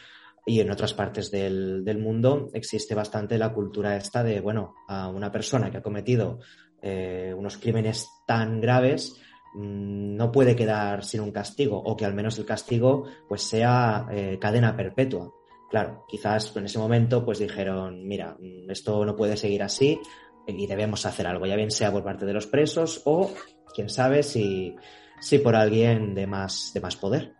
y 0.44 0.60
en 0.60 0.70
otras 0.70 0.94
partes 0.94 1.30
del, 1.30 1.84
del, 1.84 1.98
mundo 1.98 2.48
existe 2.52 2.94
bastante 2.94 3.38
la 3.38 3.52
cultura 3.52 3.96
esta 3.96 4.22
de, 4.24 4.40
bueno, 4.40 4.74
a 4.88 5.08
una 5.08 5.30
persona 5.30 5.70
que 5.70 5.78
ha 5.78 5.82
cometido 5.82 6.40
eh, 6.80 7.32
unos 7.36 7.58
crímenes 7.58 8.08
tan 8.26 8.60
graves 8.60 9.20
mmm, 9.54 10.16
no 10.16 10.32
puede 10.32 10.56
quedar 10.56 11.04
sin 11.04 11.20
un 11.20 11.30
castigo 11.30 11.78
o 11.78 11.96
que 11.96 12.04
al 12.04 12.14
menos 12.14 12.38
el 12.38 12.44
castigo 12.44 13.04
pues 13.28 13.42
sea 13.42 14.06
eh, 14.10 14.38
cadena 14.40 14.76
perpetua. 14.76 15.32
Claro, 15.70 16.04
quizás 16.08 16.54
en 16.56 16.64
ese 16.64 16.78
momento 16.78 17.24
pues 17.24 17.38
dijeron, 17.38 18.06
mira, 18.06 18.36
mm, 18.38 18.70
esto 18.70 19.04
no 19.04 19.14
puede 19.14 19.36
seguir 19.36 19.62
así 19.62 20.00
y 20.46 20.66
debemos 20.66 21.06
hacer 21.06 21.26
algo, 21.28 21.46
ya 21.46 21.54
bien 21.54 21.70
sea 21.70 21.92
por 21.92 22.02
parte 22.02 22.26
de 22.26 22.32
los 22.32 22.48
presos 22.48 23.02
o 23.04 23.32
quién 23.72 23.88
sabe 23.88 24.24
si, 24.24 24.74
si 25.20 25.38
por 25.38 25.54
alguien 25.54 26.14
de 26.14 26.26
más, 26.26 26.72
de 26.74 26.80
más 26.80 26.96
poder. 26.96 27.36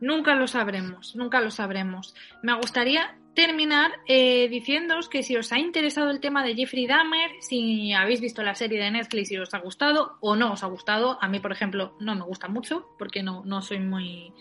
Nunca 0.00 0.34
lo 0.34 0.46
sabremos, 0.46 1.16
nunca 1.16 1.40
lo 1.40 1.50
sabremos. 1.50 2.14
Me 2.42 2.54
gustaría 2.54 3.16
terminar 3.34 3.92
eh, 4.06 4.48
diciéndoos 4.48 5.08
que 5.08 5.22
si 5.22 5.36
os 5.36 5.52
ha 5.52 5.58
interesado 5.58 6.10
el 6.10 6.20
tema 6.20 6.44
de 6.44 6.54
Jeffrey 6.54 6.86
Dahmer, 6.86 7.30
si 7.40 7.92
habéis 7.92 8.20
visto 8.20 8.42
la 8.42 8.54
serie 8.54 8.82
de 8.82 8.90
Netflix 8.90 9.32
y 9.32 9.38
os 9.38 9.52
ha 9.54 9.58
gustado 9.58 10.16
o 10.20 10.36
no 10.36 10.52
os 10.52 10.62
ha 10.62 10.68
gustado, 10.68 11.18
a 11.20 11.28
mí 11.28 11.40
por 11.40 11.52
ejemplo 11.52 11.96
no 12.00 12.14
me 12.14 12.22
gusta 12.22 12.48
mucho 12.48 12.86
porque 12.98 13.22
no, 13.22 13.42
no 13.44 13.60
soy 13.62 13.80
muy... 13.80 14.32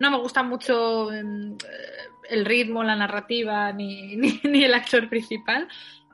No 0.00 0.10
me 0.10 0.18
gusta 0.18 0.42
mucho 0.42 1.12
eh, 1.12 1.22
el 2.28 2.44
ritmo, 2.44 2.82
la 2.82 2.96
narrativa 2.96 3.72
ni, 3.72 4.16
ni 4.42 4.64
el 4.64 4.74
actor 4.74 5.08
principal. 5.08 5.68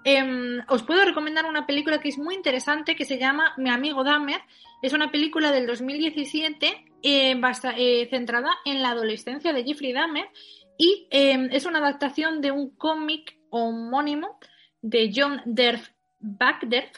Eh, 0.04 0.60
os 0.68 0.82
puedo 0.82 1.04
recomendar 1.04 1.44
una 1.46 1.66
película 1.66 2.00
que 2.00 2.08
es 2.08 2.18
muy 2.18 2.34
interesante 2.34 2.96
que 2.96 3.04
se 3.04 3.18
llama 3.18 3.52
Mi 3.56 3.70
amigo 3.70 4.04
Dahmer. 4.04 4.40
Es 4.82 4.92
una 4.92 5.10
película 5.10 5.52
del 5.52 5.66
2017 5.66 6.84
eh, 7.02 7.40
eh, 7.76 8.08
centrada 8.10 8.50
en 8.64 8.82
la 8.82 8.90
adolescencia 8.90 9.52
de 9.52 9.64
Jeffrey 9.64 9.92
Dahmer 9.92 10.28
y 10.76 11.08
eh, 11.10 11.48
es 11.52 11.66
una 11.66 11.78
adaptación 11.78 12.40
de 12.40 12.50
un 12.50 12.70
cómic 12.76 13.38
homónimo 13.50 14.38
de 14.80 15.12
John 15.14 15.42
Derf 15.44 15.90
Backderf, 16.20 16.90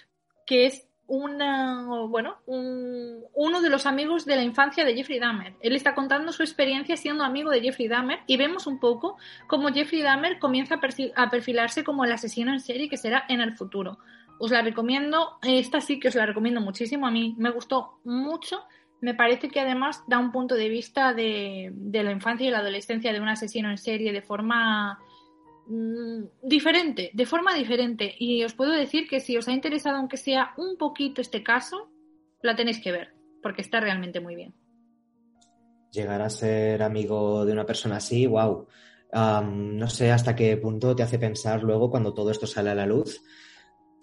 que 0.47 0.67
es 0.67 0.87
una, 1.07 1.85
bueno, 2.09 2.37
un, 2.47 3.25
uno 3.35 3.61
de 3.61 3.69
los 3.69 3.87
amigos 3.87 4.25
de 4.25 4.37
la 4.37 4.43
infancia 4.43 4.85
de 4.85 4.95
Jeffrey 4.95 5.19
Dahmer. 5.19 5.55
Él 5.61 5.75
está 5.75 5.95
contando 5.95 6.33
su 6.33 6.43
experiencia 6.43 6.97
siendo 6.97 7.25
amigo 7.25 7.51
de 7.51 7.61
Jeffrey 7.61 7.89
Dahmer 7.89 8.21
y 8.27 8.37
vemos 8.37 8.67
un 8.67 8.79
poco 8.79 9.17
cómo 9.47 9.69
Jeffrey 9.69 10.03
Dahmer 10.03 10.39
comienza 10.39 10.81
a, 11.17 11.31
perfilarse 11.31 11.85
como 11.85 12.05
el 12.05 12.13
asesino 12.13 12.53
en 12.53 12.61
serie 12.61 12.89
que 12.89 12.97
será 12.97 13.25
en 13.29 13.41
el 13.41 13.53
futuro. 13.55 13.99
Os 14.39 14.51
la 14.51 14.63
recomiendo, 14.63 15.39
esta 15.43 15.81
sí 15.81 16.01
que 16.01 16.09
os 16.09 16.15
la 16.15 16.27
recomiendo 16.27 16.61
muchísimo, 16.61 17.07
a 17.07 17.11
mí 17.11 17.35
me 17.39 17.51
gustó 17.51 17.99
mucho 18.05 18.65
me 19.01 19.15
parece 19.15 19.49
que 19.49 19.59
además 19.59 20.05
da 20.07 20.19
un 20.21 20.31
punto 20.31 20.55
de 20.55 20.69
vista 20.69 21.13
de, 21.13 21.71
de, 21.75 22.05
la 22.05 22.13
infancia 22.13 22.47
y 22.47 22.53
la 22.53 22.59
adolescencia 22.59 23.13
de 23.13 23.21
un 23.21 23.29
asesino 23.29 23.69
en 23.69 23.77
serie 23.77 24.13
de 24.13 24.23
forma 24.23 25.01
diferente, 26.43 27.11
de 27.13 27.27
forma 27.27 27.55
diferente. 27.55 28.15
Y 28.19 28.45
os 28.45 28.55
puedo 28.55 28.73
decir 28.73 29.09
que 29.09 29.21
si 29.21 29.37
os 29.37 29.49
ha 29.49 29.53
interesado, 29.53 29.97
aunque 29.97 30.17
sea 30.17 30.53
un 30.57 30.77
poquito 30.77 31.21
este 31.21 31.43
caso, 31.43 31.91
la 32.43 32.57
tenéis 32.57 32.81
que 32.81 32.93
ver, 32.93 33.15
porque 33.43 33.63
está 33.63 33.81
realmente 33.81 34.21
muy 34.21 34.35
bien. 34.35 34.55
Llegar 35.91 36.23
a 36.23 36.31
ser 36.31 36.83
amigo 36.83 37.45
de 37.45 37.53
una 37.53 37.67
persona 37.67 37.97
así, 37.97 38.27
wow. 38.27 38.67
No 39.13 39.89
sé 39.89 40.11
hasta 40.11 40.35
qué 40.35 40.57
punto 40.57 40.97
te 40.97 41.03
hace 41.03 41.19
pensar 41.19 41.63
luego 41.63 41.91
cuando 41.91 42.15
todo 42.15 42.31
esto 42.31 42.47
sale 42.47 42.71
a 42.71 42.75
la 42.75 42.87
luz 42.87 43.21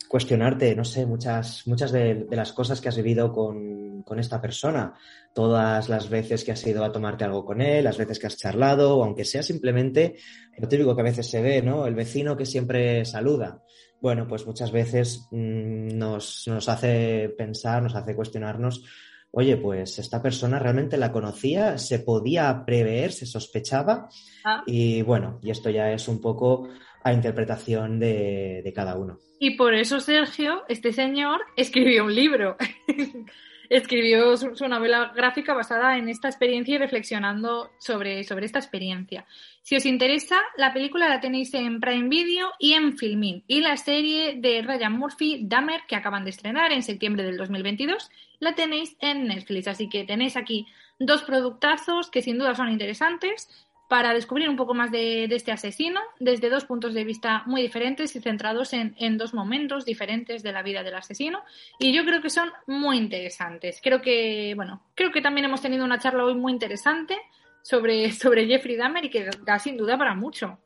cuestionarte, 0.09 0.75
no 0.75 0.83
sé, 0.83 1.05
muchas, 1.05 1.65
muchas 1.67 1.91
de, 1.91 2.27
las 2.31 2.51
cosas 2.51 2.81
que 2.81 2.89
has 2.89 2.97
vivido 2.97 3.31
con, 3.31 3.88
con 4.03 4.19
esta 4.19 4.41
persona. 4.41 4.93
Todas 5.33 5.89
las 5.89 6.09
veces 6.09 6.43
que 6.43 6.51
has 6.51 6.65
ido 6.65 6.83
a 6.83 6.91
tomarte 6.91 7.23
algo 7.23 7.45
con 7.45 7.61
él, 7.61 7.83
las 7.83 7.97
veces 7.97 8.19
que 8.19 8.27
has 8.27 8.37
charlado, 8.37 8.97
o 8.97 9.03
aunque 9.03 9.25
sea 9.25 9.43
simplemente 9.43 10.17
lo 10.57 10.67
típico 10.67 10.95
que 10.95 11.01
a 11.01 11.05
veces 11.05 11.29
se 11.29 11.41
ve, 11.41 11.61
¿no? 11.61 11.85
El 11.85 11.95
vecino 11.95 12.35
que 12.35 12.45
siempre 12.45 13.05
saluda. 13.05 13.63
Bueno, 14.01 14.27
pues 14.27 14.45
muchas 14.45 14.71
veces 14.71 15.27
mmm, 15.31 15.97
nos, 15.97 16.47
nos 16.47 16.69
hace 16.69 17.33
pensar, 17.37 17.83
nos 17.83 17.95
hace 17.95 18.15
cuestionarnos 18.15 18.83
oye, 19.31 19.57
pues 19.57 19.99
esta 19.99 20.21
persona 20.21 20.59
realmente 20.59 20.97
la 20.97 21.11
conocía, 21.11 21.77
se 21.77 21.99
podía 21.99 22.63
prever, 22.65 23.11
se 23.11 23.25
sospechaba. 23.25 24.09
Ah. 24.43 24.63
Y 24.65 25.01
bueno, 25.01 25.39
y 25.43 25.51
esto 25.51 25.69
ya 25.69 25.91
es 25.91 26.07
un 26.07 26.21
poco 26.21 26.69
a 27.03 27.13
interpretación 27.13 27.99
de, 27.99 28.61
de 28.63 28.73
cada 28.73 28.97
uno. 28.97 29.19
Y 29.39 29.51
por 29.55 29.73
eso 29.73 29.99
Sergio, 29.99 30.63
este 30.67 30.91
señor, 30.91 31.39
escribió 31.55 32.05
un 32.05 32.15
libro. 32.15 32.57
escribió 33.69 34.35
su, 34.35 34.67
novela 34.67 35.13
gráfica 35.15 35.53
basada 35.53 35.97
en 35.97 36.09
esta 36.09 36.27
experiencia 36.27 36.75
y 36.75 36.77
reflexionando 36.79 37.71
sobre, 37.77 38.23
sobre 38.23 38.45
esta 38.47 38.59
experiencia. 38.59 39.25
Si 39.61 39.75
os 39.75 39.85
interesa, 39.85 40.41
la 40.57 40.73
película 40.73 41.07
la 41.07 41.21
tenéis 41.21 41.53
en 41.53 41.79
Prime 41.79 42.09
Video 42.09 42.49
y 42.57 42.73
en 42.73 42.97
Filmin. 42.97 43.43
Y 43.47 43.61
la 43.61 43.77
serie 43.77 44.35
de 44.37 44.63
Ryan 44.63 44.93
Murphy, 44.93 45.41
Dahmer, 45.43 45.81
que 45.87 45.95
acaban 45.95 46.23
de 46.23 46.31
estrenar 46.31 46.71
en 46.71 46.81
septiembre 46.81 47.23
del 47.23 47.37
2022, 47.37 48.09
la 48.39 48.55
tenéis 48.55 48.97
en 48.99 49.27
Netflix. 49.27 49.67
Así 49.67 49.87
que 49.87 50.03
tenéis 50.03 50.35
aquí 50.35 50.65
dos 50.97 51.21
productazos 51.23 52.09
que 52.09 52.21
sin 52.21 52.39
duda 52.39 52.55
son 52.55 52.69
interesantes 52.69 53.47
para 53.89 54.13
descubrir 54.13 54.47
un 54.47 54.55
poco 54.55 54.75
más 54.75 54.91
de, 54.91 55.23
este 55.25 55.51
asesino 55.51 55.99
desde 56.19 56.51
dos 56.51 56.63
puntos 56.65 56.93
de 56.93 57.03
vista 57.03 57.41
muy 57.47 57.63
diferentes 57.63 58.15
y 58.15 58.21
centrados 58.21 58.71
en, 58.71 59.17
dos 59.17 59.33
momentos 59.33 59.83
diferentes 59.83 60.43
de 60.43 60.51
la 60.51 60.61
vida 60.61 60.83
del 60.83 60.93
asesino. 60.93 61.41
Y 61.79 61.91
yo 61.91 62.05
creo 62.05 62.21
que 62.21 62.29
son 62.29 62.51
muy 62.67 62.97
interesantes. 62.97 63.81
Creo 63.83 63.99
que, 63.99 64.53
bueno, 64.55 64.83
creo 64.93 65.11
que 65.11 65.21
también 65.21 65.45
hemos 65.45 65.63
tenido 65.63 65.83
una 65.83 65.97
charla 65.97 66.23
hoy 66.23 66.35
muy 66.35 66.53
interesante 66.53 67.17
sobre, 67.63 68.11
sobre 68.13 68.45
Jeffrey 68.45 68.75
Dahmer 68.75 69.05
y 69.05 69.09
que 69.09 69.27
da 69.43 69.57
sin 69.57 69.75
duda 69.75 69.97
para 69.97 70.13
mucho. 70.13 70.59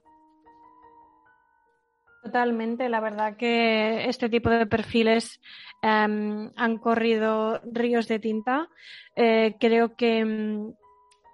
Totalmente, 2.24 2.90
la 2.90 3.00
verdad 3.00 3.38
que 3.38 4.06
este 4.10 4.28
tipo 4.28 4.50
de 4.50 4.66
perfiles 4.66 5.40
eh, 5.82 5.88
han 6.56 6.78
corrido 6.78 7.62
ríos 7.72 8.10
de 8.10 8.20
tinta. 8.20 8.68
Eh, 9.16 9.56
creo 9.60 9.96
que, 9.96 10.74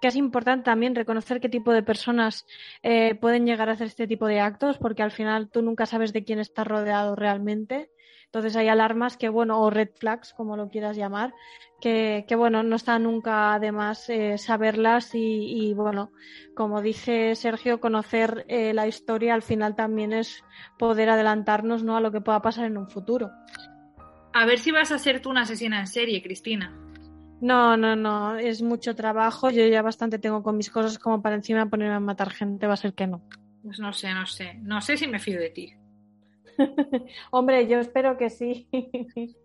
que 0.00 0.08
es 0.08 0.16
importante 0.16 0.64
también 0.64 0.94
reconocer 0.94 1.40
qué 1.40 1.48
tipo 1.48 1.72
de 1.72 1.82
personas 1.82 2.46
eh, 2.82 3.14
pueden 3.14 3.46
llegar 3.46 3.68
a 3.68 3.72
hacer 3.72 3.88
este 3.88 4.06
tipo 4.06 4.26
de 4.26 4.40
actos, 4.40 4.78
porque 4.78 5.02
al 5.02 5.10
final 5.10 5.50
tú 5.50 5.62
nunca 5.62 5.86
sabes 5.86 6.12
de 6.12 6.24
quién 6.24 6.38
estás 6.38 6.66
rodeado 6.66 7.14
realmente. 7.16 7.90
Entonces 8.26 8.54
hay 8.54 8.68
alarmas 8.68 9.16
que, 9.16 9.28
bueno, 9.28 9.60
o 9.60 9.70
red 9.70 9.88
flags, 9.98 10.32
como 10.32 10.56
lo 10.56 10.68
quieras 10.68 10.96
llamar, 10.96 11.34
que, 11.80 12.24
que 12.28 12.36
bueno, 12.36 12.62
no 12.62 12.76
está 12.76 12.96
nunca 13.00 13.54
además 13.54 14.08
eh, 14.08 14.38
saberlas 14.38 15.16
y, 15.16 15.68
y, 15.68 15.74
bueno, 15.74 16.12
como 16.54 16.80
dice 16.80 17.34
Sergio, 17.34 17.80
conocer 17.80 18.44
eh, 18.48 18.72
la 18.72 18.86
historia 18.86 19.34
al 19.34 19.42
final 19.42 19.74
también 19.74 20.12
es 20.12 20.44
poder 20.78 21.10
adelantarnos 21.10 21.82
¿no? 21.82 21.96
a 21.96 22.00
lo 22.00 22.12
que 22.12 22.20
pueda 22.20 22.40
pasar 22.40 22.66
en 22.66 22.78
un 22.78 22.88
futuro. 22.88 23.30
A 24.32 24.46
ver 24.46 24.60
si 24.60 24.70
vas 24.70 24.92
a 24.92 24.98
ser 24.98 25.20
tú 25.20 25.30
una 25.30 25.42
asesina 25.42 25.80
en 25.80 25.88
serie, 25.88 26.22
Cristina. 26.22 26.72
No, 27.40 27.76
no, 27.76 27.96
no, 27.96 28.38
es 28.38 28.62
mucho 28.62 28.94
trabajo. 28.94 29.50
Yo 29.50 29.66
ya 29.66 29.82
bastante 29.82 30.18
tengo 30.18 30.42
con 30.42 30.56
mis 30.56 30.70
cosas 30.70 30.98
como 30.98 31.22
para 31.22 31.36
encima 31.36 31.66
ponerme 31.66 31.94
a 31.94 32.00
matar 32.00 32.30
gente, 32.30 32.66
va 32.66 32.74
a 32.74 32.76
ser 32.76 32.92
que 32.92 33.06
no. 33.06 33.22
Pues 33.62 33.78
no 33.78 33.92
sé, 33.92 34.12
no 34.12 34.26
sé. 34.26 34.54
No 34.62 34.80
sé 34.80 34.96
si 34.96 35.06
me 35.06 35.18
fío 35.18 35.38
de 35.38 35.50
ti. 35.50 35.74
Hombre, 37.30 37.66
yo 37.66 37.80
espero 37.80 38.16
que 38.16 38.30
sí. 38.30 38.68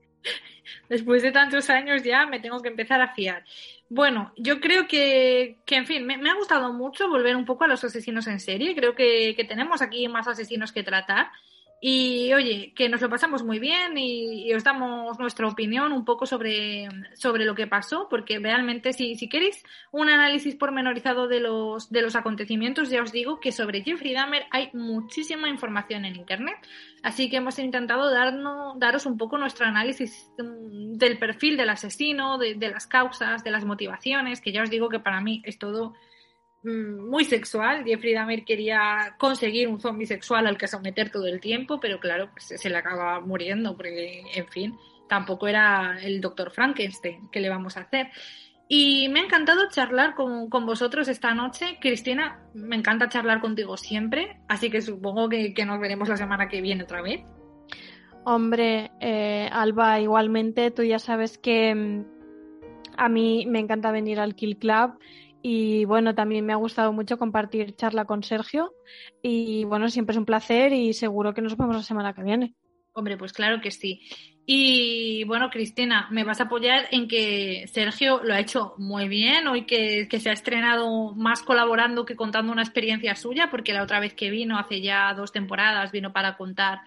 Después 0.89 1.21
de 1.21 1.31
tantos 1.31 1.69
años 1.69 2.03
ya 2.03 2.25
me 2.25 2.39
tengo 2.39 2.61
que 2.61 2.69
empezar 2.69 3.01
a 3.01 3.13
fiar. 3.13 3.43
Bueno, 3.87 4.33
yo 4.35 4.59
creo 4.59 4.87
que, 4.87 5.59
que 5.65 5.75
en 5.75 5.85
fin, 5.85 6.05
me, 6.05 6.17
me, 6.17 6.29
ha 6.29 6.35
gustado 6.35 6.73
mucho 6.73 7.07
volver 7.07 7.35
un 7.35 7.45
poco 7.45 7.65
a 7.65 7.67
los 7.67 7.83
asesinos 7.83 8.27
en 8.27 8.39
serie. 8.39 8.75
Creo 8.75 8.95
que, 8.95 9.35
que 9.35 9.43
tenemos 9.43 9.81
aquí 9.81 10.07
más 10.07 10.27
asesinos 10.27 10.71
que 10.71 10.83
tratar. 10.83 11.27
Y 11.81 12.33
oye, 12.33 12.73
que 12.75 12.89
nos 12.89 13.01
lo 13.01 13.09
pasamos 13.09 13.43
muy 13.43 13.59
bien 13.59 13.97
y, 13.97 14.51
os 14.53 14.63
damos 14.63 15.19
nuestra 15.19 15.47
opinión 15.47 15.91
un 15.91 16.05
poco 16.05 16.25
sobre, 16.25 16.87
sobre 17.13 17.45
lo 17.45 17.53
que 17.53 17.67
pasó, 17.67 18.07
porque 18.09 18.39
realmente 18.39 18.93
si, 18.93 19.15
si 19.15 19.27
queréis 19.27 19.63
un 19.91 20.09
análisis 20.09 20.55
pormenorizado 20.55 21.27
de 21.27 21.41
los, 21.41 21.89
de 21.91 22.01
los 22.01 22.15
acontecimientos, 22.15 22.89
ya 22.89 23.03
os 23.03 23.11
digo 23.11 23.39
que 23.39 23.51
sobre 23.51 23.83
Jeffrey 23.83 24.13
Dahmer 24.13 24.45
hay 24.51 24.69
muchísima 24.73 25.49
información 25.49 26.05
en 26.05 26.15
Internet. 26.15 26.55
Así 27.03 27.29
que 27.29 27.37
hemos 27.37 27.59
intentado 27.59 28.09
darnos, 28.09 28.79
daros 28.79 29.05
un 29.05 29.17
poco 29.17 29.37
nuestro 29.37 29.65
análisis 29.65 30.31
del 30.37 31.19
perfil 31.19 31.57
del 31.57 31.69
asesino, 31.69 32.37
de 32.37 32.55
las 32.55 32.87
causas, 32.87 33.43
de 33.43 33.51
las 33.51 33.65
motivaciones, 33.65 34.41
que 34.41 34.51
ya 34.51 34.63
os 34.63 34.69
digo 34.69 34.89
que 34.89 34.99
para 34.99 35.21
mí 35.21 35.41
es 35.45 35.59
todo 35.59 35.93
muy 36.65 37.25
sexual. 37.25 37.83
Jeffrey 37.85 38.13
Dahmer 38.13 38.43
quería 38.43 39.15
conseguir 39.17 39.67
un 39.67 39.79
zombie 39.79 40.07
sexual 40.07 40.47
al 40.47 40.57
que 40.57 40.67
someter 40.67 41.11
todo 41.11 41.27
el 41.27 41.39
tiempo, 41.39 41.79
pero 41.79 41.99
claro, 41.99 42.29
pues 42.31 42.59
se 42.59 42.69
le 42.69 42.77
acaba 42.77 43.19
muriendo, 43.21 43.75
porque, 43.75 44.23
en 44.33 44.47
fin, 44.47 44.77
tampoco 45.07 45.47
era 45.47 45.97
el 46.01 46.21
doctor 46.21 46.51
Frankenstein. 46.51 47.29
¿Qué 47.31 47.39
le 47.39 47.49
vamos 47.49 47.77
a 47.77 47.81
hacer? 47.81 48.09
Y 48.67 49.09
me 49.09 49.19
ha 49.19 49.23
encantado 49.23 49.69
charlar 49.69 50.15
con, 50.15 50.49
con, 50.49 50.65
vosotros 50.65 51.07
esta 51.07 51.35
noche. 51.35 51.77
Cristina, 51.79 52.39
me 52.55 52.75
encanta 52.75 53.09
charlar 53.09 53.39
contigo 53.39 53.77
siempre, 53.77 54.37
así 54.47 54.71
que 54.71 54.81
supongo 54.81 55.29
que, 55.29 55.53
que 55.53 55.65
nos 55.65 55.79
veremos 55.79 56.09
la 56.09 56.17
semana 56.17 56.47
que 56.47 56.61
viene 56.61 56.83
otra 56.83 57.03
vez. 57.03 57.21
Hombre, 58.23 58.91
eh, 58.99 59.47
Alba, 59.51 59.99
igualmente, 59.99 60.71
tú 60.71 60.81
ya 60.81 60.97
sabes 60.97 61.37
que 61.37 61.75
mm, 61.75 62.05
a 62.97 63.07
mí 63.07 63.45
me 63.47 63.59
encanta 63.59 63.91
venir 63.91 64.19
al 64.19 64.33
Kill 64.33 64.57
Club 64.57 64.97
y 65.47 65.85
bueno, 65.85 66.15
también 66.15 66.43
me 66.43 66.53
ha 66.53 66.55
gustado 66.55 66.91
mucho 66.91 67.19
compartir 67.19 67.75
charla 67.75 68.05
con 68.05 68.23
Sergio. 68.23 68.73
Y 69.21 69.63
bueno, 69.65 69.89
siempre 69.89 70.13
es 70.13 70.17
un 70.17 70.25
placer 70.25 70.73
y 70.73 70.91
seguro 70.93 71.35
que 71.35 71.43
nos 71.43 71.55
vemos 71.55 71.75
la 71.75 71.83
semana 71.83 72.15
que 72.15 72.23
viene. 72.23 72.55
Hombre, 72.93 73.15
pues 73.15 73.31
claro 73.31 73.61
que 73.61 73.69
sí. 73.69 74.01
Y 74.47 75.23
bueno, 75.25 75.51
Cristina, 75.51 76.07
me 76.09 76.23
vas 76.23 76.39
a 76.41 76.45
apoyar 76.45 76.87
en 76.89 77.07
que 77.07 77.67
Sergio 77.67 78.23
lo 78.23 78.33
ha 78.33 78.39
hecho 78.39 78.73
muy 78.79 79.07
bien, 79.07 79.47
hoy 79.47 79.67
que, 79.67 80.07
que, 80.09 80.19
se 80.19 80.31
ha 80.31 80.33
estrenado 80.33 81.13
más 81.13 81.43
colaborando 81.43 82.05
que 82.05 82.15
contando 82.15 82.51
una 82.51 82.63
experiencia 82.63 83.15
suya, 83.15 83.49
porque 83.51 83.71
la 83.71 83.83
otra 83.83 83.99
vez 83.99 84.15
que 84.15 84.31
vino, 84.31 84.57
hace 84.57 84.81
ya 84.81 85.13
dos 85.13 85.31
temporadas, 85.31 85.91
vino 85.91 86.11
para 86.11 86.37
contar 86.37 86.79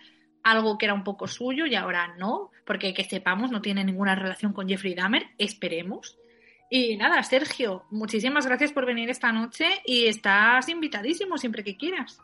algo 0.42 0.78
que 0.78 0.86
era 0.86 0.94
un 0.94 1.04
poco 1.04 1.28
suyo 1.28 1.64
y 1.64 1.76
ahora 1.76 2.16
no, 2.18 2.50
porque 2.66 2.92
que 2.92 3.04
sepamos 3.04 3.52
no 3.52 3.62
tiene 3.62 3.84
ninguna 3.84 4.16
relación 4.16 4.52
con 4.52 4.68
Jeffrey 4.68 4.96
Dahmer, 4.96 5.28
esperemos. 5.38 6.18
Y 6.70 6.96
nada, 6.96 7.22
Sergio, 7.22 7.84
muchísimas 7.90 8.46
gracias 8.46 8.72
por 8.72 8.84
venir 8.84 9.08
esta 9.08 9.32
noche 9.32 9.66
y 9.86 10.06
estás 10.06 10.68
invitadísimo 10.68 11.38
siempre 11.38 11.64
que 11.64 11.76
quieras. 11.76 12.18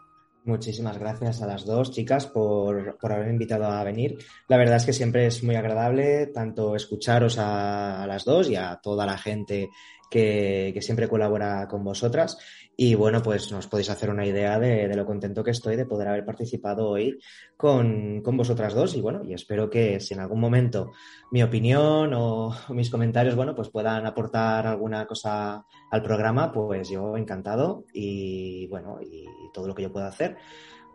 Muchísimas 0.44 0.98
gracias 0.98 1.40
a 1.40 1.46
las 1.46 1.64
dos 1.64 1.90
chicas 1.90 2.26
por, 2.26 2.98
por 2.98 3.12
haberme 3.12 3.32
invitado 3.32 3.64
a 3.64 3.82
venir. 3.82 4.18
La 4.46 4.58
verdad 4.58 4.76
es 4.76 4.84
que 4.84 4.92
siempre 4.92 5.26
es 5.26 5.42
muy 5.42 5.56
agradable 5.56 6.26
tanto 6.26 6.76
escucharos 6.76 7.38
a, 7.38 8.04
las 8.06 8.26
dos 8.26 8.50
y 8.50 8.56
a 8.56 8.78
toda 8.82 9.06
la 9.06 9.16
gente 9.16 9.70
que, 10.10 10.78
siempre 10.82 11.08
colabora 11.08 11.66
con 11.66 11.82
vosotras. 11.82 12.36
Y 12.76 12.94
bueno, 12.96 13.22
pues 13.22 13.52
nos 13.52 13.68
podéis 13.68 13.90
hacer 13.90 14.10
una 14.10 14.26
idea 14.26 14.58
de, 14.58 14.92
lo 14.96 15.06
contento 15.06 15.44
que 15.44 15.52
estoy 15.52 15.76
de 15.76 15.86
poder 15.86 16.08
haber 16.08 16.24
participado 16.24 16.88
hoy 16.88 17.18
con, 17.56 18.20
con, 18.22 18.36
vosotras 18.36 18.74
dos. 18.74 18.96
Y 18.96 19.00
bueno, 19.00 19.22
y 19.24 19.32
espero 19.32 19.70
que 19.70 20.00
si 20.00 20.14
en 20.14 20.20
algún 20.20 20.40
momento 20.40 20.92
mi 21.30 21.42
opinión 21.42 22.12
o, 22.14 22.48
o, 22.48 22.74
mis 22.74 22.90
comentarios, 22.90 23.36
bueno, 23.36 23.54
pues 23.54 23.70
puedan 23.70 24.06
aportar 24.06 24.66
alguna 24.66 25.06
cosa 25.06 25.64
al 25.90 26.02
programa, 26.02 26.52
pues 26.52 26.88
yo 26.88 27.16
encantado. 27.16 27.84
Y 27.92 28.66
bueno, 28.66 28.98
y 29.00 29.26
todo 29.52 29.68
lo 29.68 29.74
que 29.74 29.82
yo 29.82 29.92
pueda 29.92 30.08
hacer, 30.08 30.36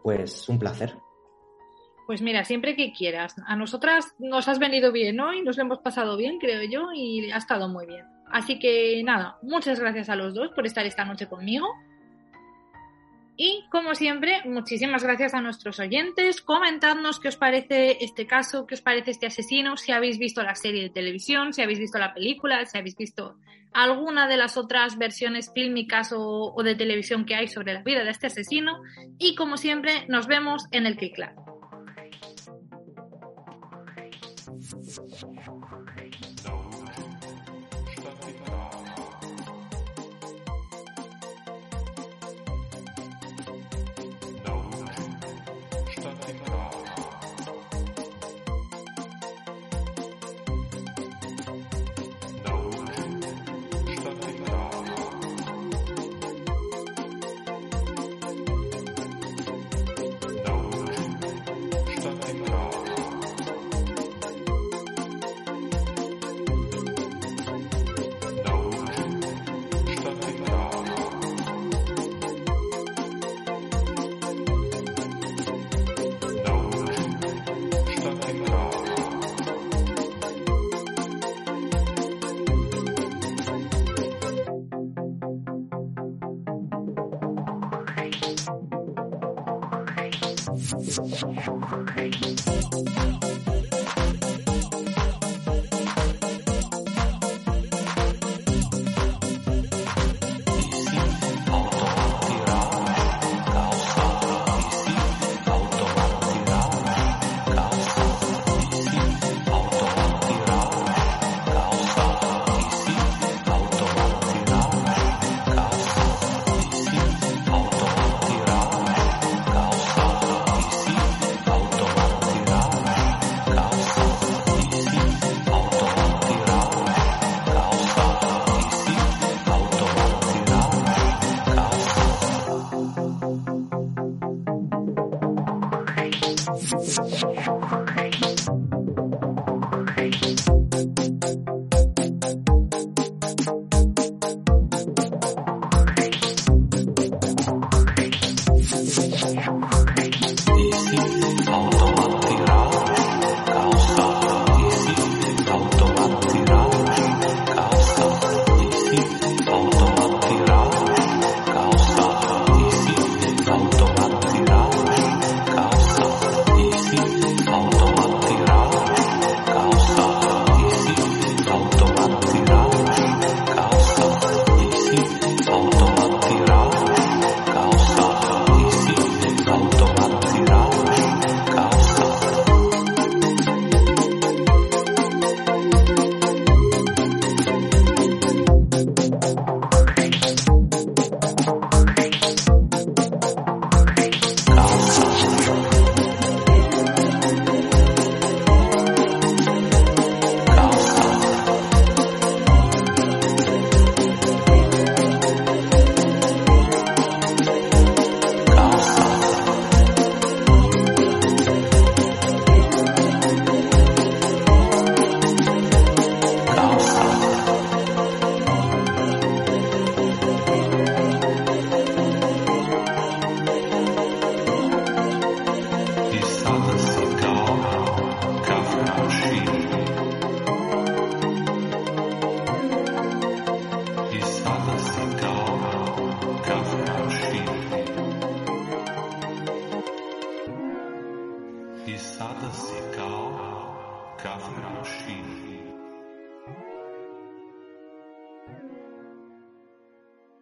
pues 0.03 0.49
un 0.49 0.60
placer. 0.60 0.97
Pues 2.10 2.23
mira, 2.23 2.43
siempre 2.43 2.76
que 2.76 2.91
quieras. 2.91 3.35
A 3.45 3.56
nosotras 3.56 4.15
nos 4.18 4.47
has 4.47 4.57
venido 4.57 4.91
bien 4.91 5.19
hoy, 5.19 5.43
nos 5.43 5.57
lo 5.57 5.64
hemos 5.64 5.77
pasado 5.77 6.18
bien, 6.18 6.39
creo 6.39 6.64
yo, 6.64 6.88
y 6.91 7.30
ha 7.30 7.38
estado 7.38 7.69
muy 7.69 7.85
bien. 7.85 8.03
Así 8.31 8.60
que 8.60 9.01
nada, 9.03 9.38
muchas 9.41 9.80
gracias 9.80 10.10
a 10.10 10.15
los 10.15 10.34
dos 10.34 10.51
por 10.51 10.65
estar 10.65 10.85
esta 10.85 11.06
noche 11.06 11.27
conmigo. 11.27 11.68
Y 13.41 13.64
como 13.72 13.95
siempre, 13.95 14.41
muchísimas 14.43 15.01
gracias 15.01 15.34
a 15.34 15.39
nuestros 15.39 15.80
oyentes. 15.80 16.41
Comentadnos 16.41 17.22
qué 17.22 17.30
os 17.30 17.38
parece 17.38 18.03
este 18.03 18.27
caso, 18.27 18.68
qué 18.68 18.76
os 18.76 18.81
parece 18.81 19.11
este 19.11 19.27
asesino, 19.27 19.77
si 19.77 19.93
habéis 19.93 20.18
visto 20.18 20.43
la 20.43 20.56
serie 20.56 20.84
de 20.84 20.89
televisión, 20.89 21.53
si 21.53 21.61
habéis 21.61 21.80
visto 21.80 21.97
la 21.99 22.14
película, 22.14 22.65
si 22.65 22.77
habéis 22.77 22.97
visto 22.97 23.38
alguna 23.72 24.27
de 24.27 24.35
las 24.35 24.57
otras 24.57 24.97
versiones 24.97 25.53
fílmicas 25.53 26.14
o, 26.14 26.53
de 26.61 26.76
televisión 26.76 27.26
que 27.26 27.35
hay 27.35 27.47
sobre 27.47 27.73
la 27.73 27.81
vida 27.81 28.03
de 28.03 28.11
este 28.11 28.27
asesino. 28.27 28.81
Y 29.18 29.35
como 29.35 29.56
siempre, 29.56 30.06
nos 30.10 30.27
vemos 30.27 30.65
en 30.72 30.85
el 30.85 30.97
Kick 30.97 31.15
Club. 31.15 31.30